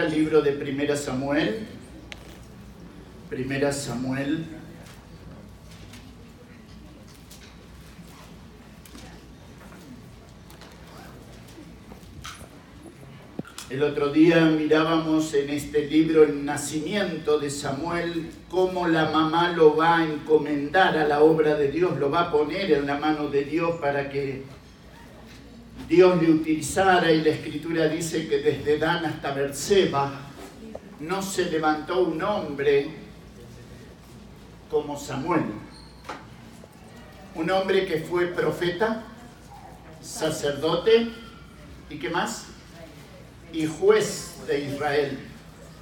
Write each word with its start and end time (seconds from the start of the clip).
libro 0.00 0.40
de 0.40 0.52
Primera 0.52 0.96
Samuel. 0.96 1.66
Primera 3.28 3.72
Samuel. 3.72 4.46
El 13.68 13.82
otro 13.82 14.10
día 14.10 14.44
mirábamos 14.44 15.32
en 15.34 15.50
este 15.50 15.86
libro 15.86 16.24
el 16.24 16.44
nacimiento 16.44 17.38
de 17.38 17.48
Samuel, 17.48 18.30
cómo 18.50 18.86
la 18.86 19.10
mamá 19.10 19.52
lo 19.52 19.76
va 19.76 19.98
a 19.98 20.04
encomendar 20.04 20.98
a 20.98 21.06
la 21.06 21.22
obra 21.22 21.54
de 21.54 21.70
Dios, 21.70 21.98
lo 21.98 22.10
va 22.10 22.22
a 22.22 22.32
poner 22.32 22.70
en 22.72 22.86
la 22.86 22.98
mano 22.98 23.28
de 23.28 23.44
Dios 23.44 23.76
para 23.80 24.10
que 24.10 24.42
Dios 25.92 26.22
le 26.22 26.30
utilizara 26.30 27.12
y 27.12 27.20
la 27.20 27.28
escritura 27.28 27.86
dice 27.86 28.26
que 28.26 28.38
desde 28.38 28.78
Dan 28.78 29.04
hasta 29.04 29.34
Berseba 29.34 30.10
no 31.00 31.20
se 31.20 31.50
levantó 31.50 32.04
un 32.04 32.22
hombre 32.22 32.88
como 34.70 34.98
Samuel. 34.98 35.42
Un 37.34 37.50
hombre 37.50 37.84
que 37.84 37.98
fue 37.98 38.28
profeta, 38.28 39.02
sacerdote 40.00 41.10
y 41.90 41.98
qué 41.98 42.08
más? 42.08 42.46
Y 43.52 43.66
juez 43.66 44.36
de 44.46 44.60
Israel. 44.60 45.18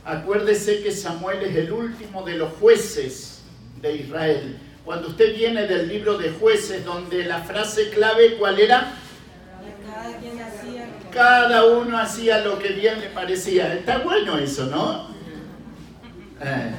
Acuérdese 0.05 0.83
que 0.83 0.91
Samuel 0.91 1.41
es 1.45 1.55
el 1.55 1.71
último 1.71 2.25
de 2.25 2.35
los 2.35 2.53
jueces 2.55 3.43
de 3.81 3.95
Israel. 3.95 4.59
Cuando 4.85 5.07
usted 5.07 5.37
viene 5.37 5.69
del 5.69 5.87
libro 5.87 6.19
de 6.19 6.33
jueces, 6.33 6.85
donde 6.85 7.23
la 7.27 7.45
frase 7.45 7.91
clave, 7.91 8.39
¿cuál 8.39 8.59
era? 8.59 8.97
Cada 11.13 11.65
uno 11.67 11.99
hacía 11.99 12.39
lo 12.41 12.59
que 12.59 12.69
bien 12.69 13.01
le 13.01 13.09
parecía. 13.09 13.75
Está 13.75 13.99
bueno 13.99 14.39
eso, 14.39 14.67
¿no? 14.67 15.09
Eh, 16.41 16.71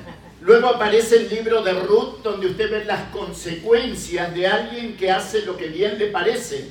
luego 0.42 0.70
aparece 0.70 1.18
el 1.18 1.30
libro 1.30 1.62
de 1.62 1.74
Ruth, 1.74 2.22
donde 2.24 2.48
usted 2.48 2.72
ve 2.72 2.86
las 2.86 3.10
consecuencias 3.10 4.34
de 4.34 4.48
alguien 4.48 4.96
que 4.96 5.12
hace 5.12 5.46
lo 5.46 5.58
que 5.58 5.68
bien 5.68 5.98
le 6.00 6.08
parece. 6.08 6.70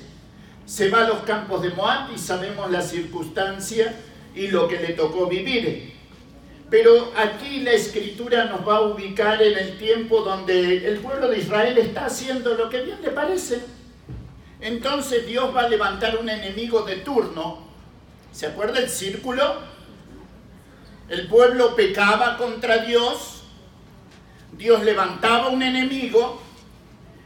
Se 0.64 0.88
va 0.88 1.05
a 1.05 1.08
los 1.08 1.20
campos 1.20 1.62
de 1.62 1.70
Moab 1.70 2.12
y 2.14 2.19
sabemos 2.19 2.70
la 2.70 2.80
circunstancia 2.80 3.94
y 4.34 4.48
lo 4.48 4.66
que 4.69 4.78
le 4.78 4.94
tocó 4.94 5.27
vivir. 5.27 5.94
Pero 6.70 7.12
aquí 7.16 7.60
la 7.60 7.72
escritura 7.72 8.44
nos 8.44 8.66
va 8.66 8.77
a 8.77 8.82
ubicar 8.82 9.42
en 9.42 9.58
el 9.58 9.78
tiempo 9.78 10.20
donde 10.22 10.86
el 10.86 10.98
pueblo 11.00 11.28
de 11.28 11.38
Israel 11.38 11.77
está 11.77 12.06
haciendo 12.06 12.54
lo 12.54 12.70
que 12.70 12.82
bien 12.82 12.98
le 13.02 13.10
parece 13.10 13.60
entonces 14.61 15.27
Dios 15.27 15.55
va 15.55 15.62
a 15.62 15.69
levantar 15.69 16.19
un 16.19 16.28
enemigo 16.28 16.83
de 16.83 16.97
turno. 16.97 17.66
¿Se 18.33 18.47
acuerda 18.47 18.78
el 18.78 18.89
círculo? 18.89 19.58
El 21.08 21.27
pueblo 21.27 21.75
pecaba 21.75 22.36
contra 22.36 22.78
Dios, 22.78 23.42
Dios 24.53 24.84
levantaba 24.84 25.48
un 25.48 25.62
enemigo, 25.62 26.41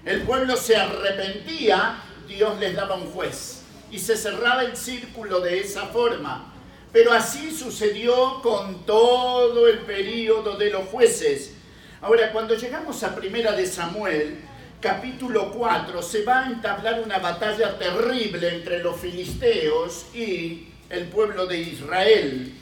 el 0.05 0.23
pueblo 0.23 0.57
se 0.57 0.77
arrepentía, 0.77 2.01
Dios 2.27 2.59
les 2.59 2.75
daba 2.75 2.95
un 2.95 3.11
juez. 3.11 3.62
Y 3.91 3.99
se 3.99 4.17
cerraba 4.17 4.62
el 4.62 4.77
círculo 4.77 5.41
de 5.41 5.61
esa 5.61 5.87
forma. 5.87 6.53
Pero 6.93 7.12
así 7.12 7.55
sucedió 7.55 8.41
con 8.41 8.87
todo 8.87 9.69
el 9.69 9.81
periodo 9.81 10.57
de 10.57 10.71
los 10.71 10.87
jueces. 10.89 11.55
Ahora, 12.00 12.33
cuando 12.33 12.55
llegamos 12.55 13.03
a 13.03 13.15
Primera 13.15 13.53
de 13.53 13.67
Samuel, 13.67 14.41
capítulo 14.84 15.50
4 15.50 16.03
se 16.03 16.25
va 16.25 16.41
a 16.41 16.47
entablar 16.47 17.00
una 17.00 17.19
batalla 17.19 17.78
terrible 17.78 18.56
entre 18.56 18.81
los 18.83 19.00
filisteos 19.00 20.15
y 20.15 20.69
el 20.91 21.06
pueblo 21.06 21.47
de 21.47 21.59
Israel. 21.59 22.53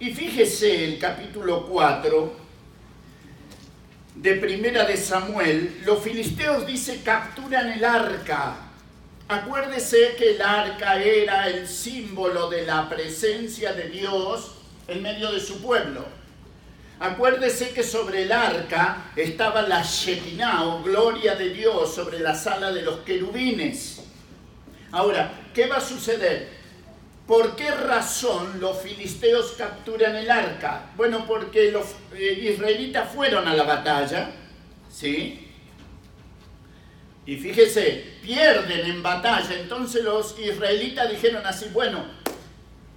Y 0.00 0.10
fíjese 0.12 0.84
el 0.84 0.98
capítulo 0.98 1.64
4 1.68 2.36
de 4.16 4.34
Primera 4.34 4.84
de 4.84 4.96
Samuel, 4.96 5.80
los 5.84 6.02
filisteos 6.02 6.66
dice 6.66 7.02
capturan 7.04 7.70
el 7.70 7.84
arca. 7.84 8.56
Acuérdese 9.28 10.16
que 10.18 10.32
el 10.32 10.42
arca 10.42 11.00
era 11.00 11.46
el 11.46 11.68
símbolo 11.68 12.50
de 12.50 12.66
la 12.66 12.88
presencia 12.88 13.72
de 13.74 13.90
Dios 13.90 14.56
en 14.88 15.00
medio 15.00 15.30
de 15.30 15.38
su 15.38 15.62
pueblo. 15.62 16.04
Acuérdese 17.00 17.70
que 17.70 17.82
sobre 17.82 18.22
el 18.22 18.32
arca 18.32 19.10
estaba 19.16 19.62
la 19.62 19.82
Shekinah 19.82 20.64
o 20.64 20.82
gloria 20.82 21.34
de 21.34 21.50
Dios 21.50 21.94
sobre 21.94 22.20
la 22.20 22.34
sala 22.34 22.72
de 22.72 22.82
los 22.82 23.00
querubines. 23.00 24.00
Ahora, 24.92 25.32
¿qué 25.52 25.66
va 25.66 25.78
a 25.78 25.80
suceder? 25.80 26.48
¿Por 27.26 27.56
qué 27.56 27.70
razón 27.70 28.60
los 28.60 28.80
filisteos 28.80 29.54
capturan 29.58 30.14
el 30.14 30.30
arca? 30.30 30.90
Bueno, 30.96 31.26
porque 31.26 31.72
los 31.72 31.86
eh, 32.14 32.50
israelitas 32.52 33.12
fueron 33.12 33.48
a 33.48 33.54
la 33.54 33.64
batalla, 33.64 34.30
¿sí? 34.88 35.50
Y 37.26 37.36
fíjese, 37.36 38.18
pierden 38.22 38.86
en 38.86 39.02
batalla. 39.02 39.58
Entonces 39.58 40.04
los 40.04 40.38
israelitas 40.38 41.10
dijeron 41.10 41.44
así, 41.44 41.70
bueno, 41.72 42.04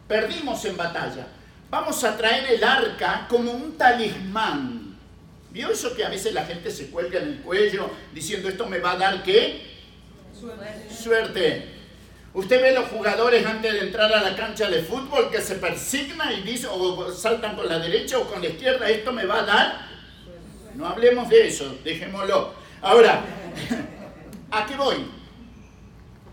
perdimos 0.08 0.64
en 0.66 0.78
batalla 0.78 1.28
vamos 1.70 2.04
a 2.04 2.18
traer 2.18 2.52
el 2.52 2.64
arca 2.64 3.26
como 3.30 3.52
un 3.52 3.78
talismán. 3.78 4.96
¿Vio 5.52 5.72
eso 5.72 5.96
que 5.96 6.06
a 6.06 6.10
veces 6.10 6.34
la 6.34 6.46
gente 6.46 6.70
se 6.70 6.90
cuelga 6.90 7.20
en 7.20 7.30
el 7.30 7.42
cuello 7.42 7.90
diciendo 8.14 8.50
esto 8.50 8.66
me 8.68 8.80
va 8.80 8.92
a 8.92 8.98
dar 8.98 9.24
qué? 9.24 9.78
Suerte. 10.40 10.94
Suerte. 10.94 11.78
Usted 12.34 12.62
ve 12.62 12.74
los 12.74 12.90
jugadores 12.90 13.44
antes 13.46 13.74
de 13.74 13.80
entrar 13.80 14.14
a 14.14 14.22
la 14.22 14.36
cancha 14.36 14.70
de 14.70 14.84
fútbol 14.84 15.32
que 15.32 15.42
se 15.42 15.56
persignan 15.56 16.32
y 16.34 16.42
dicen 16.42 16.70
o 16.72 17.12
saltan 17.12 17.56
con 17.56 17.68
la 17.68 17.80
derecha 17.80 18.20
o 18.20 18.28
con 18.28 18.42
la 18.42 18.50
izquierda, 18.50 18.88
esto 18.88 19.12
me 19.12 19.26
va 19.26 19.40
a 19.40 19.44
dar. 19.44 19.88
No 20.76 20.86
hablemos 20.86 21.28
de 21.30 21.48
eso, 21.48 21.80
dejémoslo. 21.84 22.54
Ahora, 22.82 23.24
¿a 24.52 24.66
qué 24.68 24.76
voy? 24.76 25.08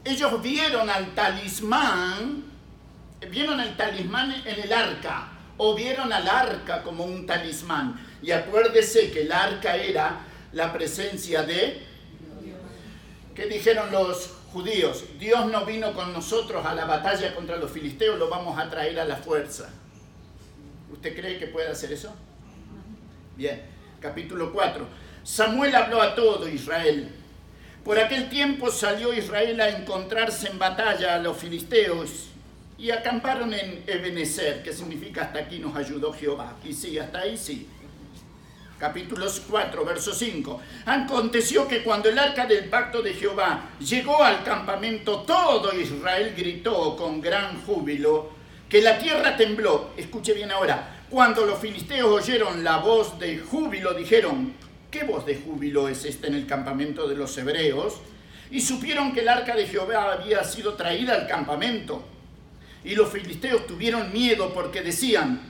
Ellos 0.05 0.43
vieron 0.43 0.91
al 0.91 1.15
talismán 1.15 2.54
vieron 3.27 3.61
el 3.61 3.77
talismán 3.77 4.33
en 4.45 4.61
el 4.61 4.73
arca 4.73 5.29
o 5.57 5.75
vieron 5.75 6.13
al 6.13 6.29
arca 6.29 6.83
como 6.83 7.05
un 7.05 7.27
talismán. 7.27 8.01
Y 8.23 8.31
acuérdese 8.31 9.11
que 9.11 9.23
el 9.23 9.33
arca 9.33 9.77
era 9.77 10.21
la 10.53 10.73
presencia 10.73 11.43
de... 11.43 11.83
¿Qué 13.35 13.47
dijeron 13.47 13.91
los 13.91 14.31
judíos? 14.53 15.05
Dios 15.19 15.47
no 15.47 15.65
vino 15.65 15.93
con 15.93 16.13
nosotros 16.13 16.65
a 16.65 16.75
la 16.75 16.85
batalla 16.85 17.35
contra 17.35 17.57
los 17.57 17.71
filisteos, 17.71 18.19
lo 18.19 18.29
vamos 18.29 18.59
a 18.59 18.71
traer 18.71 18.99
a 19.01 19.05
la 19.05 19.17
fuerza. 19.17 19.71
¿Usted 20.93 21.17
cree 21.17 21.39
que 21.39 21.49
puede 21.49 21.69
hacer 21.69 21.93
eso? 21.93 22.15
Bien, 23.37 23.63
capítulo 24.01 24.53
4. 24.53 24.87
Samuel 25.25 25.75
habló 25.75 26.01
a 26.01 26.15
todo 26.15 26.49
Israel. 26.49 27.11
Por 27.85 27.99
aquel 27.99 28.29
tiempo 28.29 28.71
salió 28.71 29.13
Israel 29.13 29.61
a 29.61 29.69
encontrarse 29.71 30.49
en 30.49 30.59
batalla 30.59 31.15
a 31.15 31.19
los 31.19 31.37
filisteos 31.37 32.29
y 32.77 32.91
acamparon 32.91 33.55
en 33.55 33.85
Ebenezer, 33.87 34.63
que 34.63 34.73
significa 34.73 35.23
hasta 35.23 35.41
aquí 35.41 35.59
nos 35.59 35.77
ayudó 35.77 36.13
Jehová. 36.13 36.57
Y 36.65 36.73
sí, 36.73 36.99
hasta 36.99 37.21
ahí 37.21 37.37
sí. 37.37 37.69
Capítulos 38.79 39.43
4, 39.49 39.85
verso 39.85 40.13
5. 40.13 40.61
Aconteció 40.87 41.69
que 41.69 41.83
cuando 41.83 42.09
el 42.09 42.19
arca 42.19 42.45
del 42.47 42.65
pacto 42.65 43.01
de 43.01 43.15
Jehová 43.15 43.71
llegó 43.79 44.23
al 44.23 44.43
campamento, 44.43 45.21
todo 45.21 45.73
Israel 45.79 46.35
gritó 46.37 46.97
con 46.97 47.21
gran 47.21 47.63
júbilo, 47.65 48.31
que 48.69 48.83
la 48.83 48.99
tierra 48.99 49.37
tembló. 49.37 49.93
Escuche 49.97 50.35
bien 50.35 50.51
ahora. 50.51 51.05
Cuando 51.09 51.47
los 51.47 51.61
filisteos 51.61 52.11
oyeron 52.11 52.65
la 52.65 52.79
voz 52.79 53.19
de 53.21 53.39
júbilo, 53.39 53.95
dijeron, 53.95 54.53
¿qué 54.91 55.05
voz 55.05 55.25
de 55.25 55.37
júbilo 55.37 55.89
es 55.89 56.05
esta 56.05 56.27
en 56.27 56.35
el 56.35 56.47
campamento 56.47 57.07
de 57.07 57.15
los 57.15 57.39
hebreos? 57.39 58.01
Y 58.51 58.61
supieron 58.61 59.13
que 59.13 59.21
el 59.21 59.29
arca 59.29 59.55
de 59.55 59.69
Jehová 59.69 60.13
había 60.15 60.43
sido 60.43 60.75
traída 60.75 61.15
al 61.15 61.29
campamento. 61.29 62.14
Y 62.85 62.95
los 62.95 63.11
filisteos 63.11 63.67
tuvieron 63.67 64.13
miedo 64.13 64.53
porque 64.53 64.83
decían, 64.83 65.41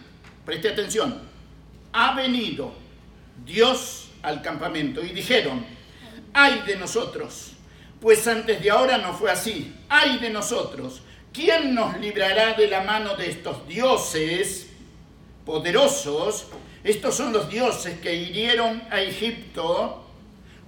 preste 0.44 0.68
atención, 0.68 1.20
ha 1.92 2.14
venido 2.14 2.72
Dios 3.44 4.08
al 4.22 4.40
campamento. 4.40 5.04
Y 5.04 5.08
dijeron, 5.08 5.64
ay 6.32 6.62
de 6.66 6.76
nosotros, 6.76 7.52
pues 8.00 8.26
antes 8.28 8.62
de 8.62 8.70
ahora 8.70 8.98
no 8.98 9.14
fue 9.14 9.30
así, 9.30 9.74
ay 9.88 10.18
de 10.18 10.30
nosotros, 10.30 11.02
¿quién 11.32 11.74
nos 11.74 11.98
librará 11.98 12.54
de 12.54 12.68
la 12.68 12.82
mano 12.82 13.16
de 13.16 13.30
estos 13.30 13.66
dioses 13.66 14.68
poderosos? 15.44 16.46
Estos 16.84 17.16
son 17.16 17.32
los 17.32 17.48
dioses 17.48 17.98
que 18.00 18.14
hirieron 18.14 18.82
a 18.90 19.00
Egipto 19.00 20.04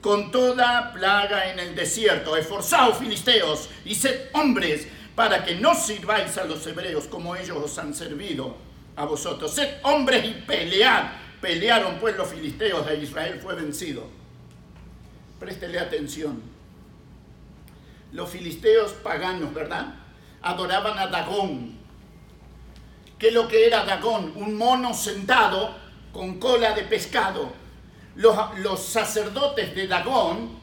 con 0.01 0.31
toda 0.31 0.93
plaga 0.93 1.51
en 1.51 1.59
el 1.59 1.75
desierto. 1.75 2.37
Esforzaos, 2.37 2.99
filisteos, 2.99 3.69
y 3.85 3.95
sed 3.95 4.29
hombres 4.33 4.87
para 5.17 5.45
que 5.45 5.57
no 5.57 5.75
sirváis 5.75 6.39
a 6.39 6.45
los 6.45 6.65
hebreos 6.67 7.09
como 7.09 7.35
ellos 7.35 7.57
os 7.57 7.79
han 7.79 7.93
servido 7.93 8.57
a 8.95 9.05
vosotros. 9.05 9.53
Sed 9.53 9.79
hombres 9.83 10.25
y 10.25 10.33
pelead. 10.43 11.11
Pelearon 11.41 11.99
pues 11.99 12.17
los 12.17 12.29
filisteos 12.29 12.87
de 12.87 12.97
Israel, 12.97 13.41
fue 13.43 13.55
vencido. 13.55 14.07
Préstele 15.41 15.79
atención. 15.79 16.41
Los 18.13 18.31
filisteos 18.31 18.93
paganos, 18.93 19.53
¿verdad? 19.53 19.95
adoraban 20.47 20.99
a 20.99 21.09
Dagón. 21.09 21.77
¿Qué 23.19 23.29
es 23.29 23.35
lo 23.35 23.49
que 23.49 23.67
era 23.67 23.85
Dagón? 23.85 24.33
Un 24.37 24.55
mono 24.55 24.95
sentado 24.95 25.75
con 26.13 26.39
cola 26.39 26.73
de 26.73 26.83
pescado. 26.83 27.53
Los, 28.15 28.37
los 28.59 28.81
sacerdotes 28.81 29.75
de 29.75 29.87
Dagón 29.87 30.59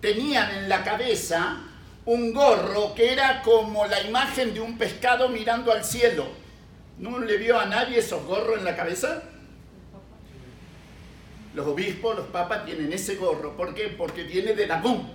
tenían 0.00 0.54
en 0.54 0.68
la 0.68 0.84
cabeza 0.84 1.62
un 2.06 2.32
gorro 2.32 2.94
que 2.94 3.12
era 3.12 3.42
como 3.42 3.86
la 3.86 4.02
imagen 4.02 4.52
de 4.52 4.60
un 4.60 4.76
pescado 4.76 5.28
mirando 5.28 5.72
al 5.72 5.84
cielo. 5.84 6.26
¿No 6.98 7.18
le 7.18 7.36
vio 7.38 7.58
a 7.58 7.66
nadie 7.66 7.98
esos 7.98 8.24
gorros 8.24 8.58
en 8.58 8.64
la 8.64 8.76
cabeza? 8.76 9.22
Los 11.54 11.66
obispos, 11.66 12.16
los 12.16 12.26
papas 12.26 12.64
tienen 12.64 12.92
ese 12.92 13.16
gorro. 13.16 13.56
¿Por 13.56 13.74
qué? 13.74 13.88
Porque 13.88 14.24
viene 14.24 14.54
de 14.54 14.66
Dagón. 14.66 15.08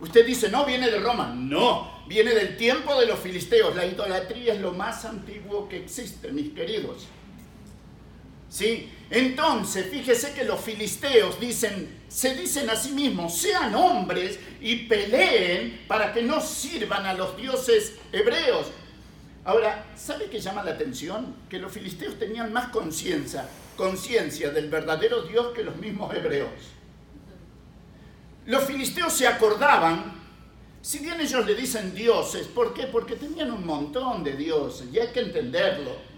Usted 0.00 0.26
dice, 0.26 0.50
no, 0.50 0.64
viene 0.64 0.90
de 0.90 0.98
Roma. 0.98 1.34
No, 1.36 2.04
viene 2.06 2.34
del 2.34 2.56
tiempo 2.56 2.98
de 2.98 3.06
los 3.06 3.18
filisteos. 3.18 3.74
La 3.74 3.86
idolatría 3.86 4.54
es 4.54 4.60
lo 4.60 4.72
más 4.72 5.04
antiguo 5.04 5.68
que 5.68 5.78
existe, 5.78 6.30
mis 6.32 6.52
queridos. 6.52 7.06
¿Sí? 8.48 8.90
Entonces, 9.10 9.86
fíjese 9.90 10.32
que 10.32 10.44
los 10.44 10.60
filisteos 10.60 11.38
dicen, 11.40 12.02
se 12.08 12.34
dicen 12.34 12.70
a 12.70 12.76
sí 12.76 12.92
mismos, 12.92 13.36
sean 13.36 13.74
hombres 13.74 14.38
y 14.60 14.86
peleen 14.86 15.84
para 15.86 16.12
que 16.12 16.22
no 16.22 16.40
sirvan 16.40 17.06
a 17.06 17.14
los 17.14 17.36
dioses 17.36 17.94
hebreos. 18.12 18.68
Ahora, 19.44 19.86
¿sabe 19.96 20.26
qué 20.30 20.40
llama 20.40 20.64
la 20.64 20.72
atención? 20.72 21.36
Que 21.48 21.58
los 21.58 21.72
filisteos 21.72 22.18
tenían 22.18 22.52
más 22.52 22.68
conciencia 22.68 23.48
conciencia 23.76 24.50
del 24.50 24.68
verdadero 24.68 25.22
Dios 25.22 25.52
que 25.54 25.62
los 25.62 25.76
mismos 25.76 26.12
hebreos. 26.14 26.50
Los 28.46 28.64
filisteos 28.64 29.12
se 29.12 29.26
acordaban, 29.26 30.14
si 30.80 31.00
bien 31.00 31.20
ellos 31.20 31.44
le 31.46 31.54
dicen 31.54 31.94
dioses, 31.94 32.46
¿por 32.46 32.72
qué? 32.72 32.84
Porque 32.84 33.16
tenían 33.16 33.50
un 33.50 33.66
montón 33.66 34.24
de 34.24 34.32
dioses, 34.32 34.88
y 34.92 34.98
hay 34.98 35.08
que 35.08 35.20
entenderlo. 35.20 36.15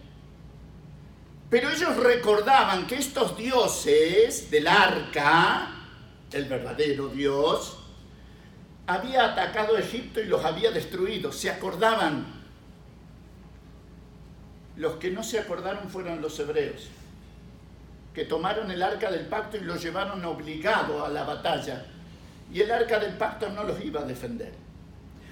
Pero 1.50 1.70
ellos 1.70 1.96
recordaban 1.96 2.86
que 2.86 2.96
estos 2.96 3.36
dioses 3.36 4.50
del 4.50 4.66
arca, 4.66 5.70
el 6.32 6.44
verdadero 6.44 7.08
Dios, 7.08 7.78
había 8.86 9.32
atacado 9.32 9.76
a 9.76 9.80
Egipto 9.80 10.20
y 10.20 10.26
los 10.26 10.44
había 10.44 10.70
destruido. 10.70 11.32
Se 11.32 11.50
acordaban. 11.50 12.38
Los 14.76 14.96
que 14.96 15.10
no 15.10 15.22
se 15.22 15.38
acordaron 15.38 15.88
fueron 15.88 16.20
los 16.20 16.38
hebreos 16.38 16.88
que 18.18 18.24
tomaron 18.24 18.68
el 18.68 18.82
arca 18.82 19.12
del 19.12 19.26
pacto 19.26 19.58
y 19.58 19.60
lo 19.60 19.76
llevaron 19.76 20.24
obligado 20.24 21.04
a 21.04 21.08
la 21.08 21.22
batalla. 21.22 21.86
Y 22.52 22.60
el 22.60 22.72
arca 22.72 22.98
del 22.98 23.16
pacto 23.16 23.48
no 23.48 23.62
los 23.62 23.80
iba 23.84 24.00
a 24.00 24.04
defender. 24.04 24.52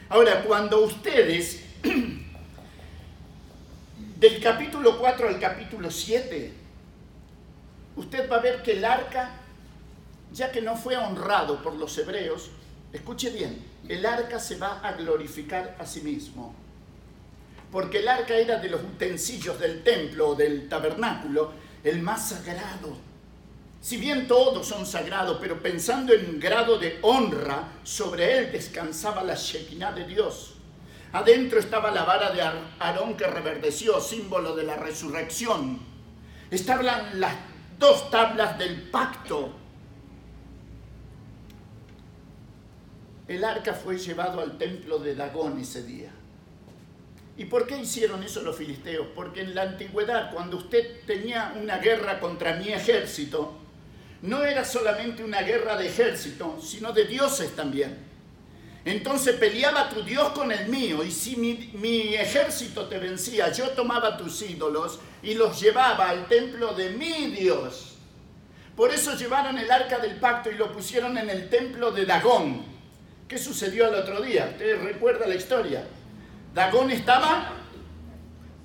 Ahora, 0.08 0.44
cuando 0.44 0.84
ustedes, 0.84 1.64
del 4.18 4.40
capítulo 4.40 4.98
4 4.98 5.28
al 5.28 5.38
capítulo 5.38 5.90
7, 5.90 6.52
usted 7.96 8.30
va 8.30 8.36
a 8.36 8.40
ver 8.40 8.62
que 8.62 8.72
el 8.72 8.84
arca, 8.84 9.30
ya 10.32 10.50
que 10.50 10.62
no 10.62 10.74
fue 10.74 10.96
honrado 10.96 11.62
por 11.62 11.74
los 11.74 11.96
hebreos, 11.98 12.50
escuche 12.92 13.30
bien, 13.30 13.62
el 13.88 14.06
arca 14.06 14.40
se 14.40 14.56
va 14.56 14.80
a 14.80 14.92
glorificar 14.92 15.76
a 15.78 15.84
sí 15.84 16.00
mismo. 16.00 16.54
Porque 17.70 17.98
el 17.98 18.08
arca 18.08 18.34
era 18.34 18.58
de 18.58 18.70
los 18.70 18.82
utensilios 18.82 19.58
del 19.58 19.82
templo 19.82 20.30
o 20.30 20.34
del 20.34 20.66
tabernáculo 20.68 21.52
el 21.84 22.00
más 22.00 22.30
sagrado. 22.30 22.96
Si 23.82 23.98
bien 23.98 24.26
todos 24.26 24.66
son 24.66 24.86
sagrados, 24.86 25.38
pero 25.40 25.60
pensando 25.60 26.14
en 26.14 26.30
un 26.30 26.40
grado 26.40 26.78
de 26.78 26.98
honra, 27.02 27.72
sobre 27.84 28.38
él 28.38 28.50
descansaba 28.50 29.22
la 29.22 29.34
Shekinah 29.34 29.92
de 29.92 30.06
Dios. 30.06 30.55
Adentro 31.12 31.58
estaba 31.58 31.90
la 31.90 32.04
vara 32.04 32.30
de 32.30 32.42
Aarón 32.42 33.16
que 33.16 33.26
reverdeció, 33.26 34.00
símbolo 34.00 34.54
de 34.54 34.64
la 34.64 34.76
resurrección. 34.76 35.78
Estaban 36.50 37.20
las 37.20 37.34
dos 37.78 38.10
tablas 38.10 38.58
del 38.58 38.82
pacto. 38.90 39.54
El 43.28 43.44
arca 43.44 43.74
fue 43.74 43.98
llevado 43.98 44.40
al 44.40 44.56
templo 44.56 44.98
de 44.98 45.14
Dagón 45.14 45.58
ese 45.58 45.82
día. 45.82 46.10
¿Y 47.38 47.44
por 47.46 47.66
qué 47.66 47.78
hicieron 47.78 48.22
eso 48.22 48.42
los 48.42 48.56
filisteos? 48.56 49.08
Porque 49.14 49.42
en 49.42 49.54
la 49.54 49.62
antigüedad, 49.62 50.32
cuando 50.32 50.56
usted 50.56 51.04
tenía 51.06 51.54
una 51.60 51.78
guerra 51.78 52.18
contra 52.18 52.54
mi 52.54 52.68
ejército, 52.68 53.58
no 54.22 54.44
era 54.44 54.64
solamente 54.64 55.22
una 55.22 55.42
guerra 55.42 55.76
de 55.76 55.88
ejército, 55.88 56.58
sino 56.60 56.92
de 56.92 57.04
dioses 57.04 57.54
también. 57.54 58.05
Entonces 58.86 59.34
peleaba 59.34 59.88
tu 59.88 60.04
Dios 60.04 60.28
con 60.28 60.52
el 60.52 60.68
mío, 60.68 61.02
y 61.02 61.10
si 61.10 61.34
mi, 61.34 62.14
ejército 62.14 62.86
te 62.86 63.00
vencía, 63.00 63.50
yo 63.50 63.70
tomaba 63.70 64.16
tus 64.16 64.40
ídolos 64.42 65.00
y 65.24 65.34
los 65.34 65.60
llevaba 65.60 66.08
al 66.08 66.28
templo 66.28 66.72
de 66.72 66.90
mi 66.90 67.32
Dios. 67.32 67.96
Por 68.76 68.94
eso 68.94 69.16
llevaron 69.16 69.58
el 69.58 69.68
arca 69.72 69.98
del 69.98 70.20
pacto 70.20 70.52
y 70.52 70.54
lo 70.54 70.72
pusieron 70.72 71.18
en 71.18 71.28
el 71.28 71.48
templo 71.48 71.90
de 71.90 72.06
Dagón. 72.06 72.64
¿Qué 73.26 73.38
sucedió 73.38 73.88
el 73.88 73.96
otro 73.96 74.20
día? 74.20 74.50
¿Usted 74.52 74.80
recuerda 74.80 75.26
la 75.26 75.34
historia? 75.34 75.84
Dagón 76.54 76.92
estaba 76.92 77.54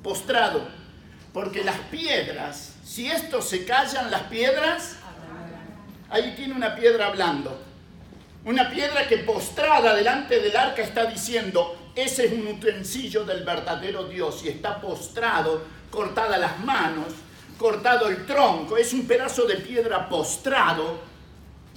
postrado, 0.03 0.67
porque 1.33 1.63
las 1.63 1.79
piedras, 1.89 2.75
si 2.85 3.07
estos 3.07 3.49
se 3.49 3.65
callan, 3.65 4.11
las 4.11 4.21
piedras, 4.23 4.97
ahí 6.11 6.35
tiene 6.35 6.53
una 6.53 6.75
piedra 6.75 7.07
hablando. 7.07 7.70
Una 8.43 8.71
piedra 8.71 9.07
que 9.07 9.19
postrada 9.19 9.93
delante 9.95 10.39
del 10.39 10.55
arca 10.55 10.81
está 10.81 11.05
diciendo, 11.05 11.91
ese 11.95 12.25
es 12.25 12.33
un 12.33 12.47
utensilio 12.47 13.23
del 13.23 13.43
verdadero 13.43 14.05
Dios 14.05 14.43
y 14.43 14.49
está 14.49 14.81
postrado, 14.81 15.61
cortada 15.91 16.37
las 16.37 16.59
manos, 16.59 17.13
cortado 17.59 18.07
el 18.07 18.25
tronco, 18.25 18.77
es 18.77 18.93
un 18.93 19.05
pedazo 19.05 19.45
de 19.45 19.57
piedra 19.57 20.09
postrado 20.09 20.99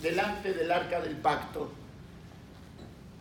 delante 0.01 0.55
del 0.55 0.73
arca 0.73 1.01
del 1.01 1.17
pacto. 1.17 1.71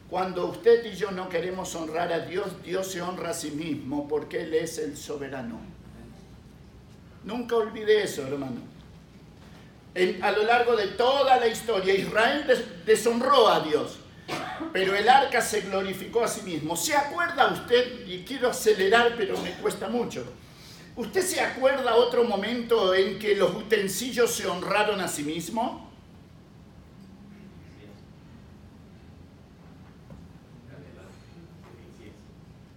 Cuando 0.09 0.45
usted 0.45 0.85
y 0.85 0.95
yo 0.95 1.11
no 1.11 1.27
queremos 1.27 1.75
honrar 1.75 2.13
a 2.13 2.19
Dios, 2.19 2.63
Dios 2.63 2.87
se 2.87 3.01
honra 3.01 3.31
a 3.31 3.33
sí 3.33 3.51
mismo 3.51 4.07
porque 4.07 4.43
Él 4.43 4.53
es 4.53 4.77
el 4.77 4.95
soberano. 4.95 5.59
Nunca 7.25 7.55
olvide 7.55 8.03
eso, 8.03 8.25
hermano. 8.25 8.72
A 9.95 10.31
lo 10.31 10.43
largo 10.43 10.75
de 10.75 10.87
toda 10.87 11.39
la 11.39 11.47
historia, 11.47 11.93
Israel 11.93 12.45
deshonró 12.85 13.47
a 13.47 13.59
Dios, 13.59 13.97
pero 14.71 14.95
el 14.95 15.07
arca 15.07 15.39
se 15.39 15.61
glorificó 15.61 16.23
a 16.23 16.27
sí 16.27 16.41
mismo. 16.41 16.75
¿Se 16.75 16.95
acuerda 16.95 17.47
usted? 17.47 18.07
Y 18.07 18.23
quiero 18.23 18.49
acelerar, 18.49 19.13
pero 19.15 19.37
me 19.37 19.51
cuesta 19.51 19.87
mucho. 19.87 20.25
¿Usted 20.95 21.21
se 21.21 21.41
acuerda 21.41 21.95
otro 21.95 22.23
momento 22.23 22.93
en 22.93 23.19
que 23.19 23.35
los 23.35 23.53
utensilios 23.53 24.31
se 24.31 24.47
honraron 24.47 24.99
a 24.99 25.07
sí 25.07 25.23
mismos? 25.23 25.81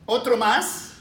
¿Otro 0.07 0.37
más? 0.37 0.93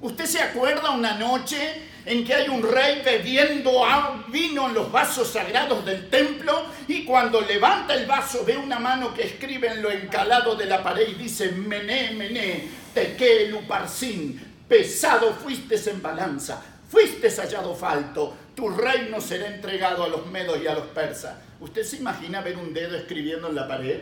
¿Usted 0.00 0.26
se 0.26 0.40
acuerda 0.40 0.90
una 0.90 1.18
noche 1.18 1.93
en 2.06 2.24
que 2.24 2.34
hay 2.34 2.48
un 2.48 2.62
rey 2.62 3.02
bebiendo 3.04 3.82
vino 4.28 4.68
en 4.68 4.74
los 4.74 4.92
vasos 4.92 5.28
sagrados 5.28 5.84
del 5.84 6.08
templo 6.10 6.66
y 6.86 7.04
cuando 7.04 7.40
levanta 7.40 7.94
el 7.94 8.06
vaso 8.06 8.44
ve 8.44 8.56
una 8.56 8.78
mano 8.78 9.14
que 9.14 9.22
escribe 9.22 9.68
en 9.68 9.82
lo 9.82 9.90
encalado 9.90 10.54
de 10.54 10.66
la 10.66 10.82
pared 10.82 11.08
y 11.08 11.14
dice, 11.14 11.52
mené, 11.52 12.10
mené, 12.12 12.68
teque 12.92 13.48
luparsin, 13.48 14.64
pesado 14.68 15.32
fuiste 15.32 15.76
en 15.90 16.02
balanza, 16.02 16.62
fuiste 16.88 17.30
hallado 17.30 17.74
falto, 17.74 18.34
tu 18.54 18.68
reino 18.68 19.20
será 19.20 19.48
entregado 19.48 20.04
a 20.04 20.08
los 20.08 20.26
medos 20.26 20.58
y 20.62 20.66
a 20.66 20.74
los 20.74 20.86
persas. 20.88 21.36
¿Usted 21.60 21.82
se 21.82 21.96
imagina 21.96 22.40
ver 22.40 22.56
un 22.56 22.74
dedo 22.74 22.96
escribiendo 22.96 23.48
en 23.48 23.54
la 23.54 23.66
pared? 23.66 24.00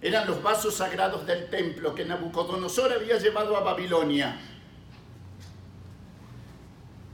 Eran 0.00 0.28
los 0.28 0.42
vasos 0.42 0.76
sagrados 0.76 1.26
del 1.26 1.50
templo 1.50 1.94
que 1.94 2.04
Nabucodonosor 2.04 2.92
había 2.92 3.18
llevado 3.18 3.56
a 3.56 3.60
Babilonia. 3.60 4.38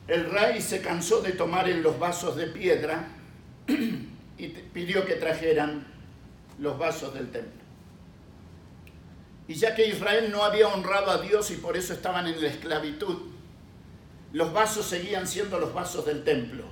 El 0.06 0.30
rey 0.30 0.60
se 0.60 0.80
cansó 0.82 1.22
de 1.22 1.32
tomar 1.32 1.68
en 1.68 1.82
los 1.82 1.98
vasos 1.98 2.36
de 2.36 2.46
piedra 2.46 3.08
y 4.38 4.48
pidió 4.48 5.06
que 5.06 5.14
trajeran 5.14 5.86
los 6.58 6.78
vasos 6.78 7.14
del 7.14 7.30
templo. 7.30 7.62
Y 9.46 9.54
ya 9.54 9.74
que 9.74 9.86
Israel 9.86 10.30
no 10.30 10.44
había 10.44 10.68
honrado 10.68 11.10
a 11.10 11.20
Dios 11.20 11.50
y 11.50 11.56
por 11.56 11.76
eso 11.76 11.92
estaban 11.92 12.26
en 12.26 12.40
la 12.40 12.48
esclavitud, 12.48 13.18
los 14.32 14.52
vasos 14.52 14.86
seguían 14.86 15.26
siendo 15.26 15.58
los 15.58 15.72
vasos 15.72 16.06
del 16.06 16.24
templo. 16.24 16.64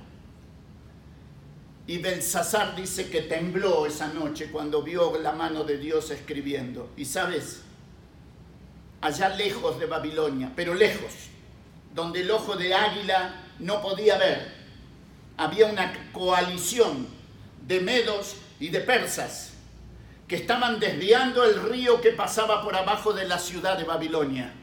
Y 1.85 1.97
Belsasar 1.97 2.75
dice 2.75 3.09
que 3.09 3.21
tembló 3.21 3.85
esa 3.85 4.07
noche 4.07 4.49
cuando 4.51 4.81
vio 4.83 5.19
la 5.19 5.33
mano 5.33 5.63
de 5.63 5.77
Dios 5.77 6.11
escribiendo. 6.11 6.89
Y 6.95 7.05
sabes, 7.05 7.61
allá 9.01 9.29
lejos 9.29 9.79
de 9.79 9.85
Babilonia, 9.85 10.51
pero 10.55 10.73
lejos, 10.73 11.11
donde 11.93 12.21
el 12.21 12.31
ojo 12.31 12.55
de 12.55 12.73
águila 12.73 13.35
no 13.59 13.81
podía 13.81 14.17
ver, 14.17 14.51
había 15.37 15.67
una 15.67 16.11
coalición 16.11 17.07
de 17.65 17.79
medos 17.79 18.35
y 18.59 18.69
de 18.69 18.81
persas 18.81 19.53
que 20.27 20.35
estaban 20.35 20.79
desviando 20.79 21.43
el 21.43 21.61
río 21.69 22.01
que 22.01 22.11
pasaba 22.11 22.63
por 22.63 22.75
abajo 22.75 23.13
de 23.13 23.25
la 23.25 23.37
ciudad 23.37 23.77
de 23.77 23.83
Babilonia. 23.83 24.53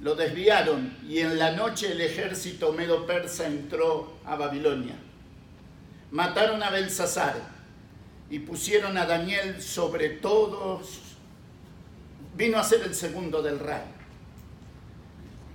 Lo 0.00 0.14
desviaron 0.14 0.98
y 1.08 1.18
en 1.18 1.38
la 1.38 1.52
noche 1.52 1.92
el 1.92 2.00
ejército 2.00 2.72
medo-persa 2.72 3.46
entró 3.46 4.18
a 4.26 4.36
Babilonia. 4.36 4.96
Mataron 6.10 6.62
a 6.62 6.70
Belsasar 6.70 7.36
y 8.28 8.40
pusieron 8.40 8.98
a 8.98 9.06
Daniel 9.06 9.62
sobre 9.62 10.10
todos. 10.10 11.00
Vino 12.34 12.58
a 12.58 12.64
ser 12.64 12.82
el 12.82 12.94
segundo 12.94 13.42
del 13.42 13.58
rey. 13.58 14.01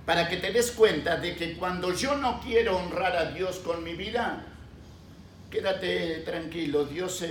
Para 0.08 0.26
que 0.26 0.38
te 0.38 0.50
des 0.50 0.70
cuenta 0.70 1.18
de 1.18 1.36
que 1.36 1.52
cuando 1.58 1.92
yo 1.92 2.16
no 2.16 2.40
quiero 2.40 2.78
honrar 2.78 3.14
a 3.14 3.30
Dios 3.30 3.58
con 3.58 3.84
mi 3.84 3.92
vida, 3.92 4.42
quédate 5.50 6.22
tranquilo, 6.24 6.86
Dios 6.86 7.22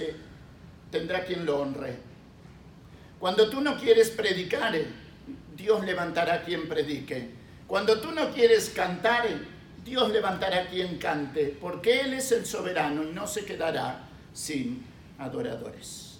tendrá 0.92 1.26
quien 1.26 1.44
lo 1.44 1.60
honre. 1.60 1.96
Cuando 3.18 3.50
tú 3.50 3.62
no 3.62 3.80
quieres 3.80 4.12
predicar, 4.12 4.76
Dios 5.56 5.84
levantará 5.84 6.44
quien 6.44 6.70
predique. 6.70 7.32
Cuando 7.66 8.00
tú 8.00 8.12
no 8.12 8.32
quieres 8.32 8.70
cantar, 8.70 9.26
Dios 9.84 10.12
levantará 10.12 10.68
quien 10.68 11.00
cante, 11.00 11.58
porque 11.60 12.02
Él 12.02 12.14
es 12.14 12.32
el 12.32 12.46
soberano 12.46 13.02
y 13.02 13.12
no 13.12 13.26
se 13.26 13.44
quedará 13.44 14.08
sin 14.34 14.86
adoradores. 15.18 16.20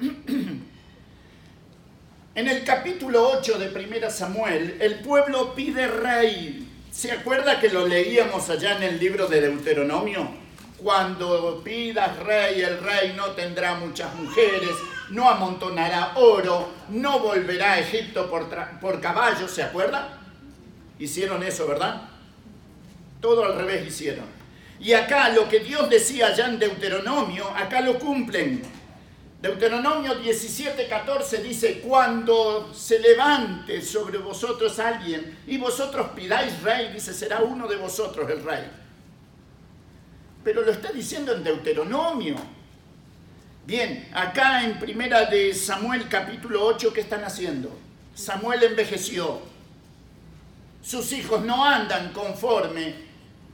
En 2.32 2.46
el 2.46 2.62
capítulo 2.62 3.28
8 3.28 3.58
de 3.58 3.66
Primera 3.70 4.08
Samuel, 4.08 4.76
el 4.80 5.00
pueblo 5.00 5.52
pide 5.52 5.88
rey. 5.88 6.64
¿Se 6.92 7.10
acuerda 7.10 7.58
que 7.58 7.68
lo 7.68 7.88
leíamos 7.88 8.48
allá 8.50 8.76
en 8.76 8.84
el 8.84 9.00
libro 9.00 9.26
de 9.26 9.40
Deuteronomio? 9.40 10.30
Cuando 10.78 11.60
pidas 11.64 12.16
rey, 12.20 12.62
el 12.62 12.78
rey 12.78 13.14
no 13.16 13.32
tendrá 13.32 13.74
muchas 13.74 14.14
mujeres, 14.14 14.70
no 15.10 15.28
amontonará 15.28 16.12
oro, 16.14 16.68
no 16.90 17.18
volverá 17.18 17.72
a 17.72 17.80
Egipto 17.80 18.30
por, 18.30 18.46
por 18.80 19.00
caballo, 19.00 19.48
¿se 19.48 19.64
acuerda? 19.64 20.20
Hicieron 21.00 21.42
eso, 21.42 21.66
¿verdad? 21.66 22.02
Todo 23.20 23.44
al 23.44 23.56
revés 23.56 23.88
hicieron. 23.88 24.26
Y 24.78 24.92
acá 24.92 25.30
lo 25.30 25.48
que 25.48 25.58
Dios 25.58 25.90
decía 25.90 26.28
allá 26.28 26.46
en 26.46 26.60
Deuteronomio, 26.60 27.50
acá 27.56 27.80
lo 27.80 27.98
cumplen. 27.98 28.79
Deuteronomio 29.40 30.16
17, 30.16 30.86
14 30.86 31.42
dice, 31.42 31.80
cuando 31.80 32.74
se 32.74 32.98
levante 32.98 33.80
sobre 33.80 34.18
vosotros 34.18 34.78
alguien 34.78 35.38
y 35.46 35.56
vosotros 35.56 36.10
pidáis 36.14 36.62
rey, 36.62 36.92
dice, 36.92 37.14
será 37.14 37.40
uno 37.40 37.66
de 37.66 37.76
vosotros 37.76 38.30
el 38.30 38.44
rey. 38.44 38.70
Pero 40.44 40.60
lo 40.60 40.70
está 40.70 40.92
diciendo 40.92 41.32
en 41.32 41.42
Deuteronomio. 41.42 42.36
Bien, 43.66 44.10
acá 44.12 44.62
en 44.62 44.78
primera 44.78 45.24
de 45.24 45.54
Samuel 45.54 46.06
capítulo 46.08 46.62
8, 46.66 46.92
¿qué 46.92 47.00
están 47.00 47.24
haciendo? 47.24 47.74
Samuel 48.14 48.62
envejeció. 48.62 49.40
Sus 50.82 51.12
hijos 51.12 51.42
no 51.42 51.64
andan 51.64 52.12
conforme 52.12 52.94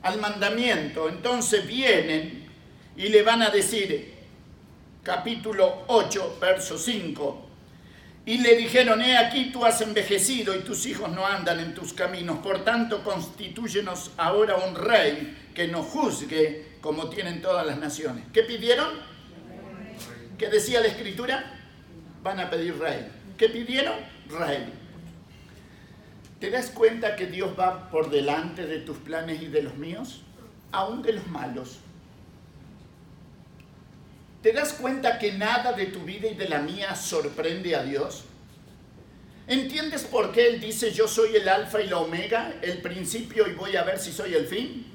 al 0.02 0.18
mandamiento. 0.18 1.08
Entonces 1.08 1.64
vienen 1.64 2.48
y 2.96 3.08
le 3.08 3.22
van 3.22 3.42
a 3.42 3.50
decir, 3.50 4.15
capítulo 5.06 5.84
8, 5.86 6.38
verso 6.40 6.76
5, 6.76 7.46
y 8.24 8.38
le 8.38 8.56
dijeron, 8.56 9.00
he 9.00 9.16
aquí 9.16 9.52
tú 9.52 9.64
has 9.64 9.80
envejecido 9.80 10.52
y 10.56 10.62
tus 10.62 10.84
hijos 10.84 11.12
no 11.12 11.24
andan 11.24 11.60
en 11.60 11.74
tus 11.74 11.92
caminos, 11.92 12.38
por 12.38 12.64
tanto 12.64 13.04
constitúyenos 13.04 14.10
ahora 14.16 14.56
un 14.56 14.74
rey 14.74 15.52
que 15.54 15.68
nos 15.68 15.86
juzgue 15.86 16.78
como 16.80 17.08
tienen 17.08 17.40
todas 17.40 17.64
las 17.64 17.78
naciones. 17.78 18.24
¿Qué 18.32 18.42
pidieron? 18.42 18.88
¿Qué 20.36 20.48
decía 20.48 20.80
la 20.80 20.88
escritura? 20.88 21.54
Van 22.24 22.40
a 22.40 22.50
pedir 22.50 22.76
rey. 22.76 23.06
¿Qué 23.38 23.48
pidieron? 23.48 23.94
Rey. 24.28 24.72
¿Te 26.40 26.50
das 26.50 26.70
cuenta 26.70 27.14
que 27.14 27.26
Dios 27.26 27.56
va 27.56 27.90
por 27.90 28.10
delante 28.10 28.66
de 28.66 28.80
tus 28.80 28.96
planes 28.96 29.40
y 29.40 29.46
de 29.46 29.62
los 29.62 29.76
míos? 29.76 30.22
Aún 30.72 31.02
de 31.02 31.12
los 31.12 31.28
malos. 31.28 31.78
¿Te 34.42 34.52
das 34.52 34.74
cuenta 34.74 35.18
que 35.18 35.32
nada 35.32 35.72
de 35.72 35.86
tu 35.86 36.00
vida 36.00 36.28
y 36.28 36.34
de 36.34 36.48
la 36.48 36.60
mía 36.60 36.94
sorprende 36.94 37.74
a 37.74 37.82
Dios? 37.82 38.24
¿Entiendes 39.48 40.02
por 40.04 40.32
qué 40.32 40.48
Él 40.48 40.60
dice 40.60 40.92
yo 40.92 41.06
soy 41.06 41.36
el 41.36 41.48
alfa 41.48 41.80
y 41.80 41.88
la 41.88 41.98
omega, 41.98 42.54
el 42.62 42.80
principio 42.80 43.48
y 43.48 43.54
voy 43.54 43.76
a 43.76 43.82
ver 43.82 43.98
si 43.98 44.12
soy 44.12 44.34
el 44.34 44.46
fin? 44.46 44.86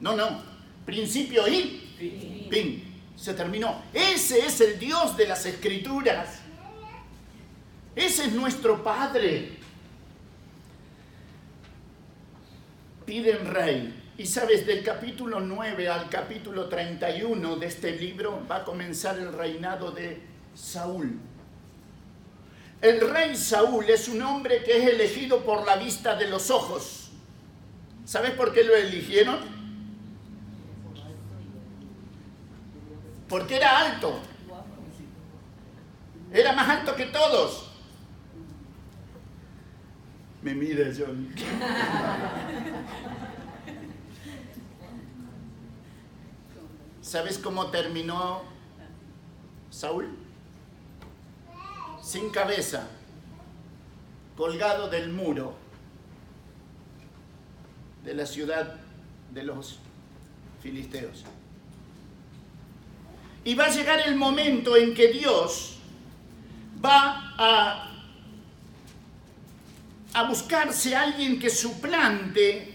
No, 0.00 0.14
no 0.16 0.56
principio 0.86 1.46
y 1.48 2.48
fin. 2.50 2.94
Se 3.16 3.34
terminó. 3.34 3.82
Ese 3.92 4.46
es 4.46 4.60
el 4.60 4.78
Dios 4.78 5.16
de 5.16 5.26
las 5.26 5.44
escrituras. 5.44 6.38
Ese 7.94 8.26
es 8.26 8.32
nuestro 8.32 8.82
Padre. 8.82 9.56
Piden 13.04 13.46
rey. 13.46 13.95
Y 14.18 14.26
sabes, 14.26 14.66
del 14.66 14.82
capítulo 14.82 15.40
9 15.40 15.88
al 15.88 16.08
capítulo 16.08 16.68
31 16.68 17.56
de 17.56 17.66
este 17.66 17.92
libro 17.92 18.46
va 18.50 18.56
a 18.56 18.64
comenzar 18.64 19.18
el 19.18 19.32
reinado 19.32 19.90
de 19.90 20.22
Saúl. 20.54 21.18
El 22.80 23.00
rey 23.10 23.36
Saúl 23.36 23.88
es 23.90 24.08
un 24.08 24.22
hombre 24.22 24.62
que 24.62 24.78
es 24.78 24.88
elegido 24.88 25.44
por 25.44 25.66
la 25.66 25.76
vista 25.76 26.16
de 26.16 26.28
los 26.28 26.50
ojos. 26.50 27.10
¿Sabes 28.04 28.32
por 28.32 28.52
qué 28.52 28.64
lo 28.64 28.74
eligieron? 28.74 29.56
porque 33.28 33.56
era 33.56 33.78
alto. 33.78 34.20
Era 36.32 36.52
más 36.52 36.68
alto 36.68 36.94
que 36.94 37.06
todos. 37.06 37.70
Me 40.42 40.54
mira 40.54 40.86
John. 40.96 41.28
¿Sabes 47.06 47.38
cómo 47.38 47.68
terminó 47.68 48.42
Saúl? 49.70 50.08
Sin 52.02 52.30
cabeza, 52.30 52.88
colgado 54.36 54.90
del 54.90 55.12
muro 55.12 55.54
de 58.02 58.12
la 58.12 58.26
ciudad 58.26 58.74
de 59.32 59.44
los 59.44 59.78
filisteos. 60.60 61.22
Y 63.44 63.54
va 63.54 63.66
a 63.66 63.70
llegar 63.70 64.00
el 64.00 64.16
momento 64.16 64.76
en 64.76 64.92
que 64.92 65.06
Dios 65.06 65.76
va 66.84 67.34
a, 67.38 67.92
a 70.12 70.22
buscarse 70.24 70.96
a 70.96 71.02
alguien 71.02 71.38
que 71.38 71.50
suplante 71.50 72.74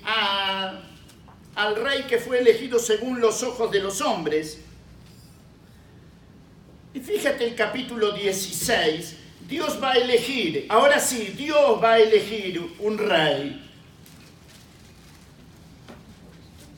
al 1.56 1.76
rey 1.76 2.04
que 2.04 2.18
fue 2.18 2.40
elegido 2.40 2.80
según 2.80 3.20
los 3.20 3.44
ojos 3.44 3.72
de 3.72 3.80
los 3.80 4.02
hombres. 4.02 4.60
Y 6.94 7.00
fíjate 7.00 7.46
el 7.46 7.56
capítulo 7.56 8.12
16, 8.12 9.16
Dios 9.48 9.80
va 9.82 9.92
a 9.92 9.98
elegir, 9.98 10.66
ahora 10.70 11.00
sí, 11.00 11.34
Dios 11.38 11.82
va 11.82 11.94
a 11.94 12.00
elegir 12.00 12.62
un 12.80 12.98
rey 12.98 13.72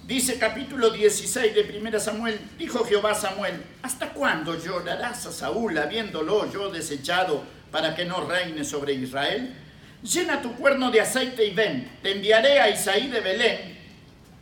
Dice 0.07 0.37
capítulo 0.37 0.89
16 0.89 1.55
de 1.55 1.79
1 1.79 1.99
Samuel, 1.99 2.37
dijo 2.59 2.83
Jehová 2.83 3.11
a 3.11 3.15
Samuel, 3.15 3.63
¿hasta 3.81 4.09
cuándo 4.09 4.61
llorarás 4.61 5.25
a 5.25 5.31
Saúl 5.31 5.77
habiéndolo 5.77 6.51
yo 6.51 6.69
desechado 6.69 7.41
para 7.71 7.95
que 7.95 8.03
no 8.03 8.27
reine 8.27 8.65
sobre 8.65 8.93
Israel? 8.93 9.55
Llena 10.03 10.41
tu 10.41 10.55
cuerno 10.55 10.91
de 10.91 10.99
aceite 10.99 11.45
y 11.45 11.51
ven, 11.51 11.89
te 12.01 12.11
enviaré 12.11 12.59
a 12.59 12.69
Isaí 12.69 13.07
de 13.07 13.21
Belén. 13.21 13.79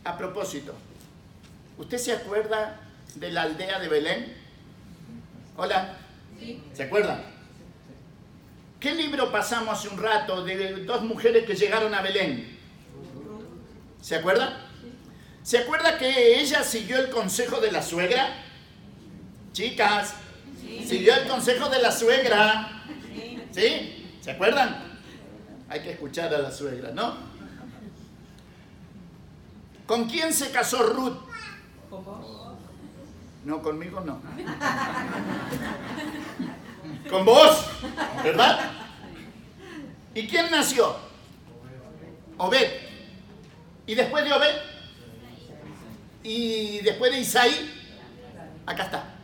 A 0.04 0.18
propósito, 0.18 0.74
¿usted 1.78 1.96
se 1.96 2.12
acuerda 2.12 2.80
de 3.14 3.30
la 3.30 3.42
aldea 3.42 3.78
de 3.78 3.88
Belén? 3.88 4.34
Hola, 5.56 5.96
¿se 6.72 6.82
acuerda? 6.82 7.22
¿Qué 8.80 8.94
libro 8.94 9.30
pasamos 9.30 9.78
hace 9.78 9.88
un 9.88 10.02
rato 10.02 10.42
de 10.44 10.84
dos 10.84 11.02
mujeres 11.02 11.44
que 11.46 11.54
llegaron 11.54 11.94
a 11.94 12.02
Belén? 12.02 12.58
¿Se 14.00 14.16
acuerda? 14.16 14.66
¿Se 15.44 15.58
acuerda 15.58 15.96
que 15.96 16.40
ella 16.40 16.64
siguió 16.64 16.98
el 16.98 17.08
consejo 17.08 17.60
de 17.60 17.70
la 17.70 17.80
suegra? 17.80 18.42
Chicas, 19.52 20.14
siguió 20.84 21.14
el 21.14 21.28
consejo 21.28 21.68
de 21.68 21.80
la 21.80 21.92
suegra. 21.92 22.82
¿Sí? 23.52 24.16
¿Se 24.20 24.32
acuerdan? 24.32 25.00
Hay 25.68 25.80
que 25.80 25.92
escuchar 25.92 26.34
a 26.34 26.38
la 26.38 26.50
suegra, 26.50 26.90
¿no? 26.90 27.31
¿Con 29.92 30.08
quién 30.08 30.32
se 30.32 30.50
casó 30.50 30.84
Ruth? 30.84 31.18
Con 31.90 32.02
vos. 32.02 32.26
No, 33.44 33.60
conmigo 33.60 34.00
no. 34.00 34.22
Con 37.10 37.26
vos, 37.26 37.66
¿verdad? 38.24 38.70
¿Y 40.14 40.26
quién 40.26 40.50
nació? 40.50 40.96
Obed. 42.38 42.70
¿Y 43.86 43.94
después 43.94 44.24
de 44.24 44.32
Obed? 44.32 44.56
Y 46.22 46.78
después 46.78 47.12
de 47.12 47.20
Isaí, 47.20 47.70
acá 48.64 48.84
está. 48.84 49.14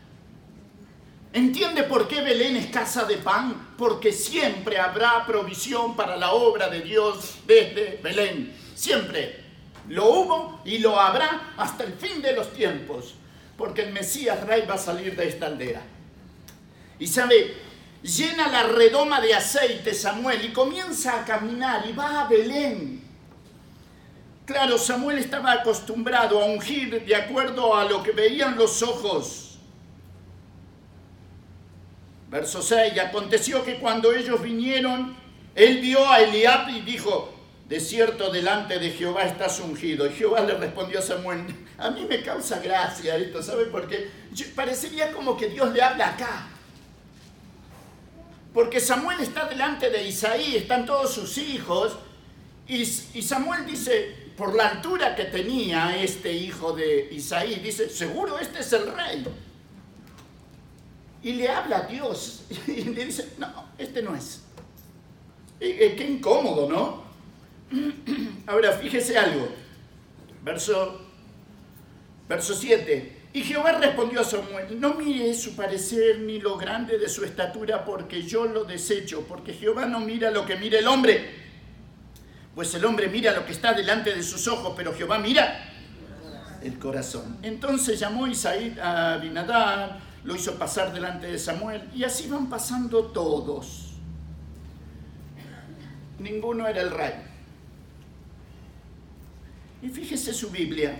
¿Entiende 1.33 1.85
por 1.85 2.07
qué 2.07 2.21
Belén 2.21 2.57
es 2.57 2.67
casa 2.67 3.07
de 3.07 3.17
pan? 3.17 3.69
Porque 3.79 4.13
siempre 4.13 4.79
habrá 4.79 5.25
provisión 5.25 5.97
para 5.97 6.19
la 6.19 6.33
obra 6.33 6.69
de 6.69 6.83
Dios 6.83 7.39
desde 7.47 7.99
Belén. 8.03 8.55
Siempre. 8.75 9.48
Lo 9.89 10.11
hubo 10.11 10.61
y 10.65 10.79
lo 10.79 11.01
habrá 11.01 11.55
hasta 11.57 11.85
el 11.85 11.95
fin 11.95 12.21
de 12.21 12.35
los 12.35 12.53
tiempos. 12.53 13.15
Porque 13.57 13.83
el 13.83 13.93
Mesías 13.93 14.47
Rey 14.47 14.65
va 14.69 14.75
a 14.75 14.79
salir 14.79 15.17
de 15.17 15.29
esta 15.29 15.47
aldea. 15.47 15.83
Y 16.99 17.07
sabe, 17.07 17.55
llena 18.03 18.49
la 18.49 18.65
redoma 18.65 19.21
de 19.21 19.35
aceite 19.35 19.95
Samuel 19.95 20.45
y 20.45 20.53
comienza 20.53 21.21
a 21.21 21.25
caminar 21.25 21.85
y 21.89 21.93
va 21.93 22.21
a 22.21 22.29
Belén. 22.29 23.03
Claro, 24.47 24.79
Samuel 24.79 25.19
estaba 25.19 25.53
acostumbrado 25.53 26.41
a 26.41 26.47
ungir 26.47 27.05
de 27.05 27.15
acuerdo 27.15 27.77
a 27.77 27.85
lo 27.85 28.03
que 28.03 28.13
veían 28.13 28.57
los 28.57 28.83
ojos. 28.83 29.59
Verso 32.31 32.63
6, 32.63 32.99
aconteció 32.99 33.65
que 33.65 33.79
cuando 33.79 34.13
ellos 34.13 34.41
vinieron, 34.43 35.17
él 35.55 35.81
vio 35.81 36.09
a 36.11 36.21
Eliab 36.21 36.69
y 36.71 36.81
dijo, 36.81 37.35
de 37.69 37.81
cierto 37.81 38.31
delante 38.31 38.79
de 38.79 38.91
Jehová 38.91 39.25
estás 39.25 39.61
ungido. 39.61 40.07
Y 40.07 40.15
Jehová 40.15 40.41
le 40.41 40.55
respondió 40.55 41.01
a 41.01 41.03
Samuel, 41.03 41.45
a 41.77 41.91
mí 41.91 42.07
me 42.09 42.23
causa 42.23 42.61
gracia 42.61 43.17
esto, 43.17 43.43
¿sabe 43.43 43.67
por 43.67 43.87
qué? 43.89 44.11
parecería 44.55 45.13
como 45.13 45.37
que 45.37 45.49
Dios 45.49 45.73
le 45.73 45.83
habla 45.83 46.09
acá. 46.11 46.49
Porque 48.55 48.81
Samuel 48.81 49.21
está 49.21 49.47
delante 49.47 49.91
de 49.91 50.09
Isaí, 50.09 50.57
están 50.57 50.87
todos 50.87 51.13
sus 51.13 51.37
hijos, 51.39 51.97
y, 52.69 52.85
Samuel 52.85 53.65
dice, 53.65 54.15
por 54.37 54.55
la 54.55 54.69
altura 54.69 55.17
que 55.17 55.25
tenía 55.25 55.97
este 56.03 56.33
hijo 56.33 56.73
de 56.73 57.09
Isaí, 57.13 57.57
dice, 57.57 57.89
seguro 57.89 58.39
este 58.39 58.61
es 58.61 58.73
el 58.75 58.93
rey. 58.93 59.25
Y 61.23 61.33
le 61.33 61.49
habla 61.49 61.79
a 61.79 61.83
Dios 61.83 62.43
y 62.67 62.85
le 62.85 63.07
dice, 63.07 63.33
no, 63.39 63.69
este 63.79 64.03
no 64.03 64.15
es. 64.15 64.43
Y, 65.61 65.73
qué 65.97 66.07
incómodo, 66.07 66.69
¿no? 66.69 67.08
Ahora, 68.47 68.73
fíjese 68.73 69.19
algo. 69.19 69.49
Verso, 70.45 71.01
verso 72.29 72.55
7. 72.55 73.17
Y 73.33 73.43
Jehová 73.43 73.73
respondió 73.73 74.21
a 74.21 74.25
Samuel, 74.25 74.81
no 74.81 74.95
mire 74.95 75.35
su 75.35 75.55
parecer 75.55 76.21
ni 76.21 76.41
lo 76.41 76.57
grande 76.57 76.99
de 76.99 77.09
su 77.09 77.25
estatura, 77.25 77.85
porque 77.85 78.23
yo 78.23 78.47
lo 78.47 78.65
desecho, 78.65 79.27
porque 79.29 79.53
Jehová 79.53 79.87
no 79.87 80.01
mira 80.01 80.31
lo 80.31 80.47
que 80.47 80.57
mira 80.57 80.79
el 80.79 80.87
hombre 80.87 81.49
pues 82.59 82.75
el 82.75 82.85
hombre 82.85 83.07
mira 83.09 83.33
lo 83.37 83.47
que 83.47 83.53
está 83.53 83.73
delante 83.73 84.13
de 84.13 84.21
sus 84.21 84.49
ojos, 84.49 84.75
pero 84.77 84.93
Jehová 84.93 85.21
mira 85.21 85.61
el 86.61 86.77
corazón. 86.77 87.39
Entonces 87.41 88.01
llamó 88.01 88.27
Isaí 88.27 88.77
a 88.83 89.13
Abinadab, 89.13 90.01
lo 90.25 90.35
hizo 90.35 90.59
pasar 90.59 90.93
delante 90.93 91.29
de 91.29 91.39
Samuel, 91.39 91.89
y 91.95 92.03
así 92.03 92.29
van 92.29 92.51
pasando 92.51 93.13
todos. 93.13 93.93
Ninguno 96.19 96.67
era 96.67 96.81
el 96.81 96.91
rey. 96.91 97.13
Y 99.83 99.89
fíjese 99.89 100.33
su 100.33 100.51
Biblia. 100.51 100.97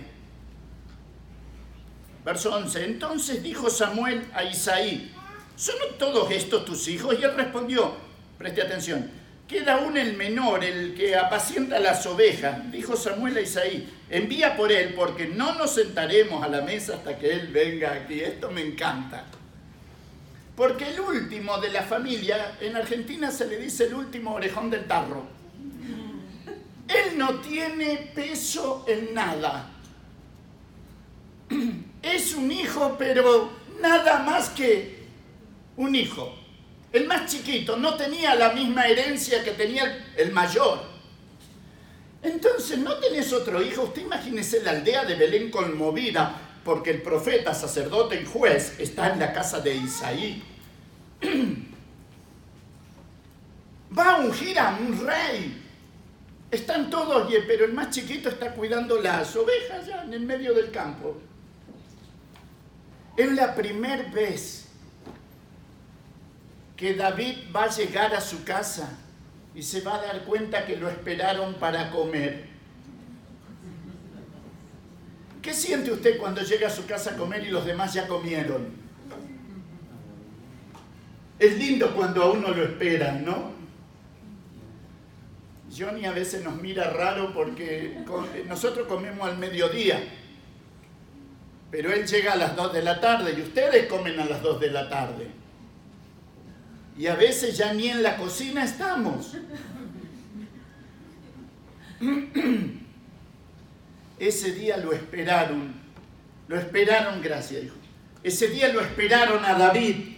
Verso 2.23 2.53
11. 2.55 2.85
Entonces 2.85 3.41
dijo 3.43 3.69
Samuel 3.69 4.25
a 4.33 4.43
Isaí, 4.43 5.11
¿son 5.55 5.75
todos 5.97 6.31
estos 6.31 6.65
tus 6.65 6.87
hijos? 6.87 7.15
Y 7.19 7.23
él 7.23 7.33
respondió, 7.35 7.95
preste 8.37 8.61
atención, 8.61 9.09
Queda 9.49 9.79
aún 9.79 9.97
el 9.97 10.15
menor, 10.15 10.63
el 10.63 10.93
que 10.93 11.15
apacienta 11.15 11.79
las 11.79 12.05
ovejas, 12.05 12.71
dijo 12.71 12.95
Samuel 12.95 13.35
a 13.35 13.41
Isaí, 13.41 13.89
envía 14.07 14.55
por 14.55 14.71
él 14.71 14.93
porque 14.93 15.25
no 15.25 15.55
nos 15.55 15.73
sentaremos 15.73 16.43
a 16.43 16.47
la 16.47 16.61
mesa 16.61 16.97
hasta 16.97 17.17
que 17.17 17.31
él 17.31 17.47
venga 17.47 17.93
aquí. 17.93 18.19
Esto 18.19 18.51
me 18.51 18.61
encanta. 18.61 19.25
Porque 20.55 20.89
el 20.89 20.99
último 20.99 21.57
de 21.57 21.69
la 21.69 21.81
familia, 21.81 22.57
en 22.61 22.75
Argentina 22.75 23.31
se 23.31 23.47
le 23.47 23.57
dice 23.57 23.85
el 23.85 23.95
último 23.95 24.35
orejón 24.35 24.69
del 24.69 24.85
tarro. 24.85 25.23
Él 26.89 27.17
no 27.17 27.35
tiene 27.39 28.11
peso 28.15 28.83
en 28.87 29.13
nada. 29.13 29.69
Es 32.01 32.33
un 32.33 32.51
hijo, 32.51 32.95
pero 32.97 33.51
nada 33.81 34.19
más 34.23 34.49
que 34.49 34.99
un 35.77 35.93
hijo. 35.95 36.33
El 36.91 37.05
más 37.05 37.29
chiquito 37.29 37.77
no 37.77 37.95
tenía 37.95 38.33
la 38.35 38.53
misma 38.53 38.87
herencia 38.87 39.43
que 39.43 39.51
tenía 39.51 40.07
el, 40.17 40.31
mayor. 40.31 40.79
Entonces, 42.23 42.79
¿no 42.79 42.95
tenés 42.95 43.31
otro 43.33 43.61
hijo? 43.61 43.83
Usted 43.83 44.01
imagínese 44.03 44.63
la 44.63 44.71
aldea 44.71 45.05
de 45.05 45.15
Belén 45.15 45.51
conmovida 45.51 46.39
porque 46.63 46.91
el 46.91 47.01
profeta, 47.01 47.53
sacerdote 47.53 48.21
y 48.21 48.25
juez 48.25 48.79
está 48.79 49.13
en 49.13 49.19
la 49.19 49.33
casa 49.33 49.59
de 49.59 49.75
Isaí. 49.75 50.41
Va 53.97 54.15
a 54.15 54.19
ungir 54.21 54.57
a 54.57 54.79
un 54.81 55.05
rey. 55.05 55.68
Están 56.51 56.89
todos, 56.89 57.31
pero 57.47 57.65
el 57.65 57.73
más 57.73 57.91
chiquito 57.91 58.29
está 58.29 58.53
cuidando 58.53 58.99
las 58.99 59.35
ovejas 59.35 59.85
ya 59.85 60.03
en 60.03 60.13
el 60.13 60.21
medio 60.21 60.53
del 60.53 60.71
campo. 60.71 61.17
Es 63.15 63.31
la 63.33 63.53
primera 63.53 64.09
vez 64.11 64.67
que 66.75 66.95
David 66.95 67.53
va 67.55 67.65
a 67.65 67.69
llegar 67.69 68.15
a 68.15 68.21
su 68.21 68.43
casa 68.43 68.97
y 69.53 69.61
se 69.61 69.81
va 69.81 69.95
a 69.95 70.01
dar 70.01 70.23
cuenta 70.23 70.65
que 70.65 70.77
lo 70.77 70.89
esperaron 70.89 71.55
para 71.55 71.91
comer. 71.91 72.47
¿Qué 75.41 75.53
siente 75.53 75.91
usted 75.91 76.17
cuando 76.17 76.41
llega 76.41 76.67
a 76.67 76.71
su 76.71 76.85
casa 76.85 77.11
a 77.11 77.17
comer 77.17 77.43
y 77.45 77.49
los 77.49 77.65
demás 77.65 77.93
ya 77.93 78.07
comieron? 78.07 78.69
Es 81.37 81.57
lindo 81.57 81.93
cuando 81.95 82.23
a 82.23 82.31
uno 82.31 82.49
lo 82.49 82.63
esperan, 82.63 83.23
¿no? 83.23 83.58
Johnny 85.75 86.05
a 86.05 86.11
veces 86.11 86.43
nos 86.43 86.61
mira 86.61 86.89
raro 86.89 87.33
porque 87.33 87.97
nosotros 88.47 88.87
comemos 88.87 89.29
al 89.29 89.37
mediodía, 89.37 90.01
pero 91.69 91.93
él 91.93 92.07
llega 92.07 92.33
a 92.33 92.35
las 92.35 92.55
2 92.55 92.73
de 92.73 92.81
la 92.81 92.99
tarde 92.99 93.35
y 93.37 93.41
ustedes 93.41 93.85
comen 93.87 94.19
a 94.19 94.25
las 94.25 94.41
2 94.41 94.59
de 94.59 94.71
la 94.71 94.89
tarde. 94.89 95.27
Y 96.97 97.05
a 97.07 97.15
veces 97.15 97.57
ya 97.57 97.73
ni 97.73 97.87
en 97.87 98.03
la 98.03 98.17
cocina 98.17 98.65
estamos. 98.65 99.37
Ese 104.19 104.51
día 104.51 104.77
lo 104.77 104.91
esperaron. 104.91 105.73
Lo 106.47 106.57
esperaron, 106.57 107.21
gracias, 107.21 107.63
hijo. 107.63 107.75
Ese 108.23 108.47
día 108.47 108.73
lo 108.73 108.81
esperaron 108.81 109.45
a 109.45 109.53
David. 109.53 110.17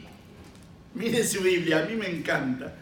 Mire 0.96 1.24
su 1.24 1.42
Biblia, 1.42 1.80
a 1.80 1.86
mí 1.86 1.96
me 1.96 2.10
encanta. 2.10 2.74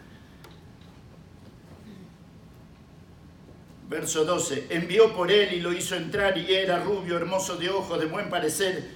Verso 3.90 4.24
12. 4.24 4.68
Envió 4.70 5.14
por 5.16 5.32
él 5.32 5.52
y 5.54 5.60
lo 5.60 5.74
hizo 5.74 5.96
entrar 5.96 6.38
y 6.38 6.54
era 6.54 6.80
rubio, 6.80 7.18
hermoso 7.18 7.56
de 7.56 7.70
ojos, 7.70 8.00
de 8.00 8.06
buen 8.06 8.30
parecer. 8.30 8.88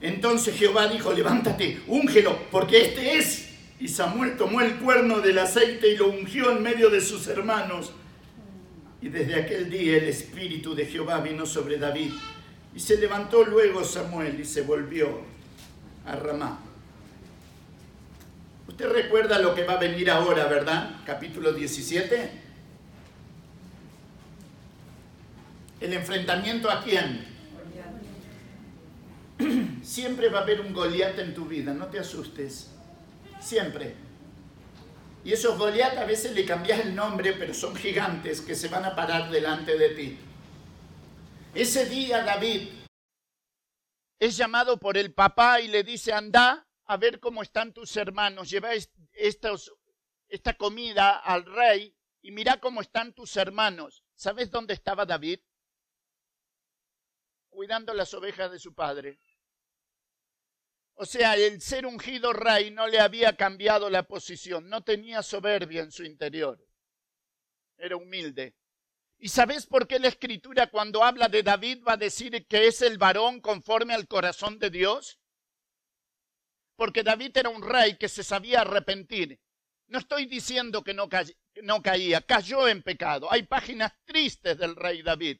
Entonces 0.00 0.56
Jehová 0.56 0.88
dijo, 0.88 1.12
levántate, 1.12 1.82
úngelo, 1.86 2.36
porque 2.50 2.80
este 2.80 3.18
es. 3.18 3.50
Y 3.78 3.88
Samuel 3.88 4.36
tomó 4.36 4.60
el 4.62 4.76
cuerno 4.76 5.20
del 5.20 5.38
aceite 5.38 5.88
y 5.88 5.96
lo 5.96 6.08
ungió 6.08 6.50
en 6.50 6.62
medio 6.62 6.88
de 6.88 7.00
sus 7.00 7.26
hermanos. 7.28 7.92
Y 9.02 9.08
desde 9.08 9.34
aquel 9.34 9.68
día 9.68 9.98
el 9.98 10.04
Espíritu 10.04 10.74
de 10.74 10.86
Jehová 10.86 11.20
vino 11.20 11.44
sobre 11.44 11.76
David. 11.76 12.12
Y 12.74 12.80
se 12.80 12.96
levantó 12.96 13.44
luego 13.44 13.84
Samuel 13.84 14.40
y 14.40 14.44
se 14.44 14.62
volvió 14.62 15.20
a 16.06 16.16
Ramá. 16.16 16.58
Usted 18.66 18.90
recuerda 18.90 19.38
lo 19.38 19.54
que 19.54 19.64
va 19.64 19.74
a 19.74 19.78
venir 19.78 20.10
ahora, 20.10 20.46
¿verdad? 20.46 21.02
Capítulo 21.04 21.52
17. 21.52 22.41
El 25.82 25.92
enfrentamiento 25.94 26.70
a 26.70 26.80
quién? 26.80 27.26
Siempre 29.82 30.28
va 30.28 30.38
a 30.38 30.42
haber 30.42 30.60
un 30.60 30.72
Goliat 30.72 31.18
en 31.18 31.34
tu 31.34 31.44
vida, 31.44 31.74
no 31.74 31.88
te 31.88 31.98
asustes. 31.98 32.70
Siempre. 33.40 33.96
Y 35.24 35.32
esos 35.32 35.58
Goliat 35.58 35.98
a 35.98 36.04
veces 36.04 36.36
le 36.36 36.44
cambias 36.44 36.78
el 36.78 36.94
nombre, 36.94 37.32
pero 37.32 37.52
son 37.52 37.74
gigantes 37.74 38.40
que 38.40 38.54
se 38.54 38.68
van 38.68 38.84
a 38.84 38.94
parar 38.94 39.28
delante 39.28 39.76
de 39.76 39.88
ti. 39.88 40.18
Ese 41.52 41.86
día 41.86 42.22
David 42.22 42.68
es 44.20 44.36
llamado 44.36 44.78
por 44.78 44.96
el 44.96 45.12
papá 45.12 45.60
y 45.60 45.66
le 45.66 45.82
dice, 45.82 46.12
anda 46.12 46.64
a 46.84 46.96
ver 46.96 47.18
cómo 47.18 47.42
están 47.42 47.72
tus 47.72 47.96
hermanos, 47.96 48.48
lleva 48.48 48.70
esta 49.14 50.54
comida 50.56 51.18
al 51.18 51.44
rey 51.44 51.96
y 52.20 52.30
mira 52.30 52.60
cómo 52.60 52.82
están 52.82 53.12
tus 53.14 53.36
hermanos. 53.36 54.04
¿Sabes 54.14 54.48
dónde 54.52 54.74
estaba 54.74 55.04
David? 55.04 55.40
Cuidando 57.52 57.94
las 57.94 58.12
ovejas 58.14 58.50
de 58.50 58.58
su 58.58 58.74
padre. 58.74 59.20
O 60.94 61.06
sea, 61.06 61.36
el 61.36 61.60
ser 61.60 61.86
ungido 61.86 62.32
rey 62.32 62.72
no 62.72 62.88
le 62.88 62.98
había 62.98 63.36
cambiado 63.36 63.88
la 63.88 64.02
posición, 64.02 64.68
no 64.68 64.82
tenía 64.82 65.22
soberbia 65.22 65.82
en 65.82 65.92
su 65.92 66.02
interior. 66.02 66.58
Era 67.78 67.96
humilde. 67.96 68.56
¿Y 69.18 69.28
sabes 69.28 69.66
por 69.66 69.86
qué 69.86 70.00
la 70.00 70.08
escritura 70.08 70.68
cuando 70.68 71.04
habla 71.04 71.28
de 71.28 71.44
David 71.44 71.84
va 71.86 71.92
a 71.92 71.96
decir 71.96 72.46
que 72.48 72.66
es 72.66 72.82
el 72.82 72.98
varón 72.98 73.40
conforme 73.40 73.94
al 73.94 74.08
corazón 74.08 74.58
de 74.58 74.70
Dios? 74.70 75.22
porque 76.82 77.04
David 77.04 77.36
era 77.36 77.48
un 77.48 77.62
rey 77.62 77.96
que 77.96 78.08
se 78.08 78.24
sabía 78.24 78.62
arrepentir. 78.62 79.38
No 79.86 80.00
estoy 80.00 80.26
diciendo 80.26 80.82
que 80.82 80.92
no, 80.92 81.08
no 81.62 81.80
caía, 81.80 82.20
cayó 82.22 82.66
en 82.66 82.82
pecado. 82.82 83.30
Hay 83.30 83.44
páginas 83.44 83.92
tristes 84.04 84.58
del 84.58 84.74
rey 84.74 85.00
David. 85.00 85.38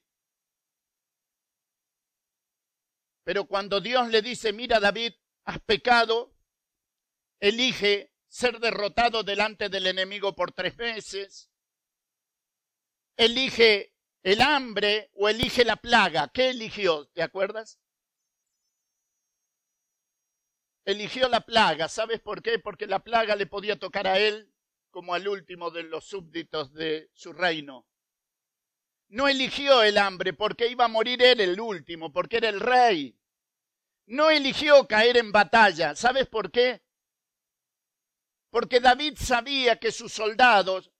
Pero 3.25 3.47
cuando 3.47 3.81
Dios 3.81 4.09
le 4.09 4.23
dice, 4.23 4.53
mira 4.53 4.81
David, 4.81 5.15
has 5.45 5.61
pecado, 5.61 6.35
elige 7.41 8.13
ser 8.29 8.59
derrotado 8.61 9.23
delante 9.23 9.69
del 9.69 9.87
enemigo 9.87 10.35
por 10.35 10.53
tres 10.53 10.77
veces, 10.77 11.51
elige 13.17 13.95
el 14.23 14.41
hambre 14.41 15.11
o 15.15 15.29
elige 15.29 15.65
la 15.65 15.77
plaga. 15.77 16.31
¿Qué 16.33 16.51
eligió? 16.51 17.07
¿Te 17.09 17.23
acuerdas? 17.23 17.79
Eligió 20.85 21.29
la 21.29 21.43
plaga. 21.43 21.89
¿Sabes 21.89 22.21
por 22.21 22.43
qué? 22.43 22.59
Porque 22.59 22.87
la 22.87 23.01
plaga 23.01 23.37
le 23.37 23.47
podía 23.47 23.79
tocar 23.79 24.07
a 24.07 24.19
él 24.19 24.53
como 24.91 25.15
al 25.15 25.29
último 25.29 25.71
de 25.71 25.85
los 25.85 26.05
súbditos 26.05 26.73
de 26.73 27.11
su 27.15 27.33
reino. 27.33 27.87
No 29.13 29.29
eligió 29.29 29.83
el 29.83 29.99
hambre 29.99 30.33
porque 30.33 30.69
iba 30.69 30.87
a 30.87 30.89
morir 30.89 31.23
él 31.23 31.43
el 31.43 31.61
último, 31.61 32.11
porque 32.11 32.39
era 32.39 32.49
el 32.49 32.61
rey. 32.61 33.15
No 34.07 34.31
eligió 34.31 34.89
caer 34.89 35.19
en 35.19 35.31
batalla. 35.31 35.95
¿Sabes 35.95 36.27
por 36.29 36.51
qué? 36.51 36.83
Porque 38.49 38.81
David 38.81 39.19
sabía 39.19 39.79
que 39.79 39.93
sus 39.93 40.15
soldados 40.15 40.91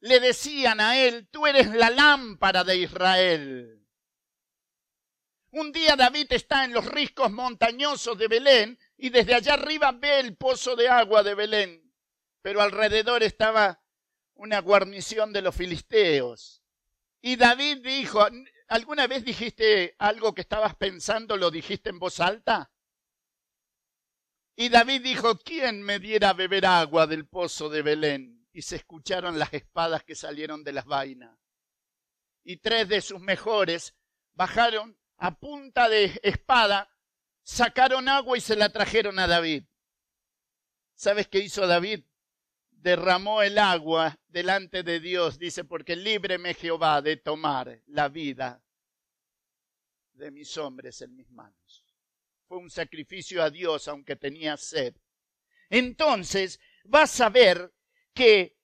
le 0.00 0.18
decían 0.18 0.80
a 0.80 0.98
él, 0.98 1.28
tú 1.30 1.46
eres 1.46 1.68
la 1.68 1.90
lámpara 1.90 2.64
de 2.64 2.76
Israel. 2.76 3.86
Un 5.52 5.70
día 5.70 5.94
David 5.94 6.26
está 6.30 6.64
en 6.64 6.72
los 6.72 6.86
riscos 6.86 7.30
montañosos 7.30 8.18
de 8.18 8.26
Belén 8.26 8.80
y 8.96 9.10
desde 9.10 9.34
allá 9.34 9.54
arriba 9.54 9.92
ve 9.92 10.18
el 10.18 10.36
pozo 10.36 10.74
de 10.74 10.88
agua 10.88 11.22
de 11.22 11.36
Belén, 11.36 11.94
pero 12.42 12.60
alrededor 12.60 13.22
estaba 13.22 13.80
una 14.34 14.58
guarnición 14.58 15.32
de 15.32 15.42
los 15.42 15.54
filisteos. 15.54 16.65
Y 17.20 17.36
David 17.36 17.78
dijo, 17.82 18.26
¿alguna 18.68 19.06
vez 19.06 19.24
dijiste 19.24 19.94
algo 19.98 20.34
que 20.34 20.42
estabas 20.42 20.74
pensando, 20.76 21.36
lo 21.36 21.50
dijiste 21.50 21.90
en 21.90 21.98
voz 21.98 22.20
alta? 22.20 22.70
Y 24.54 24.68
David 24.68 25.02
dijo, 25.02 25.38
¿quién 25.38 25.82
me 25.82 25.98
diera 25.98 26.30
a 26.30 26.34
beber 26.34 26.66
agua 26.66 27.06
del 27.06 27.26
pozo 27.26 27.68
de 27.68 27.82
Belén? 27.82 28.36
y 28.56 28.62
se 28.62 28.76
escucharon 28.76 29.38
las 29.38 29.52
espadas 29.52 30.02
que 30.02 30.14
salieron 30.14 30.64
de 30.64 30.72
las 30.72 30.86
vainas. 30.86 31.38
Y 32.42 32.56
tres 32.56 32.88
de 32.88 33.02
sus 33.02 33.20
mejores 33.20 33.94
bajaron 34.32 34.98
a 35.18 35.38
punta 35.38 35.90
de 35.90 36.18
espada, 36.22 36.90
sacaron 37.42 38.08
agua 38.08 38.38
y 38.38 38.40
se 38.40 38.56
la 38.56 38.70
trajeron 38.70 39.18
a 39.18 39.26
David. 39.26 39.64
¿Sabes 40.94 41.28
qué 41.28 41.40
hizo 41.40 41.66
David? 41.66 42.06
Derramó 42.76 43.42
el 43.42 43.58
agua 43.58 44.16
delante 44.28 44.82
de 44.82 45.00
Dios, 45.00 45.38
dice, 45.38 45.64
porque 45.64 45.96
líbreme 45.96 46.54
Jehová 46.54 47.02
de 47.02 47.16
tomar 47.16 47.80
la 47.86 48.08
vida 48.08 48.62
de 50.12 50.30
mis 50.30 50.56
hombres 50.56 51.00
en 51.02 51.14
mis 51.16 51.30
manos. 51.30 51.84
Fue 52.46 52.58
un 52.58 52.70
sacrificio 52.70 53.42
a 53.42 53.50
Dios, 53.50 53.88
aunque 53.88 54.16
tenía 54.16 54.56
sed. 54.56 54.94
Entonces 55.68 56.60
vas 56.84 57.20
a 57.20 57.28
ver 57.28 57.72
que 58.14 58.56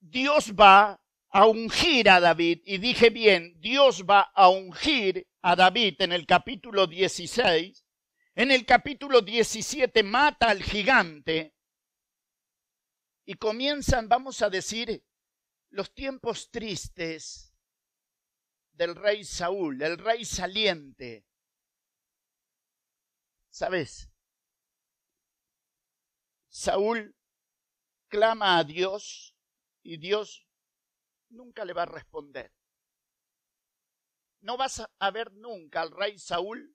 Dios 0.00 0.52
va 0.54 1.00
a 1.30 1.46
ungir 1.46 2.08
a 2.08 2.20
David, 2.20 2.62
y 2.64 2.78
dije 2.78 3.10
bien, 3.10 3.54
Dios 3.60 4.04
va 4.08 4.22
a 4.34 4.48
ungir 4.48 5.26
a 5.42 5.54
David 5.54 6.00
en 6.00 6.12
el 6.12 6.26
capítulo 6.26 6.86
16, 6.86 7.84
en 8.34 8.50
el 8.50 8.64
capítulo 8.64 9.20
17 9.20 10.02
mata 10.02 10.48
al 10.48 10.62
gigante, 10.62 11.54
y 13.28 13.34
comienzan, 13.34 14.08
vamos 14.08 14.40
a 14.40 14.48
decir, 14.48 15.04
los 15.68 15.92
tiempos 15.92 16.50
tristes 16.50 17.54
del 18.72 18.96
rey 18.96 19.22
Saúl, 19.22 19.82
el 19.82 19.98
rey 19.98 20.24
saliente. 20.24 21.26
¿Sabes? 23.50 24.10
Saúl 26.48 27.14
clama 28.08 28.56
a 28.56 28.64
Dios 28.64 29.36
y 29.82 29.98
Dios 29.98 30.48
nunca 31.28 31.66
le 31.66 31.74
va 31.74 31.82
a 31.82 31.92
responder. 31.92 32.50
No 34.40 34.56
vas 34.56 34.82
a 34.98 35.10
ver 35.10 35.34
nunca 35.34 35.82
al 35.82 35.90
rey 35.90 36.18
Saúl 36.18 36.74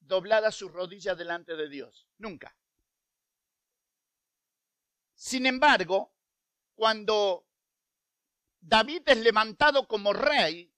doblada 0.00 0.50
su 0.50 0.68
rodilla 0.68 1.14
delante 1.14 1.54
de 1.54 1.68
Dios. 1.68 2.08
Nunca. 2.18 2.56
Sin 5.14 5.46
embargo, 5.46 6.14
cuando 6.74 7.46
David 8.60 9.02
es 9.06 9.18
levantado 9.18 9.86
como 9.86 10.12
rey, 10.12 10.72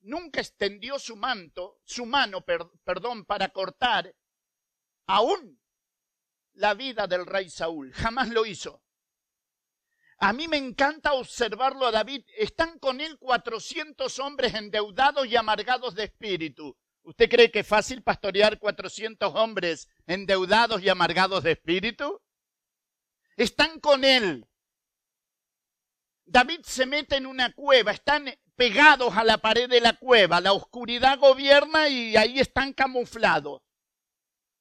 nunca 0.00 0.40
extendió 0.40 0.98
su 0.98 1.16
manto, 1.16 1.80
su 1.84 2.06
mano, 2.06 2.44
perdón, 2.44 3.24
para 3.24 3.48
cortar 3.48 4.14
aún 5.06 5.60
la 6.54 6.74
vida 6.74 7.06
del 7.06 7.26
rey 7.26 7.48
Saúl. 7.50 7.92
Jamás 7.92 8.28
lo 8.28 8.44
hizo. 8.44 8.82
A 10.18 10.32
mí 10.32 10.46
me 10.46 10.56
encanta 10.56 11.14
observarlo 11.14 11.86
a 11.86 11.90
David. 11.90 12.24
Están 12.36 12.78
con 12.78 13.00
él 13.00 13.18
400 13.18 14.18
hombres 14.20 14.54
endeudados 14.54 15.26
y 15.26 15.34
amargados 15.34 15.94
de 15.94 16.04
espíritu. 16.04 16.76
¿Usted 17.02 17.28
cree 17.28 17.50
que 17.50 17.60
es 17.60 17.66
fácil 17.66 18.02
pastorear 18.04 18.60
400 18.60 19.34
hombres 19.34 19.88
endeudados 20.06 20.80
y 20.80 20.88
amargados 20.88 21.42
de 21.42 21.52
espíritu? 21.52 22.21
Están 23.36 23.80
con 23.80 24.04
él. 24.04 24.46
David 26.24 26.60
se 26.64 26.86
mete 26.86 27.16
en 27.16 27.26
una 27.26 27.52
cueva, 27.52 27.92
están 27.92 28.32
pegados 28.56 29.16
a 29.16 29.24
la 29.24 29.38
pared 29.38 29.68
de 29.68 29.80
la 29.80 29.94
cueva, 29.94 30.40
la 30.40 30.52
oscuridad 30.52 31.18
gobierna 31.18 31.88
y 31.88 32.16
ahí 32.16 32.38
están 32.38 32.72
camuflados. 32.72 33.62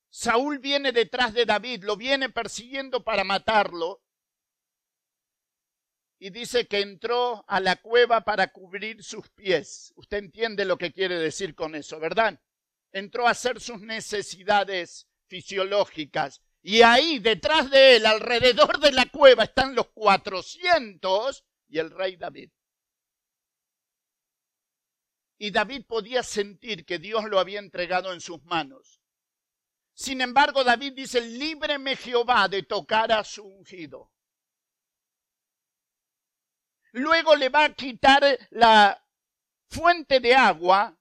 Saúl 0.09 0.59
viene 0.59 0.91
detrás 0.91 1.33
de 1.33 1.45
David, 1.45 1.83
lo 1.83 1.95
viene 1.95 2.29
persiguiendo 2.29 3.03
para 3.03 3.23
matarlo. 3.23 4.01
Y 6.19 6.29
dice 6.29 6.67
que 6.67 6.81
entró 6.81 7.45
a 7.47 7.59
la 7.59 7.77
cueva 7.77 8.21
para 8.21 8.51
cubrir 8.51 9.03
sus 9.03 9.29
pies. 9.29 9.93
Usted 9.95 10.17
entiende 10.17 10.65
lo 10.65 10.77
que 10.77 10.91
quiere 10.91 11.17
decir 11.17 11.55
con 11.55 11.73
eso, 11.75 11.99
¿verdad? 11.99 12.39
Entró 12.91 13.27
a 13.27 13.31
hacer 13.31 13.61
sus 13.61 13.81
necesidades 13.81 15.07
fisiológicas. 15.27 16.41
Y 16.61 16.83
ahí, 16.83 17.19
detrás 17.19 17.69
de 17.71 17.95
él, 17.95 18.05
alrededor 18.05 18.79
de 18.79 18.91
la 18.91 19.07
cueva, 19.07 19.45
están 19.45 19.73
los 19.73 19.89
cuatrocientos 19.89 21.43
y 21.67 21.79
el 21.79 21.89
rey 21.89 22.17
David. 22.17 22.51
Y 25.39 25.49
David 25.49 25.85
podía 25.87 26.21
sentir 26.21 26.85
que 26.85 26.99
Dios 26.99 27.25
lo 27.25 27.39
había 27.39 27.59
entregado 27.59 28.13
en 28.13 28.21
sus 28.21 28.43
manos. 28.43 29.01
Sin 29.93 30.21
embargo, 30.21 30.63
David 30.63 30.93
dice, 30.93 31.19
líbreme 31.19 31.95
Jehová 31.95 32.47
de 32.47 32.63
tocar 32.63 33.11
a 33.11 33.23
su 33.23 33.43
ungido. 33.43 34.11
Luego 36.91 37.35
le 37.35 37.49
va 37.49 37.65
a 37.65 37.73
quitar 37.73 38.23
la 38.51 39.03
fuente 39.69 40.19
de 40.19 40.35
agua 40.35 40.95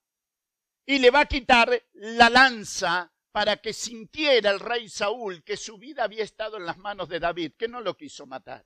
y 0.86 0.98
le 0.98 1.10
va 1.10 1.20
a 1.20 1.26
quitar 1.26 1.82
la 1.92 2.30
lanza 2.30 3.12
para 3.32 3.56
que 3.58 3.72
sintiera 3.72 4.50
el 4.50 4.60
rey 4.60 4.88
Saúl 4.88 5.44
que 5.44 5.56
su 5.56 5.78
vida 5.78 6.04
había 6.04 6.24
estado 6.24 6.56
en 6.56 6.66
las 6.66 6.78
manos 6.78 7.08
de 7.08 7.20
David, 7.20 7.52
que 7.56 7.68
no 7.68 7.80
lo 7.80 7.96
quiso 7.96 8.26
matar. 8.26 8.64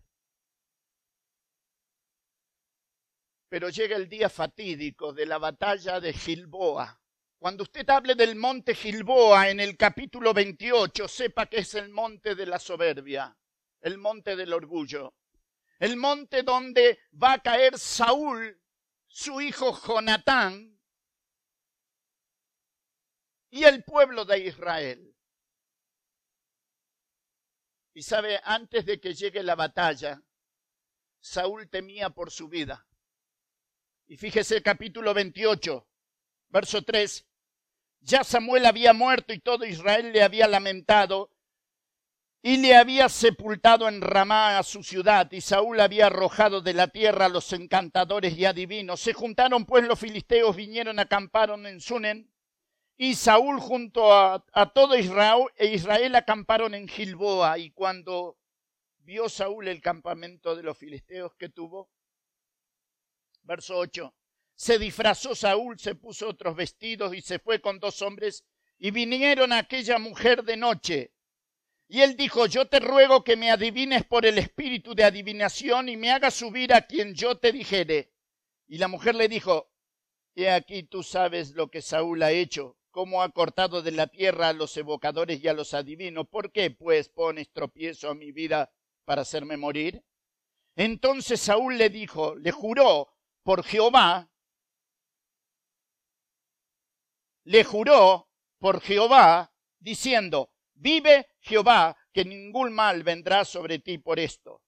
Pero 3.48 3.68
llega 3.68 3.96
el 3.96 4.08
día 4.08 4.28
fatídico 4.28 5.12
de 5.12 5.26
la 5.26 5.38
batalla 5.38 6.00
de 6.00 6.12
Gilboa. 6.12 7.00
Cuando 7.38 7.62
usted 7.62 7.88
hable 7.90 8.14
del 8.14 8.36
monte 8.36 8.74
Gilboa 8.74 9.50
en 9.50 9.60
el 9.60 9.76
capítulo 9.76 10.32
28, 10.32 11.06
sepa 11.08 11.46
que 11.46 11.58
es 11.58 11.74
el 11.74 11.90
monte 11.90 12.34
de 12.34 12.46
la 12.46 12.58
soberbia, 12.58 13.36
el 13.82 13.98
monte 13.98 14.34
del 14.34 14.54
orgullo, 14.54 15.14
el 15.78 15.98
monte 15.98 16.42
donde 16.42 17.00
va 17.22 17.34
a 17.34 17.42
caer 17.42 17.78
Saúl, 17.78 18.58
su 19.06 19.42
hijo 19.42 19.78
Jonatán, 19.86 20.80
y 23.54 23.62
el 23.62 23.84
pueblo 23.84 24.24
de 24.24 24.40
Israel. 24.40 25.14
Y 27.94 28.02
sabe, 28.02 28.40
antes 28.42 28.84
de 28.84 29.00
que 29.00 29.14
llegue 29.14 29.44
la 29.44 29.54
batalla, 29.54 30.20
Saúl 31.20 31.70
temía 31.70 32.10
por 32.10 32.32
su 32.32 32.48
vida. 32.48 32.84
Y 34.08 34.16
fíjese 34.16 34.60
capítulo 34.60 35.14
28, 35.14 35.86
verso 36.48 36.82
3. 36.82 37.28
Ya 38.00 38.24
Samuel 38.24 38.66
había 38.66 38.92
muerto 38.92 39.32
y 39.32 39.38
todo 39.38 39.64
Israel 39.64 40.12
le 40.12 40.24
había 40.24 40.48
lamentado 40.48 41.30
y 42.42 42.56
le 42.56 42.74
había 42.74 43.08
sepultado 43.08 43.88
en 43.88 44.00
Ramá 44.00 44.58
a 44.58 44.64
su 44.64 44.82
ciudad 44.82 45.30
y 45.30 45.40
Saúl 45.40 45.78
había 45.78 46.06
arrojado 46.06 46.60
de 46.60 46.74
la 46.74 46.88
tierra 46.88 47.26
a 47.26 47.28
los 47.28 47.52
encantadores 47.52 48.36
y 48.36 48.46
adivinos. 48.46 49.00
Se 49.00 49.12
juntaron 49.12 49.64
pues 49.64 49.84
los 49.84 50.00
filisteos, 50.00 50.56
vinieron, 50.56 50.98
acamparon 50.98 51.68
en 51.68 51.80
Sunen 51.80 52.33
y 52.96 53.14
Saúl 53.14 53.58
junto 53.58 54.12
a, 54.12 54.44
todo 54.72 54.96
Israel, 54.96 55.46
Israel 55.58 56.14
acamparon 56.14 56.74
en 56.74 56.86
Gilboa. 56.86 57.58
Y 57.58 57.72
cuando 57.72 58.38
vio 58.98 59.28
Saúl 59.28 59.66
el 59.66 59.80
campamento 59.80 60.54
de 60.54 60.62
los 60.62 60.78
filisteos 60.78 61.34
que 61.34 61.48
tuvo, 61.48 61.90
verso 63.42 63.76
8, 63.78 64.14
se 64.54 64.78
disfrazó 64.78 65.34
Saúl, 65.34 65.78
se 65.78 65.96
puso 65.96 66.28
otros 66.28 66.54
vestidos 66.54 67.14
y 67.14 67.20
se 67.20 67.40
fue 67.40 67.60
con 67.60 67.80
dos 67.80 68.00
hombres 68.00 68.44
y 68.78 68.92
vinieron 68.92 69.52
a 69.52 69.58
aquella 69.58 69.98
mujer 69.98 70.44
de 70.44 70.56
noche. 70.56 71.12
Y 71.88 72.00
él 72.00 72.16
dijo, 72.16 72.46
yo 72.46 72.68
te 72.68 72.78
ruego 72.78 73.24
que 73.24 73.36
me 73.36 73.50
adivines 73.50 74.04
por 74.04 74.24
el 74.24 74.38
espíritu 74.38 74.94
de 74.94 75.04
adivinación 75.04 75.88
y 75.88 75.96
me 75.96 76.12
hagas 76.12 76.34
subir 76.34 76.72
a 76.72 76.86
quien 76.86 77.14
yo 77.14 77.38
te 77.38 77.50
dijere. 77.50 78.12
Y 78.68 78.78
la 78.78 78.88
mujer 78.88 79.16
le 79.16 79.28
dijo, 79.28 79.70
he 80.36 80.48
aquí 80.48 80.84
tú 80.84 81.02
sabes 81.02 81.50
lo 81.50 81.70
que 81.70 81.82
Saúl 81.82 82.22
ha 82.22 82.30
hecho 82.30 82.78
cómo 82.94 83.22
ha 83.22 83.28
cortado 83.30 83.82
de 83.82 83.90
la 83.90 84.06
tierra 84.06 84.50
a 84.50 84.52
los 84.52 84.76
evocadores 84.76 85.42
y 85.42 85.48
a 85.48 85.52
los 85.52 85.74
adivinos. 85.74 86.28
¿Por 86.28 86.52
qué, 86.52 86.70
pues, 86.70 87.08
pones 87.08 87.50
tropiezo 87.50 88.08
a 88.08 88.14
mi 88.14 88.30
vida 88.30 88.72
para 89.04 89.22
hacerme 89.22 89.56
morir? 89.56 90.04
Entonces 90.76 91.40
Saúl 91.40 91.76
le 91.76 91.90
dijo, 91.90 92.36
le 92.36 92.52
juró 92.52 93.12
por 93.42 93.64
Jehová, 93.64 94.30
le 97.42 97.64
juró 97.64 98.30
por 98.60 98.80
Jehová, 98.80 99.52
diciendo, 99.80 100.52
vive 100.74 101.26
Jehová, 101.40 101.96
que 102.12 102.24
ningún 102.24 102.72
mal 102.72 103.02
vendrá 103.02 103.44
sobre 103.44 103.80
ti 103.80 103.98
por 103.98 104.20
esto. 104.20 104.62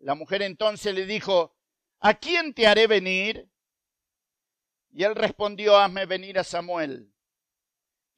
La 0.00 0.16
mujer 0.16 0.42
entonces 0.42 0.92
le 0.92 1.06
dijo, 1.06 1.56
¿a 2.00 2.14
quién 2.14 2.54
te 2.54 2.66
haré 2.66 2.88
venir? 2.88 3.48
Y 4.90 5.04
él 5.04 5.14
respondió, 5.14 5.78
hazme 5.78 6.06
venir 6.06 6.40
a 6.40 6.44
Samuel. 6.44 7.11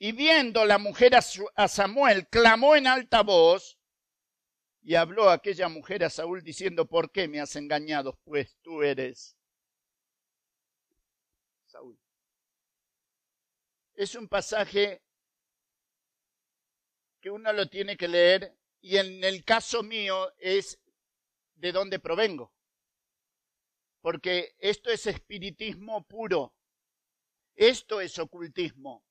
Y 0.04 0.12
viendo 0.12 0.66
la 0.66 0.76
mujer 0.76 1.14
a, 1.14 1.66
Samuel, 1.66 2.28
clamó 2.28 2.76
en 2.76 2.86
alta 2.86 3.22
voz 3.22 3.78
y 4.82 4.96
habló 4.96 5.30
aquella 5.30 5.70
mujer 5.70 6.04
a 6.04 6.10
Saúl 6.10 6.42
diciendo, 6.42 6.86
¿por 6.86 7.10
qué 7.10 7.26
me 7.26 7.40
has 7.40 7.56
engañado? 7.56 8.20
Pues 8.22 8.54
tú 8.60 8.82
eres 8.82 9.34
Saúl. 11.64 11.98
Es 13.94 14.14
un 14.14 14.28
pasaje 14.28 15.02
que 17.22 17.30
uno 17.30 17.50
lo 17.54 17.70
tiene 17.70 17.96
que 17.96 18.08
leer 18.08 18.54
y 18.82 18.98
en 18.98 19.24
el 19.24 19.42
caso 19.42 19.82
mío 19.82 20.34
es 20.36 20.78
de 21.54 21.72
dónde 21.72 21.98
provengo. 21.98 22.52
Porque 24.02 24.54
esto 24.58 24.90
es 24.90 25.06
espiritismo 25.06 26.06
puro. 26.06 26.54
Esto 27.56 28.02
es 28.02 28.18
ocultismo. 28.18 29.02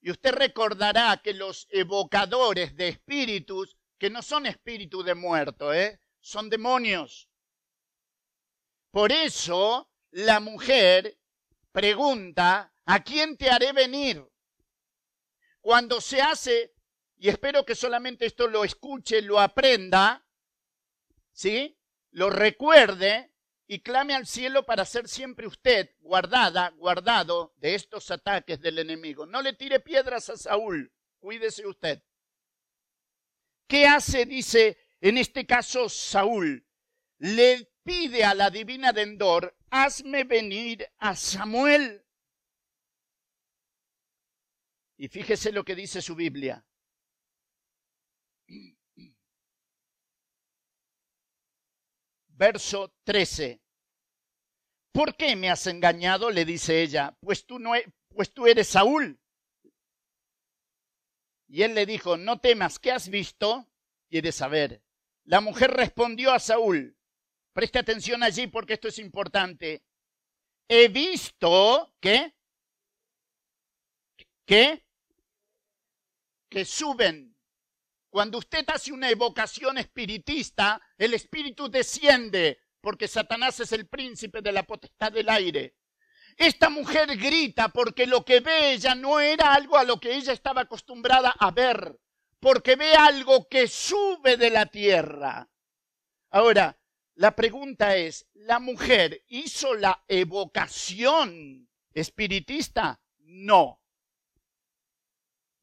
Y 0.00 0.10
usted 0.10 0.32
recordará 0.32 1.20
que 1.22 1.34
los 1.34 1.66
evocadores 1.70 2.76
de 2.76 2.88
espíritus, 2.88 3.76
que 3.98 4.10
no 4.10 4.22
son 4.22 4.46
espíritus 4.46 5.04
de 5.04 5.14
muerto, 5.14 5.72
¿eh? 5.74 6.00
son 6.20 6.48
demonios. 6.48 7.28
Por 8.90 9.12
eso 9.12 9.90
la 10.10 10.40
mujer 10.40 11.18
pregunta, 11.72 12.72
¿a 12.84 13.02
quién 13.02 13.36
te 13.36 13.50
haré 13.50 13.72
venir? 13.72 14.24
Cuando 15.60 16.00
se 16.00 16.22
hace, 16.22 16.74
y 17.16 17.28
espero 17.28 17.64
que 17.64 17.74
solamente 17.74 18.26
esto 18.26 18.46
lo 18.46 18.64
escuche, 18.64 19.20
lo 19.22 19.40
aprenda, 19.40 20.26
¿sí? 21.32 21.78
Lo 22.10 22.30
recuerde, 22.30 23.27
y 23.70 23.80
clame 23.80 24.14
al 24.14 24.26
cielo 24.26 24.64
para 24.64 24.86
ser 24.86 25.06
siempre 25.08 25.46
usted 25.46 25.90
guardada, 26.00 26.70
guardado 26.70 27.52
de 27.58 27.74
estos 27.74 28.10
ataques 28.10 28.58
del 28.60 28.78
enemigo. 28.78 29.26
No 29.26 29.42
le 29.42 29.52
tire 29.52 29.78
piedras 29.78 30.30
a 30.30 30.38
Saúl, 30.38 30.90
cuídese 31.20 31.66
usted. 31.66 32.02
¿Qué 33.68 33.86
hace, 33.86 34.24
dice 34.24 34.78
en 35.02 35.18
este 35.18 35.46
caso 35.46 35.90
Saúl? 35.90 36.66
Le 37.18 37.70
pide 37.84 38.24
a 38.24 38.34
la 38.34 38.48
divina 38.48 38.92
de 38.94 39.02
Endor, 39.02 39.54
hazme 39.68 40.24
venir 40.24 40.88
a 40.96 41.14
Samuel. 41.14 42.02
Y 44.96 45.08
fíjese 45.08 45.52
lo 45.52 45.62
que 45.62 45.74
dice 45.74 46.00
su 46.00 46.14
Biblia. 46.14 46.64
Verso 52.38 52.94
13. 53.04 53.60
¿Por 54.92 55.16
qué 55.16 55.36
me 55.36 55.50
has 55.50 55.66
engañado? 55.66 56.30
le 56.30 56.44
dice 56.44 56.80
ella. 56.82 57.16
Pues 57.20 57.44
tú, 57.44 57.58
no, 57.58 57.74
e, 57.74 57.84
pues 58.08 58.32
tú 58.32 58.46
eres 58.46 58.68
Saúl. 58.68 59.20
Y 61.48 61.62
él 61.62 61.74
le 61.74 61.84
dijo, 61.84 62.16
no 62.16 62.40
temas, 62.40 62.78
¿qué 62.78 62.92
has 62.92 63.08
visto? 63.08 63.66
Quieres 64.08 64.36
saber. 64.36 64.82
La 65.24 65.40
mujer 65.40 65.70
respondió 65.72 66.32
a 66.32 66.38
Saúl, 66.38 66.96
preste 67.52 67.78
atención 67.78 68.22
allí 68.22 68.46
porque 68.46 68.74
esto 68.74 68.88
es 68.88 68.98
importante. 68.98 69.82
He 70.68 70.88
visto 70.88 71.94
que, 72.00 72.34
que, 74.46 74.84
que 76.50 76.64
suben 76.64 77.37
cuando 78.10 78.38
usted 78.38 78.64
hace 78.68 78.92
una 78.92 79.10
evocación 79.10 79.78
espiritista, 79.78 80.80
el 80.96 81.14
espíritu 81.14 81.68
desciende, 81.68 82.58
porque 82.80 83.06
Satanás 83.08 83.60
es 83.60 83.72
el 83.72 83.86
príncipe 83.88 84.40
de 84.40 84.52
la 84.52 84.62
potestad 84.62 85.12
del 85.12 85.28
aire. 85.28 85.76
Esta 86.36 86.70
mujer 86.70 87.16
grita 87.16 87.68
porque 87.68 88.06
lo 88.06 88.24
que 88.24 88.40
ve 88.40 88.72
ella 88.72 88.94
no 88.94 89.20
era 89.20 89.52
algo 89.52 89.76
a 89.76 89.84
lo 89.84 89.98
que 89.98 90.14
ella 90.14 90.32
estaba 90.32 90.62
acostumbrada 90.62 91.34
a 91.38 91.50
ver, 91.50 91.98
porque 92.40 92.76
ve 92.76 92.94
algo 92.94 93.48
que 93.48 93.66
sube 93.66 94.36
de 94.36 94.50
la 94.50 94.66
tierra. 94.66 95.50
Ahora, 96.30 96.78
la 97.14 97.34
pregunta 97.34 97.96
es, 97.96 98.28
¿la 98.34 98.60
mujer 98.60 99.24
hizo 99.26 99.74
la 99.74 100.04
evocación 100.06 101.68
espiritista? 101.92 103.00
No 103.18 103.80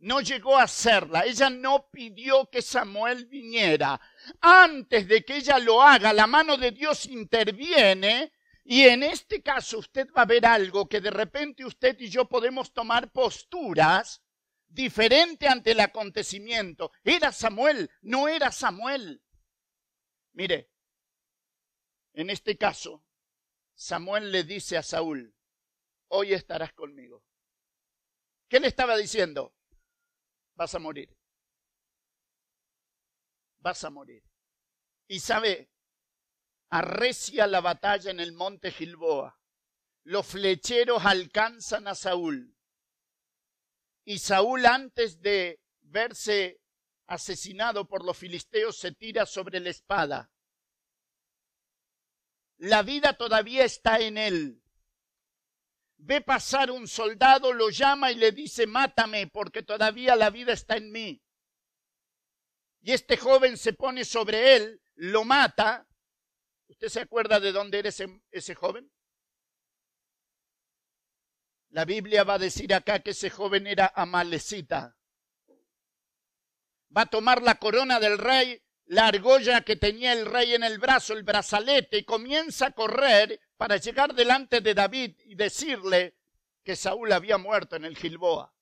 no 0.05 0.21
llegó 0.21 0.55
a 0.55 0.63
hacerla. 0.63 1.25
Ella 1.25 1.49
no 1.49 1.89
pidió 1.89 2.47
que 2.51 2.61
Samuel 2.61 3.25
viniera. 3.25 3.99
Antes 4.39 5.07
de 5.07 5.25
que 5.25 5.37
ella 5.37 5.57
lo 5.57 5.81
haga, 5.81 6.13
la 6.13 6.27
mano 6.27 6.57
de 6.57 6.69
Dios 6.69 7.07
interviene 7.07 8.31
y 8.63 8.83
en 8.83 9.01
este 9.01 9.41
caso 9.41 9.79
usted 9.79 10.07
va 10.15 10.21
a 10.21 10.27
ver 10.27 10.45
algo 10.45 10.87
que 10.87 11.01
de 11.01 11.09
repente 11.09 11.65
usted 11.65 11.99
y 11.99 12.09
yo 12.09 12.29
podemos 12.29 12.71
tomar 12.71 13.11
posturas 13.11 14.21
diferentes 14.67 15.49
ante 15.49 15.71
el 15.71 15.79
acontecimiento. 15.79 16.91
¿Era 17.03 17.31
Samuel? 17.31 17.89
No 18.01 18.27
era 18.27 18.51
Samuel. 18.51 19.23
Mire, 20.33 20.69
en 22.13 22.29
este 22.29 22.57
caso, 22.57 23.03
Samuel 23.73 24.31
le 24.31 24.43
dice 24.43 24.77
a 24.77 24.83
Saúl, 24.83 25.35
hoy 26.09 26.33
estarás 26.33 26.73
conmigo. 26.73 27.23
¿Qué 28.47 28.59
le 28.59 28.67
estaba 28.67 28.95
diciendo? 28.97 29.55
Vas 30.55 30.73
a 30.75 30.79
morir. 30.79 31.15
Vas 33.59 33.83
a 33.83 33.89
morir. 33.89 34.23
Y 35.07 35.19
sabe, 35.19 35.69
arrecia 36.69 37.47
la 37.47 37.61
batalla 37.61 38.11
en 38.11 38.19
el 38.19 38.33
monte 38.33 38.71
Gilboa. 38.71 39.39
Los 40.03 40.27
flecheros 40.27 41.05
alcanzan 41.05 41.87
a 41.87 41.95
Saúl. 41.95 42.55
Y 44.03 44.19
Saúl 44.19 44.65
antes 44.65 45.21
de 45.21 45.59
verse 45.81 46.61
asesinado 47.07 47.87
por 47.87 48.03
los 48.03 48.17
filisteos 48.17 48.77
se 48.77 48.91
tira 48.91 49.25
sobre 49.25 49.59
la 49.59 49.69
espada. 49.69 50.31
La 52.57 52.83
vida 52.83 53.17
todavía 53.17 53.65
está 53.65 53.99
en 53.99 54.17
él 54.17 54.64
ve 56.05 56.21
pasar 56.21 56.69
un 56.69 56.87
soldado, 56.87 57.51
lo 57.51 57.69
llama 57.69 58.11
y 58.11 58.15
le 58.15 58.31
dice, 58.31 58.67
mátame 58.67 59.27
porque 59.27 59.63
todavía 59.63 60.15
la 60.15 60.29
vida 60.29 60.53
está 60.53 60.77
en 60.77 60.91
mí. 60.91 61.21
Y 62.81 62.91
este 62.91 63.17
joven 63.17 63.57
se 63.57 63.73
pone 63.73 64.05
sobre 64.05 64.55
él, 64.55 64.81
lo 64.93 65.23
mata. 65.23 65.87
¿Usted 66.67 66.89
se 66.89 66.99
acuerda 67.01 67.39
de 67.39 67.51
dónde 67.51 67.79
era 67.79 67.89
ese, 67.89 68.21
ese 68.31 68.53
joven? 68.53 68.91
La 71.69 71.85
Biblia 71.85 72.23
va 72.23 72.35
a 72.35 72.39
decir 72.39 72.73
acá 72.73 72.99
que 72.99 73.11
ese 73.11 73.31
joven 73.31 73.65
era 73.65 73.91
amalecita. 73.95 74.95
Va 76.95 77.01
a 77.01 77.05
tomar 77.07 77.41
la 77.41 77.55
corona 77.55 77.99
del 77.99 78.19
rey, 78.19 78.63
la 78.85 79.07
argolla 79.07 79.61
que 79.61 79.75
tenía 79.75 80.13
el 80.13 80.27
rey 80.27 80.53
en 80.53 80.63
el 80.63 80.77
brazo, 80.77 81.13
el 81.13 81.23
brazalete, 81.23 81.97
y 81.97 82.05
comienza 82.05 82.67
a 82.67 82.71
correr 82.71 83.41
para 83.57 83.77
llegar 83.77 84.13
delante 84.13 84.61
de 84.61 84.73
David 84.73 85.15
y 85.25 85.35
decirle 85.35 86.17
que 86.63 86.75
Saúl 86.75 87.11
había 87.11 87.37
muerto 87.37 87.75
en 87.75 87.85
el 87.85 87.95
Gilboa. 87.97 88.53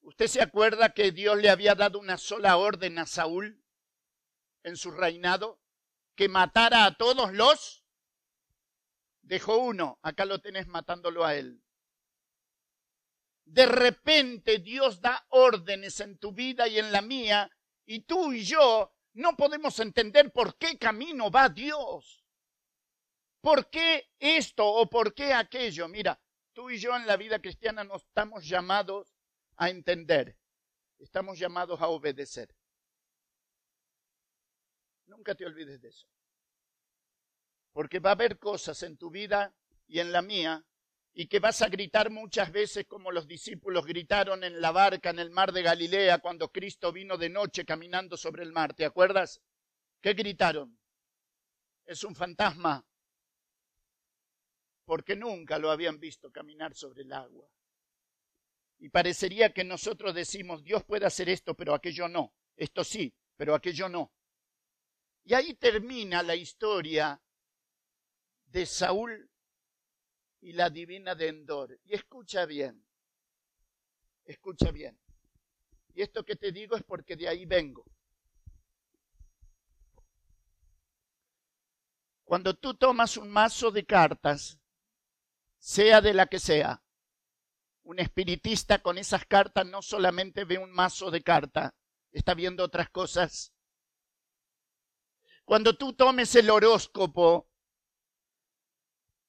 ¿Usted 0.00 0.26
se 0.26 0.42
acuerda 0.42 0.92
que 0.94 1.12
Dios 1.12 1.36
le 1.38 1.50
había 1.50 1.74
dado 1.74 1.98
una 1.98 2.18
sola 2.18 2.56
orden 2.56 2.98
a 2.98 3.06
Saúl 3.06 3.62
en 4.64 4.76
su 4.76 4.90
reinado? 4.90 5.60
Que 6.16 6.28
matara 6.28 6.84
a 6.84 6.96
todos 6.96 7.32
los. 7.32 7.84
Dejó 9.22 9.58
uno, 9.58 9.98
acá 10.02 10.24
lo 10.24 10.40
tenés 10.40 10.66
matándolo 10.66 11.24
a 11.24 11.36
él. 11.36 11.62
de 13.44 13.66
repente 13.66 14.58
Dios 14.58 15.00
da 15.00 15.26
órdenes 15.28 16.00
en 16.00 16.18
tu 16.18 16.32
vida 16.32 16.68
y 16.68 16.78
en 16.78 16.90
la 16.90 17.02
mía, 17.02 17.50
y 17.84 18.00
tú 18.00 18.32
y 18.32 18.44
yo 18.44 18.94
no 19.12 19.36
podemos 19.36 19.78
entender 19.78 20.32
por 20.32 20.56
qué 20.56 20.78
camino 20.78 21.30
va 21.30 21.48
Dios. 21.48 22.21
¿Por 23.42 23.68
qué 23.70 24.08
esto 24.20 24.64
o 24.64 24.88
por 24.88 25.12
qué 25.12 25.34
aquello? 25.34 25.88
Mira, 25.88 26.18
tú 26.52 26.70
y 26.70 26.78
yo 26.78 26.96
en 26.96 27.08
la 27.08 27.16
vida 27.16 27.40
cristiana 27.40 27.82
no 27.82 27.96
estamos 27.96 28.46
llamados 28.46 29.12
a 29.56 29.68
entender, 29.68 30.38
estamos 31.00 31.40
llamados 31.40 31.80
a 31.80 31.88
obedecer. 31.88 32.54
Nunca 35.06 35.34
te 35.34 35.44
olvides 35.44 35.82
de 35.82 35.88
eso. 35.88 36.06
Porque 37.72 37.98
va 37.98 38.10
a 38.10 38.12
haber 38.12 38.38
cosas 38.38 38.80
en 38.84 38.96
tu 38.96 39.10
vida 39.10 39.52
y 39.88 39.98
en 39.98 40.12
la 40.12 40.22
mía 40.22 40.64
y 41.12 41.26
que 41.26 41.40
vas 41.40 41.62
a 41.62 41.68
gritar 41.68 42.10
muchas 42.10 42.52
veces 42.52 42.86
como 42.86 43.10
los 43.10 43.26
discípulos 43.26 43.84
gritaron 43.84 44.44
en 44.44 44.60
la 44.60 44.70
barca 44.70 45.10
en 45.10 45.18
el 45.18 45.30
mar 45.30 45.52
de 45.52 45.62
Galilea 45.62 46.18
cuando 46.18 46.52
Cristo 46.52 46.92
vino 46.92 47.18
de 47.18 47.28
noche 47.28 47.64
caminando 47.64 48.16
sobre 48.16 48.44
el 48.44 48.52
mar. 48.52 48.72
¿Te 48.72 48.84
acuerdas? 48.84 49.42
¿Qué 50.00 50.14
gritaron? 50.14 50.78
Es 51.84 52.04
un 52.04 52.14
fantasma. 52.14 52.86
Porque 54.84 55.16
nunca 55.16 55.58
lo 55.58 55.70
habían 55.70 55.98
visto 56.00 56.30
caminar 56.30 56.74
sobre 56.74 57.02
el 57.02 57.12
agua. 57.12 57.48
Y 58.78 58.88
parecería 58.88 59.52
que 59.52 59.62
nosotros 59.62 60.14
decimos, 60.14 60.64
Dios 60.64 60.82
puede 60.84 61.06
hacer 61.06 61.28
esto, 61.28 61.54
pero 61.54 61.74
aquello 61.74 62.08
no. 62.08 62.34
Esto 62.56 62.82
sí, 62.82 63.14
pero 63.36 63.54
aquello 63.54 63.88
no. 63.88 64.12
Y 65.24 65.34
ahí 65.34 65.54
termina 65.54 66.22
la 66.22 66.34
historia 66.34 67.22
de 68.46 68.66
Saúl 68.66 69.30
y 70.40 70.52
la 70.52 70.68
divina 70.68 71.14
de 71.14 71.28
Endor. 71.28 71.78
Y 71.84 71.94
escucha 71.94 72.44
bien, 72.44 72.84
escucha 74.24 74.72
bien. 74.72 74.98
Y 75.94 76.02
esto 76.02 76.24
que 76.24 76.36
te 76.36 76.50
digo 76.52 76.76
es 76.76 76.82
porque 76.82 77.16
de 77.16 77.28
ahí 77.28 77.46
vengo. 77.46 77.84
Cuando 82.24 82.54
tú 82.54 82.74
tomas 82.74 83.16
un 83.16 83.28
mazo 83.28 83.70
de 83.70 83.84
cartas, 83.84 84.58
sea 85.62 86.00
de 86.00 86.12
la 86.12 86.26
que 86.26 86.40
sea, 86.40 86.82
un 87.84 88.00
espiritista 88.00 88.80
con 88.80 88.98
esas 88.98 89.24
cartas 89.26 89.64
no 89.64 89.80
solamente 89.80 90.44
ve 90.44 90.58
un 90.58 90.72
mazo 90.72 91.12
de 91.12 91.22
cartas, 91.22 91.72
está 92.10 92.34
viendo 92.34 92.64
otras 92.64 92.90
cosas. 92.90 93.54
Cuando 95.44 95.76
tú 95.76 95.92
tomes 95.92 96.34
el 96.34 96.50
horóscopo 96.50 97.48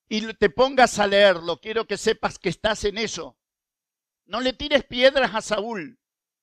y 0.09 0.33
te 0.33 0.49
pongas 0.49 0.97
a 0.97 1.05
leerlo, 1.05 1.61
quiero 1.61 1.85
que 1.85 1.97
sepas 1.97 2.39
que 2.39 2.49
estás 2.49 2.83
en 2.85 2.97
eso. 2.97 3.37
No 4.25 4.41
le 4.41 4.53
tires 4.53 4.85
piedras 4.85 5.35
a 5.35 5.41
Saúl, 5.41 5.99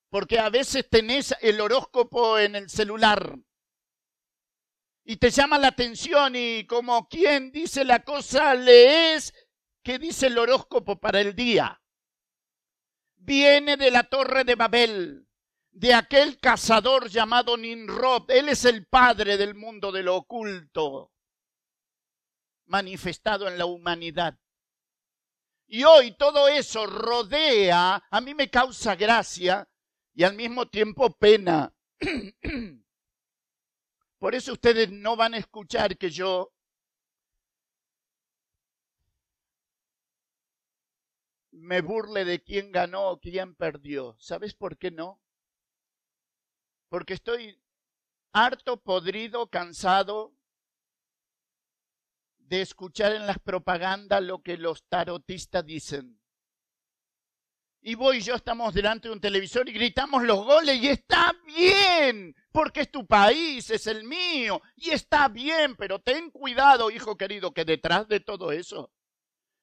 porque 0.08 0.38
a 0.38 0.50
veces 0.50 0.88
tenés 0.88 1.34
el 1.40 1.60
horóscopo 1.60 2.38
en 2.38 2.54
el 2.54 2.70
celular 2.70 3.36
y 5.02 5.16
te 5.16 5.30
llama 5.30 5.58
la 5.58 5.68
atención 5.68 6.36
y 6.36 6.64
como 6.68 7.08
quien 7.08 7.50
dice 7.50 7.84
la 7.84 8.04
cosa, 8.04 8.54
lees 8.54 9.34
que 9.82 9.98
dice 9.98 10.26
el 10.26 10.38
horóscopo 10.38 11.00
para 11.00 11.20
el 11.20 11.34
día. 11.34 11.80
Viene 13.16 13.76
de 13.76 13.90
la 13.90 14.04
torre 14.04 14.44
de 14.44 14.54
Babel, 14.54 15.28
de 15.70 15.94
aquel 15.94 16.38
cazador 16.38 17.08
llamado 17.08 17.56
Ninrod. 17.56 18.30
Él 18.30 18.48
es 18.48 18.64
el 18.64 18.86
padre 18.86 19.36
del 19.36 19.54
mundo 19.54 19.92
de 19.92 20.02
lo 20.02 20.16
oculto 20.16 21.12
manifestado 22.70 23.48
en 23.48 23.58
la 23.58 23.66
humanidad. 23.66 24.38
Y 25.66 25.84
hoy 25.84 26.12
todo 26.16 26.48
eso 26.48 26.86
rodea, 26.86 28.02
a 28.10 28.20
mí 28.20 28.34
me 28.34 28.48
causa 28.48 28.96
gracia 28.96 29.68
y 30.14 30.24
al 30.24 30.34
mismo 30.34 30.68
tiempo 30.68 31.10
pena. 31.16 31.74
Por 34.18 34.34
eso 34.34 34.52
ustedes 34.52 34.90
no 34.90 35.16
van 35.16 35.34
a 35.34 35.38
escuchar 35.38 35.96
que 35.96 36.10
yo 36.10 36.52
me 41.60 41.80
burle 41.82 42.24
de 42.24 42.42
quién 42.42 42.72
ganó 42.72 43.10
o 43.10 43.20
quién 43.20 43.54
perdió. 43.54 44.16
¿Sabes 44.18 44.54
por 44.54 44.78
qué 44.78 44.90
no? 44.90 45.20
Porque 46.88 47.14
estoy 47.14 47.62
harto, 48.32 48.80
podrido, 48.82 49.48
cansado 49.48 50.34
de 52.38 52.62
escuchar 52.62 53.12
en 53.12 53.26
las 53.26 53.38
propagandas 53.38 54.22
lo 54.22 54.42
que 54.42 54.56
los 54.56 54.84
tarotistas 54.88 55.64
dicen. 55.64 56.20
Y 57.82 57.94
vos 57.94 58.14
y 58.14 58.20
yo 58.20 58.34
estamos 58.34 58.74
delante 58.74 59.08
de 59.08 59.14
un 59.14 59.20
televisor 59.20 59.68
y 59.68 59.72
gritamos 59.72 60.22
los 60.24 60.44
goles 60.44 60.82
y 60.82 60.88
está 60.88 61.32
bien, 61.46 62.34
porque 62.52 62.82
es 62.82 62.90
tu 62.90 63.06
país, 63.06 63.70
es 63.70 63.86
el 63.86 64.04
mío, 64.04 64.60
y 64.76 64.90
está 64.90 65.28
bien, 65.28 65.76
pero 65.76 65.98
ten 65.98 66.30
cuidado, 66.30 66.90
hijo 66.90 67.16
querido, 67.16 67.54
que 67.54 67.64
detrás 67.64 68.06
de 68.08 68.20
todo 68.20 68.52
eso 68.52 68.90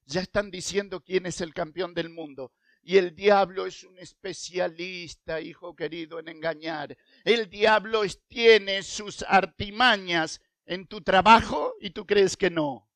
ya 0.08 0.22
están 0.22 0.50
diciendo 0.50 1.02
quién 1.02 1.26
es 1.26 1.42
el 1.42 1.54
campeón 1.54 1.94
del 1.94 2.10
mundo. 2.10 2.54
Y 2.82 2.98
el 2.98 3.14
diablo 3.14 3.66
es 3.66 3.84
un 3.84 4.00
especialista, 4.00 5.42
hijo 5.42 5.76
querido, 5.76 6.20
en 6.20 6.30
engañar. 6.30 6.98
El 7.26 7.50
diablo 7.50 8.02
tiene 8.30 8.82
sus 8.82 9.24
artimañas 9.24 10.42
en 10.66 10.88
tu 10.88 11.02
trabajo 11.02 11.76
y 11.82 11.90
tú 11.90 12.06
crees 12.06 12.38
que 12.38 12.50
no. 12.50 12.90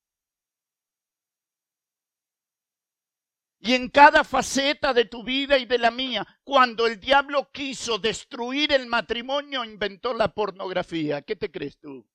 Y 3.60 3.74
en 3.74 3.90
cada 3.90 4.24
faceta 4.24 4.94
de 4.94 5.06
tu 5.06 5.24
vida 5.24 5.58
y 5.58 5.66
de 5.66 5.78
la 5.78 5.92
mía, 5.92 6.26
cuando 6.44 6.88
el 6.88 7.00
diablo 7.00 7.52
quiso 7.52 8.00
destruir 8.00 8.72
el 8.72 8.88
matrimonio, 8.88 9.64
inventó 9.64 10.14
la 10.14 10.34
pornografía. 10.34 11.22
¿Qué 11.22 11.36
te 11.36 11.52
crees 11.52 11.78
tú? 11.78 12.08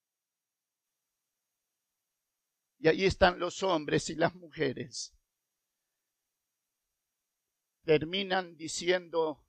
Y 2.78 2.88
ahí 2.88 3.04
están 3.04 3.38
los 3.38 3.62
hombres 3.62 4.10
y 4.10 4.14
las 4.14 4.34
mujeres. 4.34 5.14
Terminan 7.84 8.56
diciendo 8.56 9.44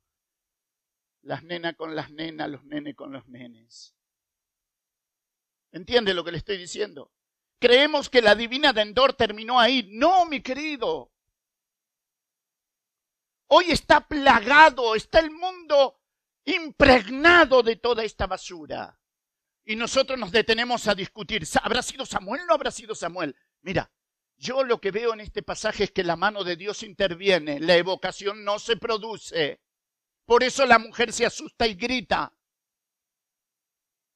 las 1.22 1.44
nenas 1.44 1.76
con 1.76 1.96
las 1.96 2.12
nenas, 2.12 2.50
los 2.50 2.64
nenes 2.64 2.96
con 2.96 3.12
los 3.12 3.28
nenes. 3.28 3.96
¿Entiende 5.72 6.14
lo 6.14 6.24
que 6.24 6.32
le 6.32 6.38
estoy 6.38 6.58
diciendo? 6.58 7.12
Creemos 7.60 8.10
que 8.10 8.22
la 8.22 8.36
divina 8.36 8.72
de 8.72 8.82
Endor 8.82 9.14
terminó 9.14 9.60
ahí. 9.60 9.90
No, 9.92 10.26
mi 10.26 10.42
querido. 10.42 11.12
Hoy 13.48 13.72
está 13.72 14.08
plagado, 14.08 14.96
está 14.96 15.20
el 15.20 15.32
mundo 15.32 16.00
impregnado 16.46 17.64
de 17.64 17.76
toda 17.76 18.04
esta 18.04 18.28
basura. 18.28 18.97
Y 19.70 19.76
nosotros 19.76 20.18
nos 20.18 20.32
detenemos 20.32 20.88
a 20.88 20.96
discutir, 20.96 21.44
¿habrá 21.62 21.82
sido 21.82 22.06
Samuel 22.06 22.40
o 22.44 22.46
no 22.46 22.54
habrá 22.54 22.72
sido 22.72 22.96
Samuel? 22.96 23.36
Mira, 23.64 23.92
yo 24.38 24.64
lo 24.64 24.80
que 24.80 24.92
veo 24.92 25.14
en 25.14 25.20
este 25.20 25.44
pasaje 25.44 25.84
es 25.84 25.92
que 25.92 26.06
la 26.06 26.16
mano 26.16 26.46
de 26.46 26.56
Dios 26.56 26.84
interviene, 26.84 27.60
la 27.60 27.76
evocación 27.76 28.46
no 28.46 28.60
se 28.60 28.78
produce. 28.78 29.60
Por 30.24 30.42
eso 30.42 30.66
la 30.66 30.80
mujer 30.80 31.12
se 31.12 31.26
asusta 31.26 31.68
y 31.68 31.74
grita 31.74 32.34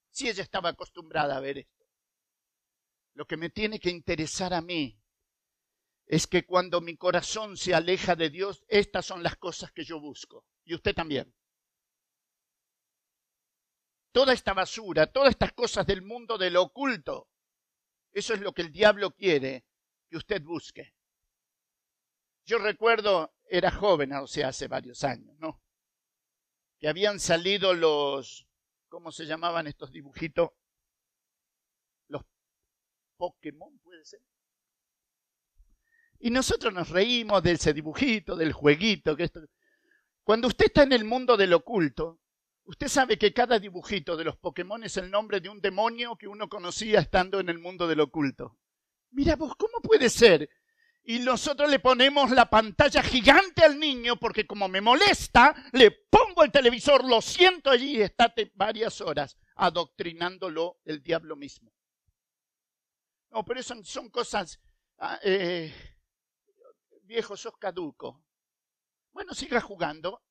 si 0.09 0.29
ella 0.29 0.41
estaba 0.41 0.69
acostumbrada 0.69 1.35
a 1.35 1.41
ver 1.41 1.57
esto. 1.57 1.85
Lo 3.13 3.27
que 3.27 3.35
me 3.35 3.49
tiene 3.49 3.77
que 3.81 3.89
interesar 3.89 4.53
a 4.53 4.61
mí 4.61 4.97
es 6.05 6.27
que 6.27 6.45
cuando 6.45 6.79
mi 6.79 6.95
corazón 6.95 7.57
se 7.57 7.75
aleja 7.75 8.15
de 8.15 8.29
Dios, 8.29 8.63
estas 8.69 9.05
son 9.05 9.21
las 9.21 9.35
cosas 9.35 9.73
que 9.73 9.83
yo 9.83 9.99
busco. 9.99 10.45
Y 10.63 10.75
usted 10.75 10.95
también. 10.95 11.35
Toda 14.11 14.33
esta 14.33 14.53
basura, 14.53 15.07
todas 15.07 15.29
estas 15.31 15.53
cosas 15.53 15.85
del 15.85 16.01
mundo 16.01 16.37
de 16.37 16.49
lo 16.49 16.63
oculto, 16.63 17.29
eso 18.11 18.33
es 18.33 18.41
lo 18.41 18.53
que 18.53 18.61
el 18.61 18.71
diablo 18.71 19.11
quiere 19.11 19.65
que 20.09 20.17
usted 20.17 20.41
busque. 20.41 20.93
Yo 22.45 22.57
recuerdo, 22.57 23.33
era 23.49 23.71
joven, 23.71 24.13
o 24.13 24.27
sea, 24.27 24.49
hace 24.49 24.67
varios 24.67 25.03
años, 25.03 25.37
¿no? 25.39 25.61
Que 26.79 26.89
habían 26.89 27.19
salido 27.19 27.73
los 27.73 28.47
¿cómo 28.91 29.11
se 29.13 29.25
llamaban 29.25 29.67
estos 29.67 29.89
dibujitos? 29.91 30.49
Los 32.09 32.23
Pokémon, 33.15 33.79
puede 33.79 34.03
ser. 34.03 34.19
Y 36.19 36.29
nosotros 36.29 36.73
nos 36.73 36.89
reímos 36.89 37.41
de 37.41 37.53
ese 37.53 37.73
dibujito, 37.73 38.35
del 38.35 38.51
jueguito. 38.51 39.15
Que 39.15 39.23
esto... 39.23 39.39
Cuando 40.23 40.49
usted 40.49 40.65
está 40.65 40.83
en 40.83 40.91
el 40.91 41.05
mundo 41.05 41.37
del 41.37 41.53
oculto, 41.53 42.19
usted 42.65 42.87
sabe 42.87 43.17
que 43.17 43.33
cada 43.33 43.59
dibujito 43.59 44.15
de 44.15 44.23
los 44.23 44.37
Pokémon 44.37 44.83
es 44.83 44.97
el 44.97 45.09
nombre 45.09 45.39
de 45.39 45.49
un 45.49 45.61
demonio 45.61 46.15
que 46.15 46.27
uno 46.27 46.49
conocía 46.49 46.99
estando 46.99 47.39
en 47.39 47.49
el 47.49 47.59
mundo 47.59 47.87
del 47.87 48.01
oculto. 48.01 48.57
Mira 49.11 49.35
vos, 49.35 49.55
¿cómo 49.55 49.81
puede 49.81 50.09
ser 50.09 50.49
y 51.03 51.19
nosotros 51.19 51.69
le 51.69 51.79
ponemos 51.79 52.29
la 52.31 52.49
pantalla 52.49 53.01
gigante 53.01 53.63
al 53.63 53.79
niño 53.79 54.17
porque 54.17 54.45
como 54.45 54.67
me 54.67 54.81
molesta, 54.81 55.55
le 55.73 55.91
pongo 55.91 56.43
el 56.43 56.51
televisor, 56.51 57.03
lo 57.03 57.21
siento 57.21 57.71
allí 57.71 57.97
y 57.97 58.01
estate 58.01 58.51
varias 58.55 59.01
horas 59.01 59.37
adoctrinándolo 59.55 60.79
el 60.85 61.01
diablo 61.01 61.35
mismo. 61.35 61.73
No, 63.31 63.43
pero 63.45 63.59
eso 63.59 63.75
son 63.83 64.09
cosas, 64.09 64.59
ah, 64.99 65.19
eh, 65.23 65.73
viejo, 67.03 67.35
sos 67.35 67.57
caduco. 67.57 68.23
Bueno, 69.11 69.33
siga 69.33 69.59
jugando. 69.59 70.21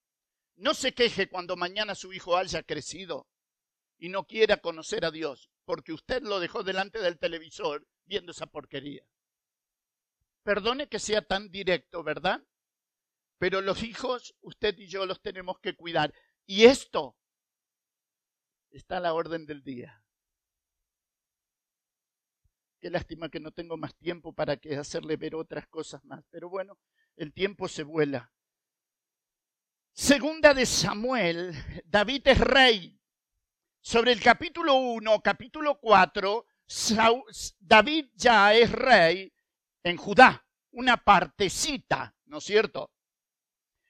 No 0.60 0.74
se 0.74 0.92
queje 0.92 1.26
cuando 1.26 1.56
mañana 1.56 1.94
su 1.94 2.12
hijo 2.12 2.36
haya 2.36 2.62
crecido 2.62 3.26
y 3.96 4.10
no 4.10 4.26
quiera 4.26 4.58
conocer 4.58 5.06
a 5.06 5.10
Dios, 5.10 5.50
porque 5.64 5.94
usted 5.94 6.22
lo 6.22 6.38
dejó 6.38 6.62
delante 6.62 7.00
del 7.00 7.18
televisor 7.18 7.86
viendo 8.04 8.32
esa 8.32 8.44
porquería. 8.44 9.02
Perdone 10.42 10.86
que 10.86 10.98
sea 10.98 11.22
tan 11.22 11.50
directo, 11.50 12.02
¿verdad? 12.02 12.44
Pero 13.38 13.62
los 13.62 13.82
hijos, 13.82 14.34
usted 14.42 14.78
y 14.78 14.86
yo 14.86 15.06
los 15.06 15.22
tenemos 15.22 15.58
que 15.60 15.74
cuidar. 15.74 16.12
Y 16.44 16.64
esto 16.64 17.16
está 18.68 18.98
a 18.98 19.00
la 19.00 19.14
orden 19.14 19.46
del 19.46 19.62
día. 19.62 20.04
Qué 22.80 22.90
lástima 22.90 23.30
que 23.30 23.40
no 23.40 23.50
tengo 23.50 23.78
más 23.78 23.96
tiempo 23.96 24.34
para 24.34 24.58
que 24.58 24.76
hacerle 24.76 25.16
ver 25.16 25.36
otras 25.36 25.66
cosas 25.68 26.04
más. 26.04 26.22
Pero 26.28 26.50
bueno, 26.50 26.78
el 27.16 27.32
tiempo 27.32 27.66
se 27.66 27.82
vuela. 27.82 28.30
Segunda 29.92 30.54
de 30.54 30.66
Samuel, 30.66 31.82
David 31.84 32.28
es 32.28 32.38
rey. 32.38 32.98
Sobre 33.80 34.12
el 34.12 34.20
capítulo 34.20 34.74
1, 34.74 35.20
capítulo 35.20 35.78
4, 35.80 36.46
David 37.58 38.06
ya 38.14 38.54
es 38.54 38.70
rey 38.70 39.32
en 39.82 39.96
Judá, 39.96 40.46
una 40.72 40.96
partecita, 40.98 42.14
¿no 42.26 42.38
es 42.38 42.44
cierto? 42.44 42.92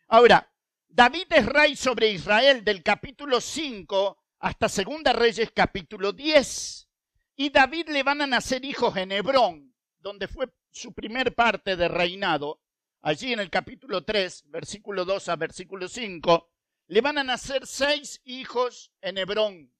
Ahora, 0.09 0.51
David 0.89 1.27
es 1.31 1.47
rey 1.47 1.77
sobre 1.77 2.11
Israel 2.11 2.65
del 2.65 2.83
capítulo 2.83 3.41
5 3.41 4.19
hasta 4.41 4.69
Segunda 4.69 5.13
Reyes 5.13 5.53
capítulo 5.55 6.13
10. 6.13 6.89
Y 7.37 7.51
David 7.51 7.89
le 7.91 8.03
van 8.03 8.23
a 8.23 8.27
nacer 8.27 8.65
hijos 8.65 8.97
en 8.97 9.13
Hebrón, 9.13 9.75
donde 9.99 10.29
fue 10.29 10.53
su 10.71 10.93
primer 10.93 11.35
parte 11.35 11.77
de 11.77 11.89
reinado. 11.89 12.61
Allí 13.03 13.33
en 13.33 13.41
el 13.41 13.49
capítulo 13.49 14.05
3, 14.05 14.45
versículo 14.49 15.05
2 15.05 15.29
a 15.31 15.37
versículo 15.37 15.89
5, 15.89 16.51
le 16.89 17.01
van 17.01 17.19
a 17.19 17.25
nacer 17.25 17.67
seis 17.67 18.21
hijos 18.25 18.93
en 19.01 19.17
Hebrón. 19.17 19.73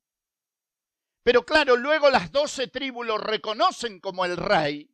Pero 1.23 1.45
claro, 1.45 1.77
luego 1.77 2.09
las 2.09 2.33
doce 2.33 2.69
tribus 2.69 3.07
lo 3.07 3.19
reconocen 3.19 4.01
como 4.01 4.25
el 4.25 4.37
rey 4.37 4.91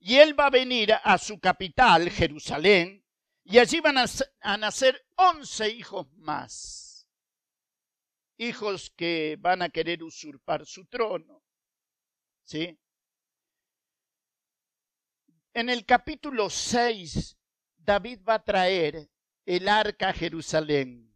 y 0.00 0.16
él 0.16 0.38
va 0.38 0.46
a 0.46 0.50
venir 0.50 0.92
a 0.92 1.18
su 1.18 1.38
capital, 1.40 2.10
Jerusalén, 2.10 3.04
y 3.44 3.58
allí 3.58 3.80
van 3.80 3.96
a, 3.98 4.56
nacer 4.56 5.06
once 5.16 5.68
hijos 5.68 6.10
más. 6.16 7.06
Hijos 8.36 8.90
que 8.90 9.36
van 9.38 9.62
a 9.62 9.68
querer 9.68 10.02
usurpar 10.02 10.64
su 10.66 10.86
trono. 10.86 11.42
¿Sí? 12.44 12.78
En 15.52 15.68
el 15.68 15.84
capítulo 15.84 16.48
6, 16.48 17.36
David 17.76 18.20
va 18.28 18.34
a 18.34 18.44
traer 18.44 19.10
el 19.46 19.68
arca 19.68 20.10
a 20.10 20.12
Jerusalén. 20.12 21.12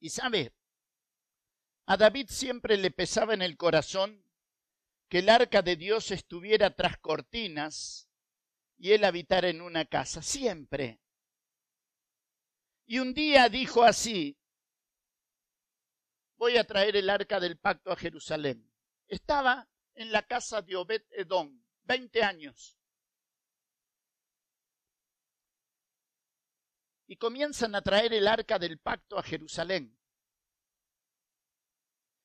Y 0.00 0.10
sabe, 0.10 0.52
a 1.86 1.96
David 1.96 2.28
siempre 2.28 2.76
le 2.76 2.90
pesaba 2.90 3.32
en 3.32 3.40
el 3.40 3.56
corazón 3.56 4.22
que 5.08 5.20
el 5.20 5.30
arca 5.30 5.62
de 5.62 5.76
Dios 5.76 6.10
estuviera 6.10 6.74
tras 6.76 6.98
cortinas 6.98 8.08
y 8.76 8.92
él 8.92 9.04
habitara 9.04 9.48
en 9.48 9.62
una 9.62 9.86
casa, 9.86 10.20
siempre. 10.20 11.00
Y 12.84 12.98
un 12.98 13.14
día 13.14 13.48
dijo 13.48 13.82
así, 13.82 14.36
voy 16.36 16.58
a 16.58 16.64
traer 16.64 16.96
el 16.96 17.08
arca 17.08 17.40
del 17.40 17.56
pacto 17.56 17.90
a 17.90 17.96
Jerusalén. 17.96 18.70
Estaba 19.08 19.68
en 19.94 20.12
la 20.12 20.26
casa 20.26 20.62
de 20.62 20.76
Obed 20.76 21.02
Edom, 21.10 21.62
20 21.84 22.22
años. 22.22 22.76
Y 27.06 27.16
comienzan 27.16 27.74
a 27.74 27.82
traer 27.82 28.12
el 28.14 28.26
arca 28.26 28.58
del 28.58 28.78
pacto 28.78 29.18
a 29.18 29.22
Jerusalén. 29.22 29.98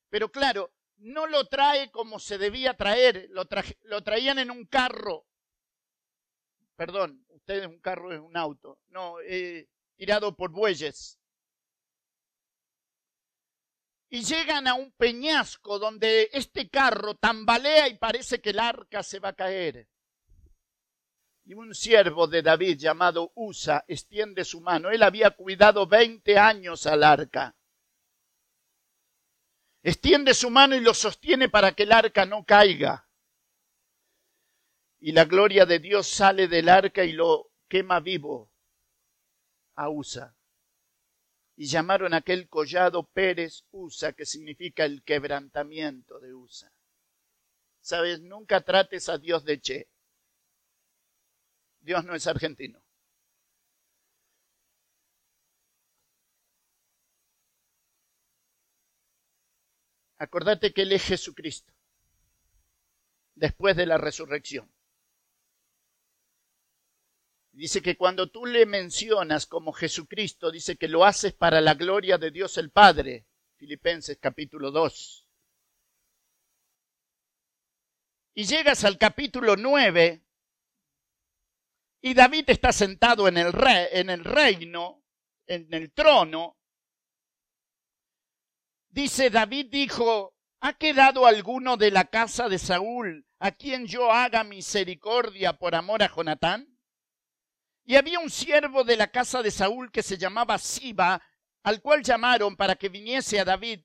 Pero 0.09 0.31
claro, 0.31 0.73
no 0.97 1.27
lo 1.27 1.45
trae 1.45 1.91
como 1.91 2.19
se 2.19 2.37
debía 2.37 2.75
traer, 2.75 3.27
lo, 3.31 3.47
lo 3.83 4.03
traían 4.03 4.39
en 4.39 4.51
un 4.51 4.65
carro. 4.65 5.27
Perdón, 6.75 7.25
ustedes 7.29 7.67
un 7.67 7.79
carro 7.79 8.13
es 8.13 8.19
un 8.19 8.37
auto, 8.37 8.79
no, 8.87 9.17
tirado 9.95 10.35
por 10.35 10.51
bueyes. 10.51 11.18
Y 14.09 14.23
llegan 14.23 14.67
a 14.67 14.73
un 14.73 14.91
peñasco 14.91 15.77
donde 15.77 16.29
este 16.33 16.69
carro 16.69 17.15
tambalea 17.15 17.87
y 17.87 17.97
parece 17.97 18.41
que 18.41 18.49
el 18.49 18.59
arca 18.59 19.03
se 19.03 19.19
va 19.19 19.29
a 19.29 19.33
caer. 19.33 19.87
Y 21.45 21.53
un 21.53 21.73
siervo 21.73 22.27
de 22.27 22.41
David 22.41 22.77
llamado 22.77 23.31
Usa 23.35 23.85
extiende 23.87 24.43
su 24.43 24.61
mano. 24.61 24.89
Él 24.89 25.03
había 25.03 25.31
cuidado 25.31 25.87
20 25.87 26.37
años 26.37 26.85
al 26.87 27.03
arca 27.03 27.55
extiende 29.83 30.33
su 30.33 30.49
mano 30.49 30.75
y 30.75 30.81
lo 30.81 30.93
sostiene 30.93 31.49
para 31.49 31.73
que 31.73 31.83
el 31.83 31.91
arca 31.91 32.25
no 32.25 32.43
caiga. 32.43 33.07
Y 34.99 35.13
la 35.13 35.25
gloria 35.25 35.65
de 35.65 35.79
Dios 35.79 36.07
sale 36.07 36.47
del 36.47 36.67
arca 36.67 37.03
y 37.03 37.13
lo 37.13 37.51
quema 37.67 37.99
vivo 37.99 38.51
a 39.75 39.89
Usa. 39.89 40.35
Y 41.59 41.65
llamaron 41.65 42.13
aquel 42.13 42.47
collado 42.47 43.03
Pérez 43.03 43.65
Usa, 43.71 44.13
que 44.13 44.25
significa 44.25 44.85
el 44.85 45.03
quebrantamiento 45.03 46.17
de 46.21 46.33
Usa. 46.33 46.71
Sabes, 47.81 48.21
nunca 48.21 48.61
trates 48.61 49.09
a 49.09 49.17
Dios 49.17 49.43
de 49.43 49.59
che. 49.59 49.89
Dios 51.81 52.05
no 52.05 52.15
es 52.15 52.27
argentino. 52.27 52.81
Acordate 60.17 60.71
que 60.71 60.83
Él 60.83 60.93
es 60.93 61.03
Jesucristo, 61.03 61.73
después 63.35 63.75
de 63.75 63.85
la 63.85 63.97
resurrección. 63.97 64.71
Dice 67.59 67.81
que 67.81 67.97
cuando 67.97 68.31
tú 68.31 68.45
le 68.45 68.65
mencionas 68.65 69.45
como 69.45 69.73
Jesucristo, 69.73 70.49
dice 70.49 70.77
que 70.77 70.87
lo 70.87 71.03
haces 71.03 71.33
para 71.33 71.59
la 71.59 71.73
gloria 71.73 72.17
de 72.17 72.31
Dios 72.31 72.57
el 72.57 72.71
Padre. 72.71 73.27
Filipenses 73.57 74.17
capítulo 74.17 74.71
2. 74.71 75.27
Y 78.35 78.45
llegas 78.45 78.85
al 78.85 78.97
capítulo 78.97 79.57
9 79.57 80.23
y 81.99 82.13
David 82.13 82.45
está 82.47 82.71
sentado 82.71 83.27
en 83.27 83.37
el, 83.37 83.53
en 83.91 84.09
el 84.09 84.23
reino, 84.23 85.03
en 85.45 85.67
el 85.73 85.91
trono, 85.91 86.55
Dice, 88.91 89.29
David 89.29 89.67
dijo, 89.69 90.33
¿ha 90.61 90.73
quedado 90.77 91.27
alguno 91.27 91.75
de 91.75 91.91
la 91.91 92.05
casa 92.05 92.47
de 92.47 92.57
Saúl 92.57 93.27
a 93.37 93.51
quien 93.51 93.85
yo 93.85 94.13
haga 94.13 94.45
misericordia 94.45 95.59
por 95.59 95.75
amor 95.75 96.01
a 96.01 96.07
Jonatán? 96.07 96.78
Y 97.89 97.95
había 97.95 98.19
un 98.19 98.29
siervo 98.29 98.83
de 98.83 98.95
la 98.95 99.07
casa 99.07 99.41
de 99.41 99.49
Saúl 99.49 99.91
que 99.91 100.03
se 100.03 100.15
llamaba 100.15 100.59
Siba, 100.59 101.19
al 101.63 101.81
cual 101.81 102.03
llamaron 102.03 102.55
para 102.55 102.75
que 102.75 102.87
viniese 102.87 103.39
a 103.39 103.45
David. 103.45 103.81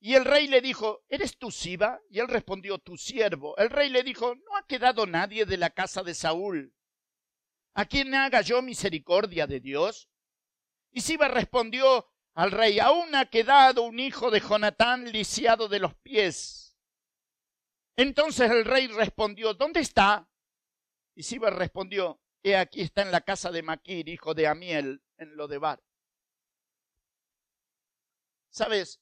Y 0.00 0.14
el 0.14 0.24
rey 0.24 0.48
le 0.48 0.60
dijo, 0.60 1.04
¿eres 1.08 1.38
tú 1.38 1.52
Siba? 1.52 2.00
Y 2.10 2.18
él 2.18 2.26
respondió, 2.26 2.80
tu 2.80 2.96
siervo. 2.96 3.56
El 3.58 3.70
rey 3.70 3.90
le 3.90 4.02
dijo, 4.02 4.34
¿no 4.34 4.56
ha 4.56 4.66
quedado 4.66 5.06
nadie 5.06 5.46
de 5.46 5.56
la 5.56 5.70
casa 5.70 6.02
de 6.02 6.14
Saúl 6.14 6.74
a 7.74 7.84
quien 7.84 8.12
haga 8.12 8.40
yo 8.40 8.60
misericordia 8.60 9.46
de 9.46 9.60
Dios? 9.60 10.10
Y 10.90 11.02
Siba 11.02 11.28
respondió, 11.28 12.08
al 12.34 12.50
rey, 12.50 12.80
aún 12.80 13.14
ha 13.14 13.26
quedado 13.26 13.82
un 13.82 14.00
hijo 14.00 14.32
de 14.32 14.40
Jonatán 14.40 15.12
lisiado 15.12 15.68
de 15.68 15.78
los 15.78 15.94
pies. 15.94 16.76
Entonces 17.94 18.50
el 18.50 18.64
rey 18.64 18.88
respondió, 18.88 19.54
¿dónde 19.54 19.78
está? 19.78 20.28
Y 21.14 21.22
Siba 21.22 21.50
respondió, 21.50 22.20
he 22.50 22.56
aquí 22.56 22.82
está 22.82 23.02
en 23.02 23.10
la 23.10 23.20
casa 23.20 23.50
de 23.50 23.62
Maquir, 23.62 24.08
hijo 24.08 24.34
de 24.34 24.46
Amiel, 24.46 25.02
en 25.18 25.36
Lodebar. 25.36 25.82
¿Sabes? 28.50 29.00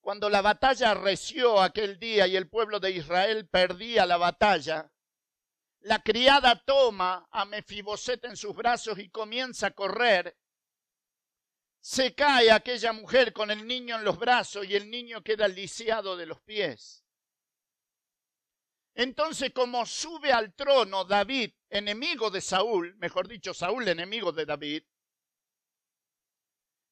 Cuando 0.00 0.30
la 0.30 0.40
batalla 0.40 0.94
reció 0.94 1.60
aquel 1.60 1.98
día 1.98 2.26
y 2.26 2.36
el 2.36 2.48
pueblo 2.48 2.80
de 2.80 2.92
Israel 2.92 3.48
perdía 3.48 4.06
la 4.06 4.16
batalla, 4.16 4.90
la 5.80 6.02
criada 6.02 6.62
toma 6.64 7.28
a 7.30 7.44
Mefiboset 7.44 8.24
en 8.24 8.36
sus 8.36 8.54
brazos 8.54 8.98
y 8.98 9.10
comienza 9.10 9.68
a 9.68 9.70
correr 9.72 10.36
se 11.80 12.14
cae 12.14 12.50
aquella 12.50 12.92
mujer 12.92 13.32
con 13.32 13.50
el 13.50 13.66
niño 13.66 13.96
en 13.96 14.04
los 14.04 14.18
brazos 14.18 14.66
y 14.66 14.74
el 14.74 14.90
niño 14.90 15.22
queda 15.22 15.48
lisiado 15.48 16.16
de 16.16 16.26
los 16.26 16.40
pies. 16.42 17.04
Entonces, 18.98 19.52
como 19.52 19.86
sube 19.86 20.32
al 20.32 20.54
trono 20.54 21.04
David, 21.04 21.52
enemigo 21.70 22.32
de 22.32 22.40
Saúl, 22.40 22.96
mejor 22.96 23.28
dicho, 23.28 23.54
Saúl 23.54 23.86
enemigo 23.86 24.32
de 24.32 24.44
David, 24.44 24.82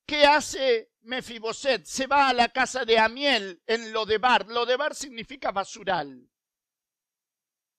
¿qué 0.07 0.25
hace 0.25 0.93
Mefiboset? 1.01 1.85
Se 1.85 2.07
va 2.07 2.29
a 2.29 2.33
la 2.33 2.51
casa 2.51 2.85
de 2.85 2.97
Amiel 2.97 3.61
en 3.67 3.93
Lodebar. 3.93 4.47
Lodebar 4.47 4.95
significa 4.95 5.51
basural. 5.51 6.31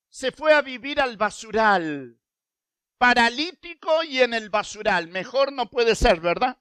Se 0.10 0.34
fue 0.34 0.54
a 0.54 0.62
vivir 0.62 1.00
al 1.00 1.16
basural 1.16 2.20
paralítico 2.98 4.04
y 4.04 4.20
en 4.20 4.34
el 4.34 4.50
basural. 4.50 5.08
Mejor 5.08 5.54
no 5.54 5.70
puede 5.70 5.96
ser, 5.96 6.20
¿verdad? 6.20 6.60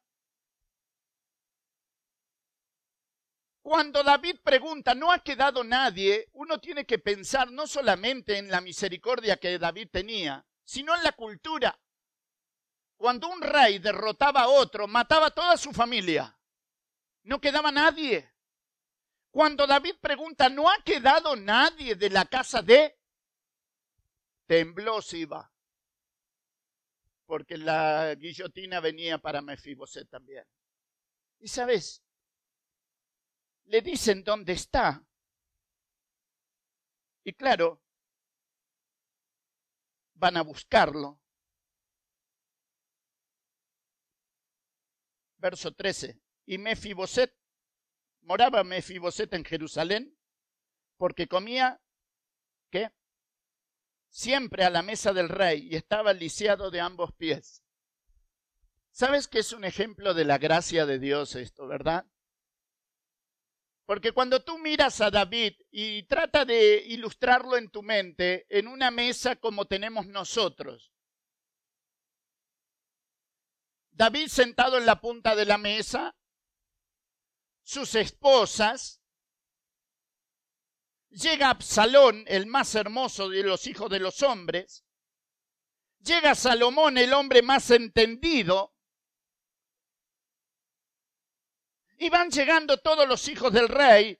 Cuando 3.66 4.04
David 4.04 4.36
pregunta, 4.44 4.94
¿no 4.94 5.10
ha 5.10 5.18
quedado 5.18 5.64
nadie? 5.64 6.30
Uno 6.34 6.60
tiene 6.60 6.86
que 6.86 7.00
pensar 7.00 7.50
no 7.50 7.66
solamente 7.66 8.38
en 8.38 8.48
la 8.48 8.60
misericordia 8.60 9.38
que 9.38 9.58
David 9.58 9.88
tenía, 9.90 10.46
sino 10.62 10.94
en 10.94 11.02
la 11.02 11.10
cultura. 11.10 11.76
Cuando 12.96 13.26
un 13.26 13.42
rey 13.42 13.80
derrotaba 13.80 14.42
a 14.42 14.48
otro, 14.48 14.86
mataba 14.86 15.26
a 15.26 15.34
toda 15.34 15.56
su 15.56 15.72
familia. 15.72 16.38
No 17.24 17.40
quedaba 17.40 17.72
nadie. 17.72 18.32
Cuando 19.32 19.66
David 19.66 19.96
pregunta, 20.00 20.48
¿no 20.48 20.70
ha 20.70 20.80
quedado 20.84 21.34
nadie 21.34 21.96
de 21.96 22.10
la 22.10 22.24
casa 22.24 22.62
de? 22.62 22.96
Tembló 24.46 25.02
Siba. 25.02 25.52
Porque 27.24 27.58
la 27.58 28.14
guillotina 28.14 28.78
venía 28.78 29.18
para 29.18 29.42
Mefiboset 29.42 30.08
también. 30.08 30.44
Y 31.40 31.48
sabes, 31.48 32.05
le 33.66 33.80
dicen 33.80 34.22
dónde 34.24 34.52
está. 34.52 35.04
Y 37.24 37.32
claro, 37.32 37.82
van 40.14 40.36
a 40.36 40.42
buscarlo. 40.42 41.20
Verso 45.38 45.72
13. 45.72 46.20
Y 46.46 46.58
Mefiboset, 46.58 47.36
moraba 48.22 48.64
Mefiboset 48.64 49.32
en 49.34 49.44
Jerusalén, 49.44 50.16
porque 50.96 51.26
comía, 51.26 51.80
¿qué? 52.70 52.90
Siempre 54.08 54.64
a 54.64 54.70
la 54.70 54.82
mesa 54.82 55.12
del 55.12 55.28
rey 55.28 55.68
y 55.70 55.76
estaba 55.76 56.12
lisiado 56.12 56.70
de 56.70 56.80
ambos 56.80 57.12
pies. 57.14 57.62
¿Sabes 58.92 59.28
que 59.28 59.40
es 59.40 59.52
un 59.52 59.64
ejemplo 59.64 60.14
de 60.14 60.24
la 60.24 60.38
gracia 60.38 60.86
de 60.86 60.98
Dios 60.98 61.34
esto, 61.34 61.66
verdad? 61.66 62.06
Porque 63.86 64.10
cuando 64.10 64.42
tú 64.42 64.58
miras 64.58 65.00
a 65.00 65.10
David 65.10 65.54
y 65.70 66.02
trata 66.02 66.44
de 66.44 66.82
ilustrarlo 66.88 67.56
en 67.56 67.70
tu 67.70 67.82
mente 67.84 68.44
en 68.48 68.66
una 68.66 68.90
mesa 68.90 69.36
como 69.36 69.66
tenemos 69.66 70.06
nosotros, 70.06 70.92
David 73.92 74.26
sentado 74.26 74.76
en 74.76 74.84
la 74.84 75.00
punta 75.00 75.34
de 75.36 75.46
la 75.46 75.56
mesa, 75.56 76.16
sus 77.62 77.94
esposas, 77.94 79.00
llega 81.08 81.48
Absalón, 81.48 82.24
el 82.26 82.46
más 82.46 82.74
hermoso 82.74 83.28
de 83.28 83.42
los 83.44 83.66
hijos 83.68 83.88
de 83.88 84.00
los 84.00 84.22
hombres, 84.22 84.84
llega 86.00 86.34
Salomón, 86.34 86.98
el 86.98 87.14
hombre 87.14 87.40
más 87.40 87.70
entendido, 87.70 88.75
Y 91.98 92.10
van 92.10 92.30
llegando 92.30 92.78
todos 92.78 93.08
los 93.08 93.26
hijos 93.28 93.52
del 93.52 93.68
rey, 93.68 94.18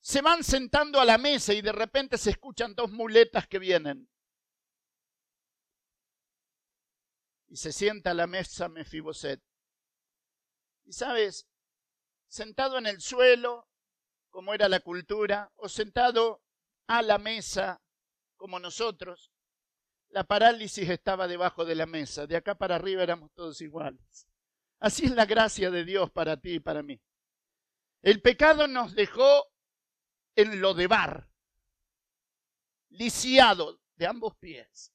se 0.00 0.22
van 0.22 0.44
sentando 0.44 1.00
a 1.00 1.04
la 1.04 1.18
mesa 1.18 1.52
y 1.52 1.60
de 1.60 1.72
repente 1.72 2.16
se 2.16 2.30
escuchan 2.30 2.74
dos 2.74 2.90
muletas 2.90 3.46
que 3.48 3.58
vienen. 3.58 4.08
Y 7.48 7.56
se 7.56 7.72
sienta 7.72 8.10
a 8.10 8.14
la 8.14 8.26
mesa 8.26 8.68
Mefiboset. 8.68 9.42
Y 10.84 10.92
sabes, 10.92 11.48
sentado 12.28 12.78
en 12.78 12.86
el 12.86 13.00
suelo, 13.00 13.68
como 14.30 14.54
era 14.54 14.68
la 14.68 14.80
cultura, 14.80 15.50
o 15.56 15.68
sentado 15.68 16.42
a 16.86 17.02
la 17.02 17.18
mesa, 17.18 17.82
como 18.36 18.60
nosotros, 18.60 19.32
la 20.10 20.24
parálisis 20.24 20.88
estaba 20.88 21.26
debajo 21.26 21.64
de 21.64 21.74
la 21.74 21.86
mesa. 21.86 22.26
De 22.26 22.36
acá 22.36 22.54
para 22.54 22.76
arriba 22.76 23.02
éramos 23.02 23.32
todos 23.32 23.60
iguales. 23.60 24.26
Así 24.78 25.06
es 25.06 25.12
la 25.12 25.26
gracia 25.26 25.70
de 25.70 25.84
Dios 25.84 26.10
para 26.10 26.36
ti 26.36 26.54
y 26.54 26.60
para 26.60 26.82
mí. 26.82 27.00
El 28.02 28.22
pecado 28.22 28.68
nos 28.68 28.94
dejó 28.94 29.46
en 30.36 30.60
lo 30.60 30.74
de 30.74 30.86
bar, 30.86 31.28
lisiado 32.90 33.80
de 33.96 34.06
ambos 34.06 34.36
pies, 34.36 34.92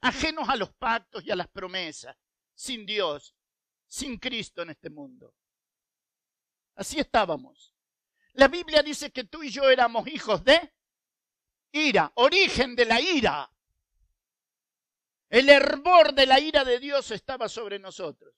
ajenos 0.00 0.48
a 0.48 0.56
los 0.56 0.72
pactos 0.72 1.24
y 1.24 1.30
a 1.30 1.36
las 1.36 1.48
promesas, 1.48 2.16
sin 2.54 2.86
Dios, 2.86 3.34
sin 3.86 4.18
Cristo 4.18 4.62
en 4.62 4.70
este 4.70 4.88
mundo. 4.88 5.34
Así 6.74 6.98
estábamos. 6.98 7.74
La 8.32 8.48
Biblia 8.48 8.82
dice 8.82 9.10
que 9.10 9.24
tú 9.24 9.42
y 9.42 9.50
yo 9.50 9.68
éramos 9.68 10.06
hijos 10.08 10.44
de 10.44 10.74
ira, 11.72 12.12
origen 12.14 12.74
de 12.76 12.84
la 12.84 13.00
ira. 13.00 13.50
El 15.28 15.48
hervor 15.48 16.14
de 16.14 16.26
la 16.26 16.40
ira 16.40 16.64
de 16.64 16.78
Dios 16.78 17.10
estaba 17.10 17.48
sobre 17.48 17.78
nosotros. 17.78 18.34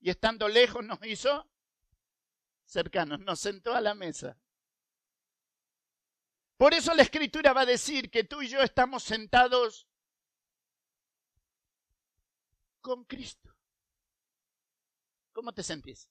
Y 0.00 0.10
estando 0.10 0.48
lejos 0.48 0.84
nos 0.84 1.04
hizo 1.04 1.48
cercanos, 2.66 3.20
nos 3.20 3.40
sentó 3.40 3.74
a 3.74 3.80
la 3.80 3.94
mesa. 3.94 4.38
Por 6.56 6.74
eso 6.74 6.94
la 6.94 7.02
escritura 7.02 7.52
va 7.52 7.62
a 7.62 7.66
decir 7.66 8.10
que 8.10 8.24
tú 8.24 8.42
y 8.42 8.48
yo 8.48 8.60
estamos 8.60 9.02
sentados 9.02 9.86
con 12.80 13.04
Cristo. 13.04 13.54
¿Cómo 15.32 15.52
te 15.52 15.62
sentís? 15.62 16.08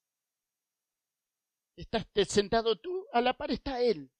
¿Estás 1.76 2.06
sentado 2.28 2.80
tú? 2.80 3.08
A 3.12 3.22
la 3.22 3.36
par 3.36 3.52
está 3.52 3.82
Él. 3.82 4.12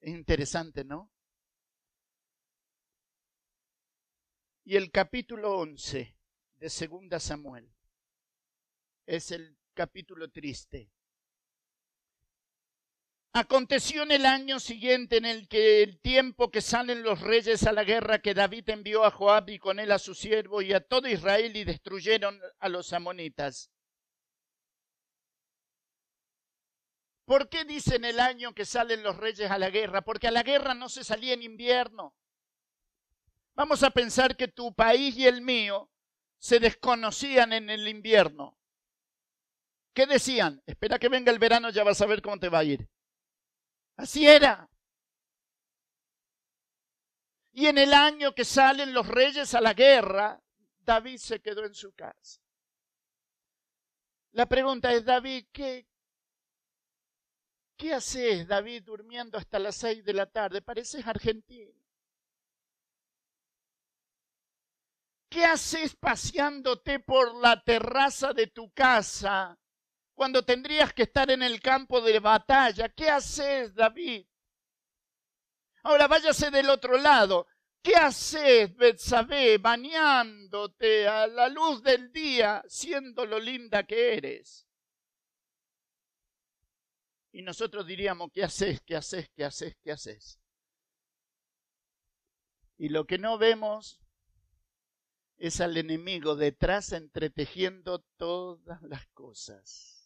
Es 0.00 0.14
interesante, 0.14 0.84
¿no? 0.84 1.10
Y 4.64 4.76
el 4.76 4.90
capítulo 4.90 5.56
11 5.58 6.14
de 6.56 6.70
Segunda 6.70 7.18
Samuel 7.18 7.72
es 9.06 9.30
el 9.30 9.57
capítulo 9.78 10.28
triste. 10.28 10.90
Aconteció 13.32 14.02
en 14.02 14.10
el 14.10 14.26
año 14.26 14.58
siguiente, 14.58 15.18
en 15.18 15.24
el 15.24 15.46
que 15.46 15.84
el 15.84 16.00
tiempo 16.00 16.50
que 16.50 16.60
salen 16.60 17.04
los 17.04 17.20
reyes 17.20 17.62
a 17.64 17.70
la 17.72 17.84
guerra, 17.84 18.20
que 18.20 18.34
David 18.34 18.68
envió 18.70 19.04
a 19.04 19.12
Joab 19.12 19.48
y 19.50 19.60
con 19.60 19.78
él 19.78 19.92
a 19.92 20.00
su 20.00 20.16
siervo 20.16 20.62
y 20.62 20.72
a 20.72 20.80
todo 20.80 21.06
Israel 21.06 21.54
y 21.54 21.62
destruyeron 21.62 22.40
a 22.58 22.68
los 22.68 22.92
amonitas. 22.92 23.70
¿Por 27.24 27.48
qué 27.48 27.64
dicen 27.64 28.04
el 28.04 28.18
año 28.18 28.54
que 28.54 28.64
salen 28.64 29.04
los 29.04 29.16
reyes 29.16 29.48
a 29.48 29.58
la 29.58 29.70
guerra? 29.70 30.02
Porque 30.02 30.26
a 30.26 30.32
la 30.32 30.42
guerra 30.42 30.74
no 30.74 30.88
se 30.88 31.04
salía 31.04 31.34
en 31.34 31.44
invierno. 31.44 32.16
Vamos 33.54 33.84
a 33.84 33.90
pensar 33.90 34.36
que 34.36 34.48
tu 34.48 34.74
país 34.74 35.16
y 35.16 35.28
el 35.28 35.40
mío 35.40 35.88
se 36.40 36.58
desconocían 36.58 37.52
en 37.52 37.70
el 37.70 37.86
invierno. 37.86 38.57
¿Qué 39.94 40.06
decían? 40.06 40.62
Espera 40.66 40.98
que 40.98 41.08
venga 41.08 41.32
el 41.32 41.38
verano, 41.38 41.70
ya 41.70 41.84
vas 41.84 42.00
a 42.00 42.06
ver 42.06 42.22
cómo 42.22 42.38
te 42.38 42.48
va 42.48 42.60
a 42.60 42.64
ir. 42.64 42.88
Así 43.96 44.26
era. 44.26 44.68
Y 47.52 47.66
en 47.66 47.78
el 47.78 47.92
año 47.92 48.34
que 48.34 48.44
salen 48.44 48.94
los 48.94 49.08
reyes 49.08 49.54
a 49.54 49.60
la 49.60 49.74
guerra, 49.74 50.40
David 50.78 51.18
se 51.18 51.40
quedó 51.40 51.64
en 51.64 51.74
su 51.74 51.92
casa. 51.92 52.40
La 54.32 54.46
pregunta 54.46 54.92
es, 54.92 55.04
David, 55.04 55.46
¿qué, 55.50 55.88
qué 57.76 57.94
haces, 57.94 58.46
David, 58.46 58.84
durmiendo 58.84 59.36
hasta 59.36 59.58
las 59.58 59.74
seis 59.74 60.04
de 60.04 60.12
la 60.12 60.26
tarde? 60.26 60.62
Pareces 60.62 61.04
argentino. 61.04 61.72
¿Qué 65.28 65.44
haces 65.44 65.96
paseándote 65.96 67.00
por 67.00 67.34
la 67.34 67.60
terraza 67.62 68.32
de 68.32 68.46
tu 68.46 68.70
casa 68.70 69.58
cuando 70.18 70.44
tendrías 70.44 70.92
que 70.92 71.04
estar 71.04 71.30
en 71.30 71.44
el 71.44 71.60
campo 71.60 72.00
de 72.00 72.18
batalla. 72.18 72.88
¿Qué 72.88 73.08
haces, 73.08 73.72
David? 73.72 74.26
Ahora 75.84 76.08
váyase 76.08 76.50
del 76.50 76.68
otro 76.70 76.98
lado. 76.98 77.46
¿Qué 77.80 77.94
haces, 77.94 78.74
Betsabé, 78.74 79.58
bañándote 79.58 81.06
a 81.06 81.28
la 81.28 81.48
luz 81.48 81.84
del 81.84 82.10
día, 82.10 82.64
siendo 82.66 83.24
lo 83.26 83.38
linda 83.38 83.86
que 83.86 84.16
eres? 84.16 84.66
Y 87.30 87.42
nosotros 87.42 87.86
diríamos, 87.86 88.30
¿qué 88.32 88.42
haces, 88.42 88.80
qué 88.80 88.96
haces, 88.96 89.30
qué 89.36 89.44
haces, 89.44 89.76
qué 89.84 89.92
haces? 89.92 90.40
Y 92.76 92.88
lo 92.88 93.06
que 93.06 93.18
no 93.18 93.38
vemos 93.38 94.00
es 95.36 95.60
al 95.60 95.76
enemigo 95.76 96.34
detrás 96.34 96.90
entretejiendo 96.90 98.00
todas 98.16 98.82
las 98.82 99.06
cosas. 99.10 99.97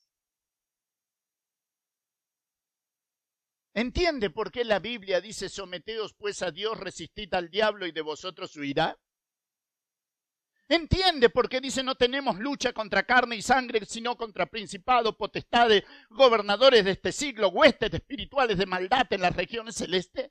¿Entiende 3.74 4.28
por 4.28 4.52
qué 4.52 4.64
la 4.64 4.80
Biblia 4.80 5.20
dice 5.20 5.48
someteos 5.48 6.12
pues 6.14 6.42
a 6.42 6.50
Dios, 6.50 6.78
resistid 6.78 7.32
al 7.34 7.48
diablo 7.48 7.86
y 7.86 7.92
de 7.92 8.02
vosotros 8.02 8.54
huirá? 8.56 8.98
¿Entiende 10.68 11.30
por 11.30 11.48
qué 11.48 11.60
dice 11.60 11.82
no 11.82 11.94
tenemos 11.94 12.38
lucha 12.38 12.72
contra 12.72 13.02
carne 13.02 13.36
y 13.36 13.42
sangre, 13.42 13.84
sino 13.84 14.16
contra 14.16 14.46
principados, 14.46 15.16
potestades, 15.16 15.84
gobernadores 16.10 16.84
de 16.84 16.92
este 16.92 17.12
siglo, 17.12 17.48
huestes 17.48 17.92
espirituales 17.92 18.58
de 18.58 18.66
maldad 18.66 19.06
en 19.10 19.22
las 19.22 19.34
regiones 19.34 19.76
celestes? 19.76 20.30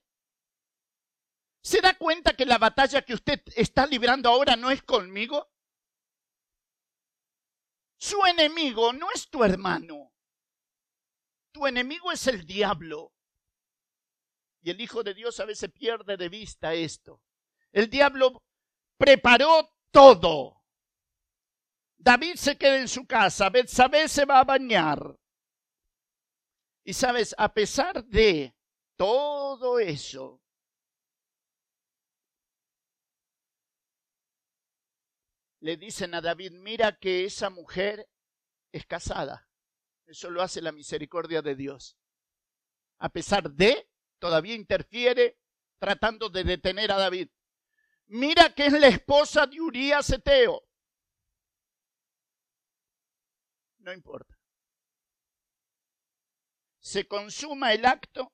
¿Se 1.64 1.82
da 1.82 1.96
cuenta 1.96 2.34
que 2.34 2.46
la 2.46 2.58
batalla 2.58 3.04
que 3.04 3.14
usted 3.14 3.42
está 3.56 3.86
librando 3.86 4.30
ahora 4.30 4.56
no 4.56 4.72
es 4.72 4.82
conmigo? 4.82 5.52
Su 8.00 8.26
enemigo 8.26 8.94
no 8.94 9.12
es 9.14 9.30
tu 9.30 9.44
hermano. 9.44 10.12
Tu 11.52 11.68
enemigo 11.68 12.12
es 12.12 12.26
el 12.26 12.46
diablo. 12.48 13.14
Y 14.62 14.70
el 14.70 14.80
Hijo 14.80 15.04
de 15.04 15.14
Dios 15.14 15.40
a 15.40 15.46
veces 15.46 15.72
pierde 15.72 16.18
de 16.18 16.30
vista 16.30 16.74
esto. 16.74 17.22
El 17.72 17.90
diablo 17.90 18.44
preparó 18.98 19.74
todo. 19.92 20.62
David 21.98 22.36
se 22.36 22.58
queda 22.58 22.80
en 22.80 22.88
su 22.88 23.06
casa, 23.06 23.50
Betsabé 23.50 24.08
se 24.08 24.26
va 24.26 24.40
a 24.40 24.44
bañar. 24.44 25.18
Y 26.84 26.94
sabes, 26.94 27.36
a 27.38 27.54
pesar 27.54 28.04
de 28.06 28.56
todo 28.96 29.80
eso, 29.80 30.42
le 35.60 35.78
dicen 35.78 36.16
a 36.16 36.22
David, 36.22 36.54
mira 36.54 36.98
que 36.98 37.26
esa 37.26 37.52
mujer 37.52 38.10
es 38.72 38.86
casada. 38.86 39.48
Eso 40.08 40.30
lo 40.32 40.42
hace 40.42 40.60
la 40.62 40.72
misericordia 40.72 41.42
de 41.42 41.56
Dios. 41.56 41.98
A 42.98 43.10
pesar 43.10 43.52
de, 43.52 43.91
todavía 44.22 44.54
interfiere 44.54 45.40
tratando 45.80 46.30
de 46.30 46.44
detener 46.44 46.92
a 46.92 46.98
David. 46.98 47.30
Mira 48.06 48.54
que 48.54 48.68
es 48.68 48.74
la 48.74 48.88
esposa 48.88 49.48
de 49.48 49.60
Urías 49.60 50.10
Eteo. 50.12 50.64
No 53.80 53.92
importa. 53.92 54.38
Se 56.80 57.08
consuma 57.08 57.74
el 57.74 57.86
acto 57.86 58.32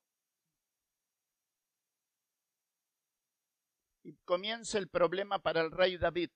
y 4.03 4.17
comienza 4.25 4.77
el 4.77 4.89
problema 4.89 5.39
para 5.39 5.61
el 5.61 5.71
rey 5.71 5.97
David. 5.97 6.31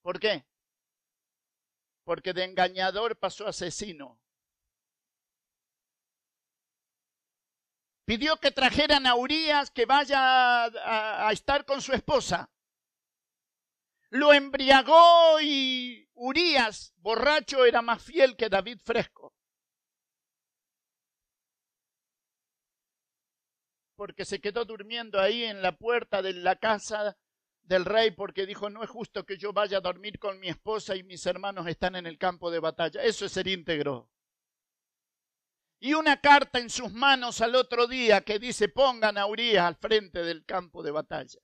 ¿Por 0.00 0.18
qué? 0.18 0.46
Porque 2.04 2.32
de 2.32 2.44
engañador 2.44 3.18
pasó 3.18 3.46
asesino. 3.46 4.18
Pidió 8.08 8.38
que 8.38 8.50
trajeran 8.50 9.06
a 9.06 9.16
Urias 9.16 9.70
que 9.70 9.84
vaya 9.84 10.64
a, 10.64 11.28
a 11.28 11.30
estar 11.30 11.66
con 11.66 11.82
su 11.82 11.92
esposa. 11.92 12.50
Lo 14.08 14.32
embriagó 14.32 15.38
y 15.42 16.08
Urias, 16.14 16.94
borracho, 16.96 17.66
era 17.66 17.82
más 17.82 18.02
fiel 18.02 18.34
que 18.34 18.48
David 18.48 18.78
fresco. 18.82 19.34
Porque 23.94 24.24
se 24.24 24.40
quedó 24.40 24.64
durmiendo 24.64 25.20
ahí 25.20 25.44
en 25.44 25.60
la 25.60 25.76
puerta 25.76 26.22
de 26.22 26.32
la 26.32 26.56
casa 26.56 27.18
del 27.60 27.84
rey 27.84 28.10
porque 28.12 28.46
dijo, 28.46 28.70
no 28.70 28.82
es 28.82 28.88
justo 28.88 29.26
que 29.26 29.36
yo 29.36 29.52
vaya 29.52 29.76
a 29.76 29.82
dormir 29.82 30.18
con 30.18 30.40
mi 30.40 30.48
esposa 30.48 30.96
y 30.96 31.02
mis 31.02 31.26
hermanos 31.26 31.66
están 31.66 31.94
en 31.94 32.06
el 32.06 32.16
campo 32.16 32.50
de 32.50 32.60
batalla. 32.60 33.02
Eso 33.02 33.26
es 33.26 33.32
ser 33.32 33.48
íntegro. 33.48 34.08
Y 35.80 35.94
una 35.94 36.20
carta 36.20 36.58
en 36.58 36.70
sus 36.70 36.92
manos 36.92 37.40
al 37.40 37.54
otro 37.54 37.86
día 37.86 38.22
que 38.22 38.38
dice, 38.38 38.68
pongan 38.68 39.16
a 39.16 39.26
Urias 39.26 39.64
al 39.64 39.76
frente 39.76 40.22
del 40.22 40.44
campo 40.44 40.82
de 40.82 40.90
batalla. 40.90 41.40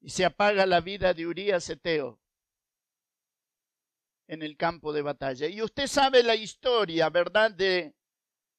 Y 0.00 0.08
se 0.10 0.24
apaga 0.24 0.66
la 0.66 0.80
vida 0.80 1.12
de 1.12 1.26
Urias 1.26 1.68
Eteo 1.68 2.20
en 4.26 4.42
el 4.42 4.56
campo 4.56 4.92
de 4.92 5.02
batalla. 5.02 5.46
Y 5.46 5.60
usted 5.60 5.86
sabe 5.86 6.22
la 6.22 6.34
historia, 6.34 7.10
¿verdad? 7.10 7.50
De 7.50 7.94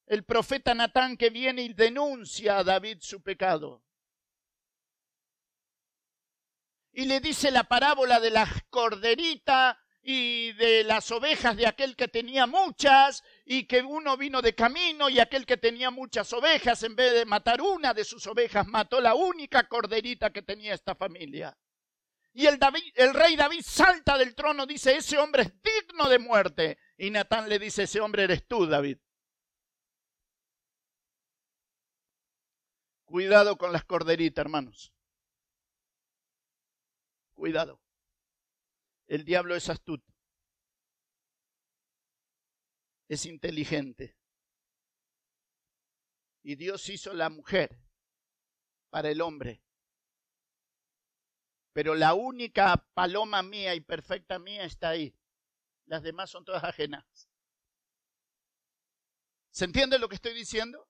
el 0.06 0.24
profeta 0.24 0.74
Natán 0.76 1.18
que 1.18 1.32
viene 1.32 1.64
y 1.64 1.74
denuncia 1.74 2.60
a 2.60 2.64
David 2.64 3.00
su 3.02 3.24
pecado. 3.24 3.84
Y 6.92 7.06
le 7.06 7.20
dice 7.20 7.50
la 7.50 7.64
parábola 7.64 8.20
de 8.20 8.30
la 8.30 8.48
corderita 8.70 9.83
y 10.06 10.52
de 10.54 10.84
las 10.84 11.10
ovejas 11.12 11.56
de 11.56 11.66
aquel 11.66 11.96
que 11.96 12.10
tenía 12.10 12.46
muchas 12.46 13.24
y 13.46 13.66
que 13.66 13.82
uno 13.82 14.18
vino 14.18 14.42
de 14.42 14.54
camino 14.54 15.10
y 15.10 15.20
aquel 15.20 15.46
que 15.46 15.56
tenía 15.56 15.92
muchas 15.92 16.32
ovejas 16.34 16.84
en 16.84 16.96
vez 16.96 17.14
de 17.14 17.26
matar 17.26 17.62
una 17.62 17.94
de 17.94 18.04
sus 18.04 18.28
ovejas 18.28 18.68
mató 18.68 19.00
la 19.00 19.16
única 19.16 19.68
corderita 19.70 20.32
que 20.32 20.42
tenía 20.42 20.74
esta 20.74 20.94
familia. 20.94 21.58
Y 22.34 22.48
el, 22.48 22.60
el 22.96 23.14
rey 23.14 23.36
David 23.38 23.62
salta 23.64 24.18
del 24.18 24.36
trono, 24.36 24.66
dice, 24.66 24.98
ese 24.98 25.18
hombre 25.18 25.44
es 25.44 25.54
digno 25.62 26.10
de 26.10 26.20
muerte. 26.20 26.78
Y 26.98 27.10
Natán 27.12 27.48
le 27.48 27.60
dice, 27.60 27.84
ese 27.84 28.02
hombre 28.02 28.24
eres 28.24 28.46
tú, 28.48 28.66
David. 28.66 28.98
Cuidado 33.06 33.56
con 33.58 33.72
las 33.72 33.86
corderitas, 33.86 34.44
hermanos. 34.44 34.92
Cuidado. 37.36 37.83
El 39.08 39.26
diablo 39.26 39.56
es 39.56 39.70
astuto. 39.70 40.14
Es 43.08 43.26
inteligente. 43.26 44.18
Y 46.44 46.56
Dios 46.56 46.88
hizo 46.90 47.14
la 47.14 47.30
mujer 47.30 47.80
para 48.90 49.10
el 49.10 49.22
hombre. 49.22 49.62
Pero 51.74 51.96
la 51.96 52.14
única 52.14 52.78
paloma 52.94 53.42
mía 53.42 53.74
y 53.76 53.82
perfecta 53.82 54.40
mía 54.40 54.64
está 54.64 54.90
ahí. 54.90 55.16
Las 55.86 56.04
demás 56.04 56.30
son 56.30 56.46
todas 56.46 56.64
ajenas. 56.64 57.30
¿Se 59.52 59.66
entiende 59.66 60.00
lo 60.00 60.10
que 60.10 60.16
estoy 60.16 60.34
diciendo? 60.34 60.90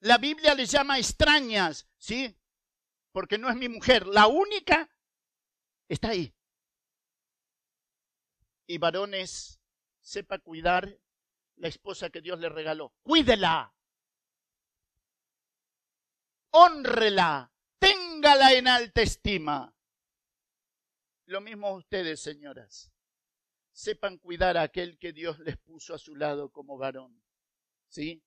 La 0.00 0.18
Biblia 0.18 0.54
les 0.54 0.70
llama 0.70 0.98
extrañas, 0.98 1.88
¿sí? 1.98 2.36
Porque 3.12 3.38
no 3.38 3.50
es 3.50 3.56
mi 3.56 3.68
mujer. 3.68 4.06
La 4.06 4.26
única 4.26 4.88
está 5.88 6.10
ahí. 6.10 6.34
Y 8.68 8.76
varones, 8.76 9.58
sepa 9.98 10.38
cuidar 10.38 11.00
la 11.56 11.68
esposa 11.68 12.10
que 12.10 12.20
Dios 12.20 12.38
le 12.38 12.50
regaló. 12.50 12.92
Cuídela. 13.02 13.74
Honrela. 16.50 17.50
Téngala 17.78 18.52
en 18.52 18.68
alta 18.68 19.00
estima. 19.00 19.74
Lo 21.24 21.40
mismo 21.40 21.72
ustedes, 21.72 22.20
señoras. 22.20 22.92
Sepan 23.72 24.18
cuidar 24.18 24.58
a 24.58 24.62
aquel 24.62 24.98
que 24.98 25.14
Dios 25.14 25.38
les 25.38 25.56
puso 25.56 25.94
a 25.94 25.98
su 25.98 26.14
lado 26.14 26.50
como 26.50 26.76
varón. 26.76 27.22
¿Sí? 27.88 28.22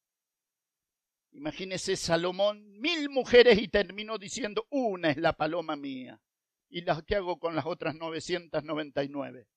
Imagínese 1.34 1.96
Salomón, 1.96 2.80
mil 2.80 3.10
mujeres 3.10 3.62
y 3.62 3.68
terminó 3.68 4.18
diciendo, 4.18 4.66
una 4.72 5.12
es 5.12 5.18
la 5.18 5.34
paloma 5.34 5.76
mía. 5.76 6.20
¿Y 6.68 6.82
las 6.82 7.04
que 7.04 7.16
hago 7.16 7.38
con 7.38 7.56
las 7.56 7.68
otras 7.68 7.94
999? 7.94 9.48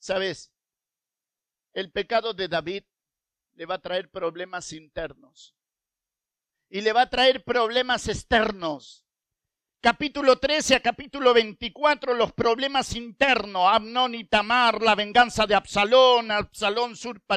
¿Sabes? 0.00 0.50
El 1.72 1.92
pecado 1.92 2.34
de 2.34 2.48
David 2.48 2.84
le 3.54 3.66
va 3.66 3.76
a 3.76 3.82
traer 3.82 4.10
problemas 4.10 4.72
internos 4.72 5.54
y 6.70 6.80
le 6.80 6.92
va 6.92 7.02
a 7.02 7.10
traer 7.10 7.44
problemas 7.44 8.08
externos. 8.08 9.06
Capítulo 9.82 10.38
13 10.38 10.76
a 10.76 10.80
capítulo 10.80 11.32
24, 11.32 12.14
los 12.14 12.32
problemas 12.32 12.94
internos, 12.96 13.66
Amnón 13.66 14.14
y 14.14 14.24
Tamar, 14.24 14.82
la 14.82 14.94
venganza 14.94 15.46
de 15.46 15.54
Absalón, 15.54 16.30
Absalón 16.30 16.96
surpa 16.96 17.36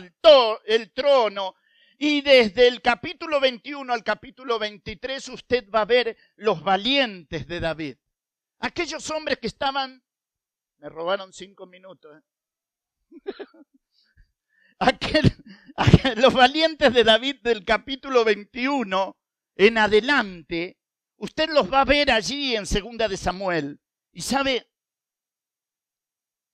el 0.66 0.92
trono, 0.94 1.56
y 1.98 2.22
desde 2.22 2.68
el 2.68 2.82
capítulo 2.82 3.40
21 3.40 3.94
al 3.94 4.04
capítulo 4.04 4.60
23 4.60 5.30
usted 5.30 5.70
va 5.70 5.82
a 5.82 5.86
ver 5.86 6.18
los 6.36 6.62
valientes 6.64 7.48
de 7.48 7.60
David. 7.60 7.98
Aquellos 8.60 9.10
hombres 9.10 9.38
que 9.40 9.48
estaban... 9.48 10.04
Me 10.80 10.90
robaron 10.90 11.32
cinco 11.32 11.66
minutos. 11.66 12.18
¿eh? 12.18 12.22
los 16.18 16.34
valientes 16.34 16.94
de 16.94 17.04
David 17.04 17.38
del 17.42 17.64
capítulo 17.64 18.24
21 18.26 19.18
en 19.56 19.78
adelante, 19.78 20.78
usted 21.18 21.50
los 21.50 21.72
va 21.72 21.82
a 21.82 21.86
ver 21.86 22.12
allí 22.12 22.56
en 22.56 22.66
Segunda 22.66 23.08
de 23.08 23.18
Samuel. 23.18 23.80
Y 24.12 24.22
sabe, 24.22 24.70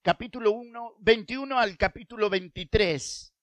capítulo 0.01 0.51
1, 0.51 0.95
21 0.99 1.59
al 1.59 1.77
capítulo 1.77 2.29
23, 2.29 3.33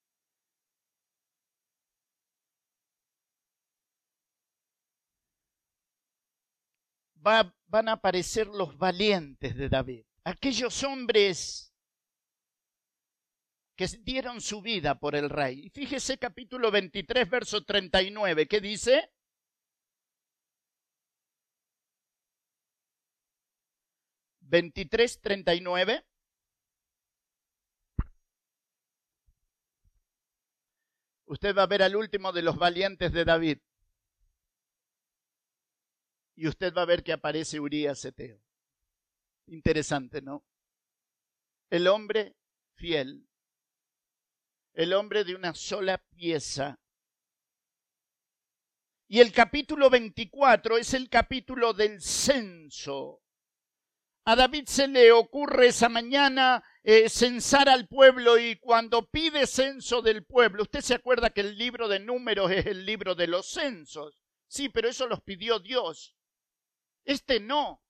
van 7.16 7.88
a 7.88 7.92
aparecer 7.92 8.46
los 8.46 8.78
valientes 8.78 9.56
de 9.56 9.68
David, 9.68 10.04
aquellos 10.22 10.84
hombres 10.84 11.65
que 13.76 13.86
dieron 14.02 14.40
su 14.40 14.62
vida 14.62 14.98
por 14.98 15.14
el 15.14 15.30
rey. 15.30 15.70
Fíjese 15.70 16.18
capítulo 16.18 16.70
23, 16.70 17.28
verso 17.30 17.64
39, 17.64 18.46
¿qué 18.48 18.60
dice? 18.60 19.10
Veintitrés, 24.40 25.20
treinta 25.20 25.54
y 25.54 25.60
nueve. 25.60 26.04
usted 31.26 31.54
va 31.54 31.64
a 31.64 31.66
ver 31.66 31.82
al 31.82 31.96
último 31.96 32.32
de 32.32 32.42
los 32.42 32.56
valientes 32.56 33.12
de 33.12 33.24
David. 33.24 33.58
Y 36.34 36.48
usted 36.48 36.72
va 36.74 36.82
a 36.82 36.86
ver 36.86 37.02
que 37.02 37.12
aparece 37.12 37.60
Urias 37.60 38.04
Eteo. 38.04 38.40
Interesante, 39.46 40.22
¿no? 40.22 40.44
El 41.70 41.88
hombre 41.88 42.36
fiel. 42.74 43.26
El 44.76 44.92
hombre 44.92 45.24
de 45.24 45.34
una 45.34 45.54
sola 45.54 45.96
pieza. 45.96 46.78
Y 49.08 49.20
el 49.20 49.32
capítulo 49.32 49.88
24 49.88 50.76
es 50.76 50.92
el 50.92 51.08
capítulo 51.08 51.72
del 51.72 52.02
censo. 52.02 53.22
A 54.26 54.36
David 54.36 54.66
se 54.66 54.86
le 54.86 55.12
ocurre 55.12 55.68
esa 55.68 55.88
mañana 55.88 56.62
eh, 56.82 57.08
censar 57.08 57.70
al 57.70 57.88
pueblo 57.88 58.36
y 58.36 58.56
cuando 58.56 59.08
pide 59.08 59.46
censo 59.46 60.02
del 60.02 60.26
pueblo, 60.26 60.64
usted 60.64 60.82
se 60.82 60.94
acuerda 60.94 61.30
que 61.30 61.40
el 61.40 61.56
libro 61.56 61.88
de 61.88 62.00
números 62.00 62.50
es 62.50 62.66
el 62.66 62.84
libro 62.84 63.14
de 63.14 63.28
los 63.28 63.48
censos. 63.48 64.22
Sí, 64.46 64.68
pero 64.68 64.90
eso 64.90 65.06
los 65.06 65.22
pidió 65.22 65.58
Dios. 65.58 66.14
Este 67.06 67.40
no. 67.40 67.82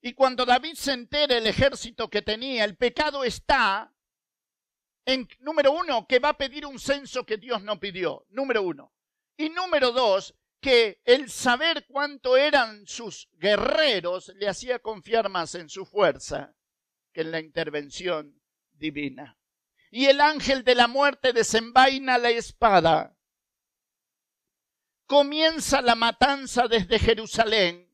Y 0.00 0.14
cuando 0.14 0.46
David 0.46 0.74
se 0.76 0.94
entera 0.94 1.36
el 1.36 1.46
ejército 1.46 2.08
que 2.08 2.22
tenía, 2.22 2.64
el 2.64 2.78
pecado 2.78 3.24
está 3.24 3.92
en, 5.04 5.28
número 5.40 5.72
uno, 5.72 6.06
que 6.06 6.18
va 6.18 6.30
a 6.30 6.38
pedir 6.38 6.66
un 6.66 6.78
censo 6.78 7.24
que 7.24 7.36
Dios 7.36 7.62
no 7.62 7.80
pidió. 7.80 8.26
Número 8.30 8.62
uno. 8.62 8.92
Y 9.36 9.50
número 9.50 9.92
dos, 9.92 10.34
que 10.60 11.00
el 11.04 11.28
saber 11.28 11.86
cuánto 11.88 12.36
eran 12.36 12.86
sus 12.86 13.28
guerreros 13.32 14.32
le 14.36 14.48
hacía 14.48 14.78
confiar 14.78 15.28
más 15.28 15.54
en 15.56 15.68
su 15.68 15.84
fuerza 15.84 16.54
que 17.12 17.22
en 17.22 17.32
la 17.32 17.40
intervención 17.40 18.40
divina. 18.72 19.36
Y 19.90 20.06
el 20.06 20.20
ángel 20.20 20.64
de 20.64 20.74
la 20.74 20.86
muerte 20.86 21.32
desenvaina 21.32 22.16
la 22.16 22.30
espada. 22.30 23.16
Comienza 25.06 25.82
la 25.82 25.94
matanza 25.94 26.68
desde 26.68 26.98
Jerusalén. 26.98 27.90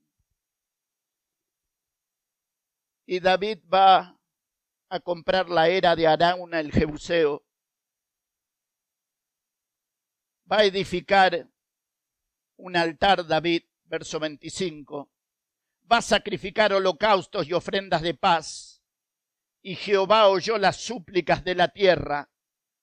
Y 3.06 3.18
David 3.20 3.60
va 3.72 4.17
a 4.88 5.00
comprar 5.00 5.48
la 5.48 5.68
era 5.68 5.94
de 5.94 6.06
Arauna 6.06 6.60
el 6.60 6.72
Jebuseo. 6.72 7.44
Va 10.50 10.58
a 10.58 10.64
edificar 10.64 11.48
un 12.56 12.76
altar 12.76 13.26
David, 13.26 13.64
verso 13.84 14.18
25. 14.18 15.10
Va 15.90 15.98
a 15.98 16.02
sacrificar 16.02 16.72
holocaustos 16.72 17.46
y 17.46 17.52
ofrendas 17.52 18.02
de 18.02 18.14
paz. 18.14 18.82
Y 19.60 19.74
Jehová 19.74 20.28
oyó 20.28 20.56
las 20.56 20.76
súplicas 20.76 21.44
de 21.44 21.54
la 21.54 21.68
tierra 21.68 22.30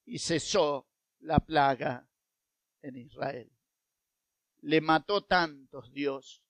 y 0.03 0.19
cesó 0.19 0.87
la 1.19 1.39
plaga 1.39 2.07
en 2.81 2.97
Israel. 2.97 3.51
Le 4.61 4.81
mató 4.81 5.23
tantos 5.23 5.91
Dios 5.91 6.43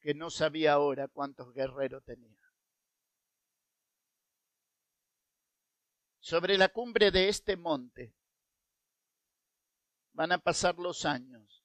que 0.00 0.14
no 0.14 0.30
sabía 0.30 0.72
ahora 0.72 1.08
cuántos 1.08 1.52
guerreros 1.52 2.04
tenía. 2.04 2.39
Sobre 6.20 6.56
la 6.56 6.68
cumbre 6.68 7.10
de 7.10 7.28
este 7.28 7.56
monte 7.56 8.14
van 10.12 10.32
a 10.32 10.38
pasar 10.38 10.76
los 10.76 11.04
años. 11.04 11.64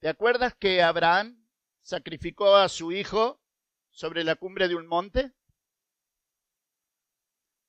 ¿Te 0.00 0.08
acuerdas 0.08 0.54
que 0.54 0.82
Abraham 0.82 1.48
sacrificó 1.80 2.56
a 2.56 2.68
su 2.68 2.92
hijo 2.92 3.40
sobre 3.90 4.24
la 4.24 4.36
cumbre 4.36 4.68
de 4.68 4.74
un 4.74 4.86
monte? 4.86 5.32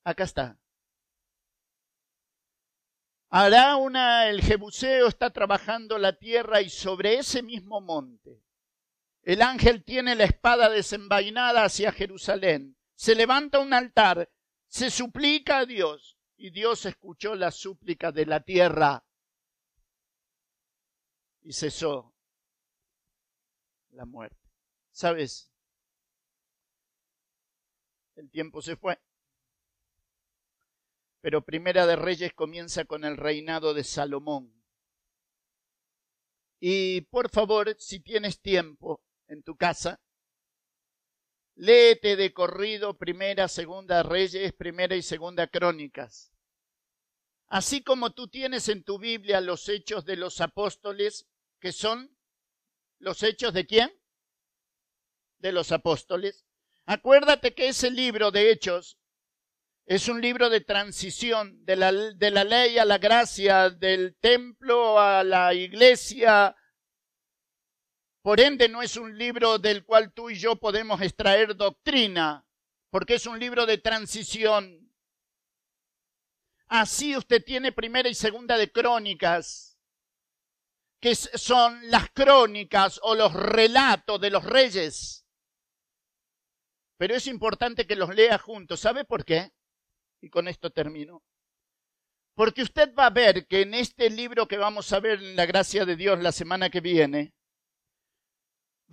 Acá 0.04 0.24
está. 0.24 0.60
Hará 3.30 3.76
una, 3.76 4.28
el 4.28 4.42
Jebuseo 4.42 5.08
está 5.08 5.30
trabajando 5.30 5.98
la 5.98 6.18
tierra 6.18 6.62
y 6.62 6.70
sobre 6.70 7.20
ese 7.20 7.44
mismo 7.44 7.80
monte 7.80 8.44
el 9.24 9.42
ángel 9.42 9.84
tiene 9.84 10.16
la 10.16 10.24
espada 10.24 10.70
desenvainada 10.70 11.64
hacia 11.64 11.92
Jerusalén. 11.92 12.76
Se 12.96 13.14
levanta 13.14 13.60
un 13.60 13.74
altar, 13.74 14.28
se 14.70 14.92
suplica 14.92 15.60
a 15.60 15.66
Dios 15.66 16.18
y 16.38 16.52
Dios 16.52 16.86
escuchó 16.86 17.36
la 17.36 17.52
súplica 17.52 18.12
de 18.12 18.26
la 18.26 18.40
tierra 18.40 19.04
y 21.42 21.52
cesó 21.54 22.14
la 23.90 24.06
muerte. 24.06 24.38
¿Sabes? 24.92 25.52
El 28.16 28.30
tiempo 28.30 28.62
se 28.62 28.76
fue. 28.76 29.00
Pero 31.22 31.44
Primera 31.44 31.86
de 31.86 31.96
Reyes 31.96 32.34
comienza 32.34 32.86
con 32.86 33.04
el 33.04 33.18
reinado 33.18 33.74
de 33.74 33.84
Salomón. 33.84 34.54
Y 36.60 37.02
por 37.02 37.30
favor, 37.30 37.76
si 37.80 38.02
tienes 38.02 38.40
tiempo 38.40 39.02
en 39.28 39.42
tu 39.42 39.56
casa, 39.56 40.00
léete 41.60 42.16
de 42.16 42.34
corrido 42.34 42.97
Primera, 42.97 43.49
Segunda 43.49 44.01
Reyes, 44.01 44.53
Primera 44.53 44.95
y 44.95 45.01
Segunda 45.01 45.47
Crónicas. 45.47 46.32
Así 47.47 47.84
como 47.84 48.12
tú 48.12 48.30
tienes 48.30 48.70
en 48.70 48.84
tu 48.84 48.97
Biblia 48.97 49.41
los 49.41 49.68
hechos 49.68 50.05
de 50.05 50.16
los 50.16 50.39
apóstoles, 50.39 51.28
que 51.60 51.74
son 51.74 52.16
los 52.97 53.24
hechos 53.24 53.53
de 53.53 53.66
quién? 53.66 53.91
De 55.39 55.51
los 55.51 55.74
apóstoles. 55.74 56.45
Acuérdate 56.86 57.53
que 57.53 57.68
ese 57.68 57.91
libro 57.91 58.32
de 58.32 58.51
hechos 58.51 58.97
es 59.86 60.07
un 60.07 60.22
libro 60.22 60.49
de 60.49 60.62
transición 60.62 61.66
de 61.66 61.76
la, 61.76 61.91
de 61.91 62.32
la 62.32 62.45
ley 62.45 62.78
a 62.78 62.86
la 62.86 62.99
gracia, 62.99 63.70
del 63.70 64.16
templo 64.22 64.97
a 64.97 65.26
la 65.26 65.53
iglesia. 65.53 66.55
Por 68.22 68.40
ende 68.40 68.68
no 68.68 68.82
es 68.82 68.98
un 68.98 69.18
libro 69.18 69.58
del 69.58 69.86
cual 69.86 70.14
tú 70.14 70.30
y 70.30 70.36
yo 70.36 70.58
podemos 70.58 71.02
extraer 71.02 71.56
doctrina, 71.56 72.46
porque 72.90 73.16
es 73.16 73.26
un 73.26 73.40
libro 73.40 73.66
de 73.66 73.78
transición 73.78 74.90
Así 76.70 77.18
usted 77.18 77.44
tiene 77.44 77.72
primera 77.72 78.08
y 78.10 78.14
segunda 78.14 78.56
de 78.56 78.72
crónicas, 78.72 79.80
que 81.02 81.16
son 81.16 81.80
las 81.90 82.12
crónicas 82.12 83.00
o 83.02 83.16
los 83.16 83.34
relatos 83.34 84.22
de 84.22 84.30
los 84.30 84.46
reyes. 84.46 85.26
Pero 86.98 87.16
es 87.16 87.26
importante 87.26 87.88
que 87.88 87.96
los 87.96 88.14
lea 88.14 88.38
juntos. 88.38 88.82
¿Sabe 88.82 89.04
por 89.04 89.26
qué? 89.26 89.52
Y 90.22 90.30
con 90.30 90.48
esto 90.48 90.70
termino. 90.70 91.24
Porque 92.36 92.62
usted 92.62 92.94
va 92.94 93.08
a 93.08 93.12
ver 93.12 93.48
que 93.48 93.62
en 93.62 93.74
este 93.74 94.12
libro 94.12 94.48
que 94.48 94.58
vamos 94.58 94.94
a 94.94 95.00
ver 95.00 95.20
en 95.20 95.36
la 95.36 95.48
gracia 95.48 95.86
de 95.86 95.96
Dios 95.96 96.20
la 96.20 96.32
semana 96.32 96.70
que 96.70 96.82
viene, 96.82 97.34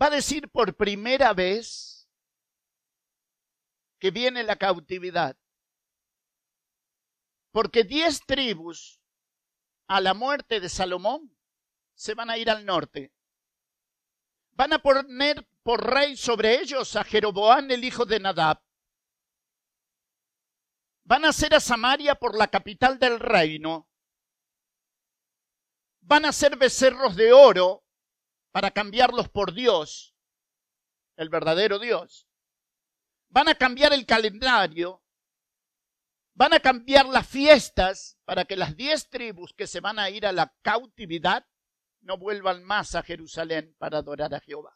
va 0.00 0.06
a 0.06 0.10
decir 0.10 0.48
por 0.48 0.76
primera 0.76 1.32
vez 1.32 2.08
que 3.98 4.10
viene 4.10 4.42
la 4.42 4.56
cautividad. 4.56 5.36
Porque 7.50 7.84
diez 7.84 8.20
tribus 8.26 9.00
a 9.86 10.00
la 10.00 10.12
muerte 10.12 10.60
de 10.60 10.68
Salomón 10.68 11.34
se 11.94 12.14
van 12.14 12.28
a 12.28 12.36
ir 12.36 12.50
al 12.50 12.66
norte. 12.66 13.14
Van 14.52 14.72
a 14.72 14.78
poner 14.78 15.48
por 15.62 15.84
rey 15.84 16.16
sobre 16.16 16.60
ellos 16.60 16.96
a 16.96 17.04
Jeroboán 17.04 17.70
el 17.70 17.84
hijo 17.84 18.04
de 18.04 18.20
Nadab. 18.20 18.62
Van 21.04 21.24
a 21.24 21.28
hacer 21.28 21.54
a 21.54 21.60
Samaria 21.60 22.16
por 22.16 22.36
la 22.36 22.48
capital 22.48 22.98
del 22.98 23.20
reino. 23.20 23.88
Van 26.00 26.24
a 26.24 26.28
hacer 26.28 26.56
becerros 26.56 27.16
de 27.16 27.32
oro 27.32 27.85
para 28.56 28.70
cambiarlos 28.70 29.28
por 29.28 29.52
Dios, 29.52 30.16
el 31.16 31.28
verdadero 31.28 31.78
Dios. 31.78 32.26
Van 33.28 33.48
a 33.48 33.54
cambiar 33.54 33.92
el 33.92 34.06
calendario 34.06 35.02
van 36.32 36.54
a 36.54 36.60
cambiar 36.60 37.04
las 37.04 37.28
fiestas 37.28 38.18
para 38.24 38.46
que 38.46 38.56
las 38.56 38.74
diez 38.74 39.10
tribus 39.10 39.52
que 39.52 39.66
se 39.66 39.80
van 39.80 39.98
a 39.98 40.08
ir 40.08 40.24
a 40.24 40.32
la 40.32 40.54
cautividad 40.62 41.46
no 42.00 42.16
vuelvan 42.16 42.64
más 42.64 42.94
a 42.94 43.02
Jerusalén 43.02 43.76
para 43.76 43.98
adorar 43.98 44.34
a 44.34 44.40
Jehová. 44.40 44.72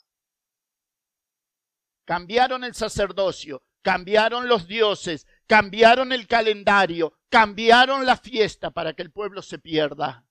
Cambiaron 2.05 2.65
el 2.65 2.75
sacerdocio, 2.75 3.63
cambiaron 3.81 4.47
los 4.47 4.69
dioses, 4.69 5.27
cambiaron 5.47 6.13
el 6.13 6.27
calendario, 6.27 7.15
cambiaron 7.31 8.05
la 8.05 8.19
fiesta 8.19 8.73
para 8.73 8.93
que 8.93 9.01
el 9.01 9.11
pueblo 9.11 9.41
se 9.41 9.59
pierda. 9.59 10.27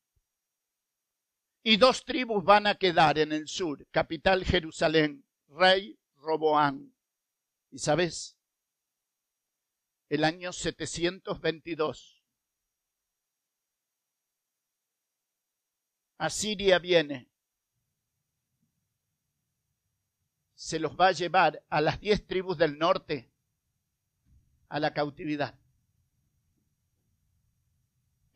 Y 1.63 1.77
dos 1.77 2.05
tribus 2.05 2.43
van 2.43 2.67
a 2.67 2.75
quedar 2.75 3.19
en 3.19 3.31
el 3.31 3.47
sur, 3.47 3.85
capital 3.91 4.45
Jerusalén, 4.45 5.25
rey 5.47 5.99
Roboán. 6.15 6.93
¿Y 7.71 7.79
sabes? 7.79 8.39
el 10.09 10.23
año 10.23 10.51
722. 10.51 12.23
Asiria 16.17 16.79
viene, 16.79 17.29
se 20.53 20.79
los 20.79 20.99
va 20.99 21.07
a 21.07 21.11
llevar 21.13 21.63
a 21.69 21.79
las 21.79 22.01
diez 22.01 22.25
tribus 22.27 22.57
del 22.57 22.77
norte 22.77 23.31
a 24.67 24.79
la 24.79 24.93
cautividad. 24.93 25.57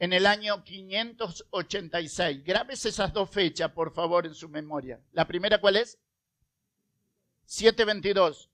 En 0.03 0.11
el 0.11 0.25
año 0.25 0.61
586. 0.65 2.43
Grabes 2.43 2.85
esas 2.85 3.13
dos 3.13 3.29
fechas, 3.29 3.71
por 3.71 3.93
favor, 3.93 4.25
en 4.25 4.35
su 4.35 4.49
memoria. 4.49 5.01
La 5.13 5.25
primera, 5.25 5.61
¿cuál 5.61 5.77
es? 5.77 5.97
722. 7.45 8.51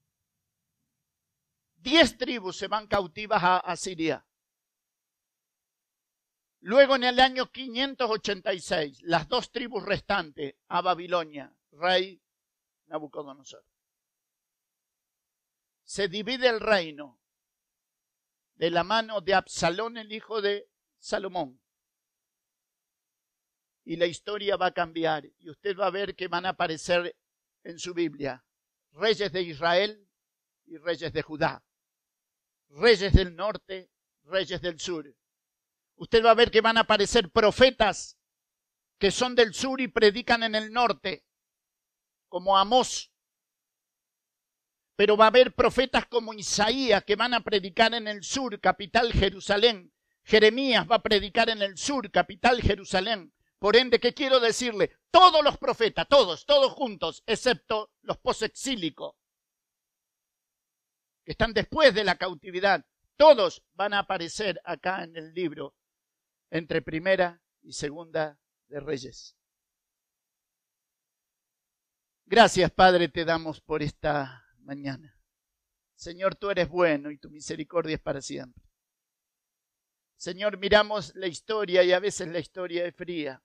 Diez 1.77 2.15
tribus 2.19 2.55
se 2.55 2.67
van 2.67 2.85
cautivas 2.85 3.43
a 3.43 3.57
Asiria. 3.57 4.23
Luego 6.59 6.97
en 6.97 7.05
el 7.05 7.19
año 7.19 7.51
586, 7.51 9.01
las 9.01 9.27
dos 9.27 9.51
tribus 9.51 9.83
restantes 9.83 10.53
a 10.67 10.81
Babilonia, 10.81 11.51
rey 11.71 12.21
Nabucodonosor. 12.85 13.65
Se 15.83 16.07
divide 16.09 16.47
el 16.47 16.59
reino 16.59 17.19
de 18.53 18.69
la 18.69 18.83
mano 18.83 19.21
de 19.21 19.33
Absalón, 19.33 19.97
el 19.97 20.11
hijo 20.11 20.43
de 20.43 20.69
Salomón. 20.99 21.59
Y 23.85 23.95
la 23.95 24.05
historia 24.05 24.55
va 24.55 24.67
a 24.67 24.73
cambiar 24.73 25.25
y 25.25 25.49
usted 25.49 25.75
va 25.77 25.87
a 25.87 25.91
ver 25.91 26.15
que 26.15 26.27
van 26.27 26.45
a 26.45 26.49
aparecer 26.49 27.15
en 27.63 27.79
su 27.79 27.93
Biblia 27.93 28.43
reyes 28.93 29.31
de 29.31 29.41
Israel 29.41 30.07
y 30.65 30.77
reyes 30.77 31.11
de 31.13 31.21
Judá, 31.21 31.63
reyes 32.69 33.13
del 33.13 33.35
norte, 33.35 33.89
reyes 34.23 34.61
del 34.61 34.79
sur. 34.79 35.15
Usted 35.95 36.23
va 36.23 36.31
a 36.31 36.35
ver 36.35 36.51
que 36.51 36.61
van 36.61 36.77
a 36.77 36.81
aparecer 36.81 37.31
profetas 37.31 38.17
que 38.97 39.11
son 39.11 39.35
del 39.35 39.53
sur 39.53 39.79
y 39.81 39.87
predican 39.87 40.43
en 40.43 40.55
el 40.55 40.71
norte, 40.71 41.25
como 42.27 42.57
Amós. 42.57 43.11
Pero 44.95 45.15
va 45.15 45.25
a 45.25 45.29
haber 45.29 45.55
profetas 45.55 46.05
como 46.07 46.33
Isaías 46.33 47.03
que 47.05 47.15
van 47.15 47.33
a 47.33 47.43
predicar 47.43 47.93
en 47.93 48.07
el 48.07 48.23
sur, 48.23 48.59
capital 48.59 49.13
Jerusalén. 49.13 49.93
Jeremías 50.29 50.85
va 50.87 50.97
a 50.97 51.01
predicar 51.01 51.49
en 51.49 51.63
el 51.63 51.75
sur, 51.75 52.11
capital 52.11 52.61
Jerusalén. 52.61 53.33
Por 53.57 53.75
ende, 53.75 53.99
¿qué 53.99 54.13
quiero 54.13 54.39
decirle? 54.39 54.95
Todos 55.09 55.43
los 55.43 55.57
profetas, 55.57 56.07
todos, 56.07 56.45
todos 56.45 56.71
juntos, 56.73 57.23
excepto 57.25 57.91
los 58.03 58.19
posexílicos, 58.19 59.15
que 61.25 61.31
están 61.31 61.51
después 61.51 61.95
de 61.95 62.03
la 62.03 62.15
cautividad, 62.15 62.85
todos 63.17 63.63
van 63.73 63.95
a 63.95 63.99
aparecer 63.99 64.61
acá 64.65 65.03
en 65.03 65.17
el 65.17 65.33
libro, 65.33 65.75
entre 66.51 66.83
primera 66.83 67.41
y 67.63 67.73
segunda 67.73 68.39
de 68.67 68.79
Reyes. 68.81 69.35
Gracias, 72.27 72.69
Padre, 72.69 73.09
te 73.09 73.25
damos 73.25 73.61
por 73.61 73.81
esta 73.81 74.45
mañana. 74.59 75.19
Señor, 75.95 76.35
tú 76.35 76.51
eres 76.51 76.69
bueno 76.69 77.09
y 77.09 77.17
tu 77.17 77.31
misericordia 77.31 77.95
es 77.95 78.01
para 78.01 78.21
siempre. 78.21 78.68
Señor, 80.19 80.57
miramos 80.57 81.15
la 81.15 81.27
historia 81.27 81.81
y 81.81 81.93
a 81.93 81.99
veces 82.01 82.27
la 82.27 82.39
historia 82.39 82.85
es 82.85 82.93
fría. 82.93 83.41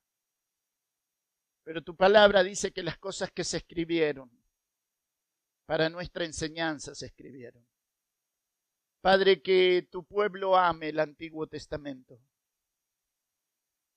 Pero 1.62 1.84
tu 1.84 1.96
palabra 1.96 2.42
dice 2.42 2.72
que 2.72 2.82
las 2.82 2.98
cosas 2.98 3.30
que 3.30 3.44
se 3.44 3.58
escribieron 3.58 4.28
para 5.66 5.88
nuestra 5.88 6.24
enseñanza 6.24 6.92
se 6.96 7.06
escribieron. 7.06 7.64
Padre, 9.00 9.40
que 9.40 9.86
tu 9.88 10.04
pueblo 10.04 10.56
ame 10.56 10.88
el 10.88 10.98
Antiguo 10.98 11.46
Testamento 11.46 12.20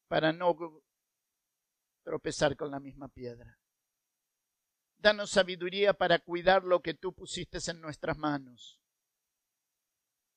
para 0.08 0.32
no 0.32 0.56
tropezar 2.04 2.56
con 2.56 2.70
la 2.70 2.80
misma 2.80 3.08
piedra. 3.08 3.58
Danos 5.00 5.32
sabiduría 5.32 5.94
para 5.94 6.20
cuidar 6.20 6.64
lo 6.64 6.84
que 6.84 6.94
tú 6.94 7.12
pusiste 7.12 7.58
en 7.72 7.82
nuestras 7.82 8.20
manos. 8.20 8.80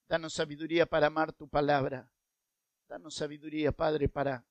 Danos 0.08 0.32
sabiduría 0.32 0.86
para 0.86 1.08
amar 1.08 1.34
tu 1.34 1.46
palabra. 1.46 2.10
Danos 2.90 3.14
sabiduría, 3.14 3.70
Padre, 3.70 4.08
para 4.08 4.44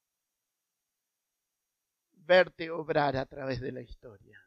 verte 2.14 2.72
obrar 2.72 3.18
a 3.18 3.26
través 3.26 3.60
de 3.60 3.74
la 3.74 3.82
historia. 3.82 4.40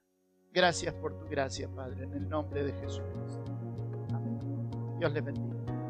Gracias 0.50 0.94
por 0.94 1.18
tu 1.18 1.28
gracia, 1.28 1.68
Padre, 1.68 2.04
en 2.04 2.14
el 2.14 2.26
nombre 2.26 2.64
de 2.64 2.72
Jesús. 2.72 3.04
Amén. 4.14 4.40
Dios 4.98 5.12
les 5.12 5.22
bendiga. 5.22 5.81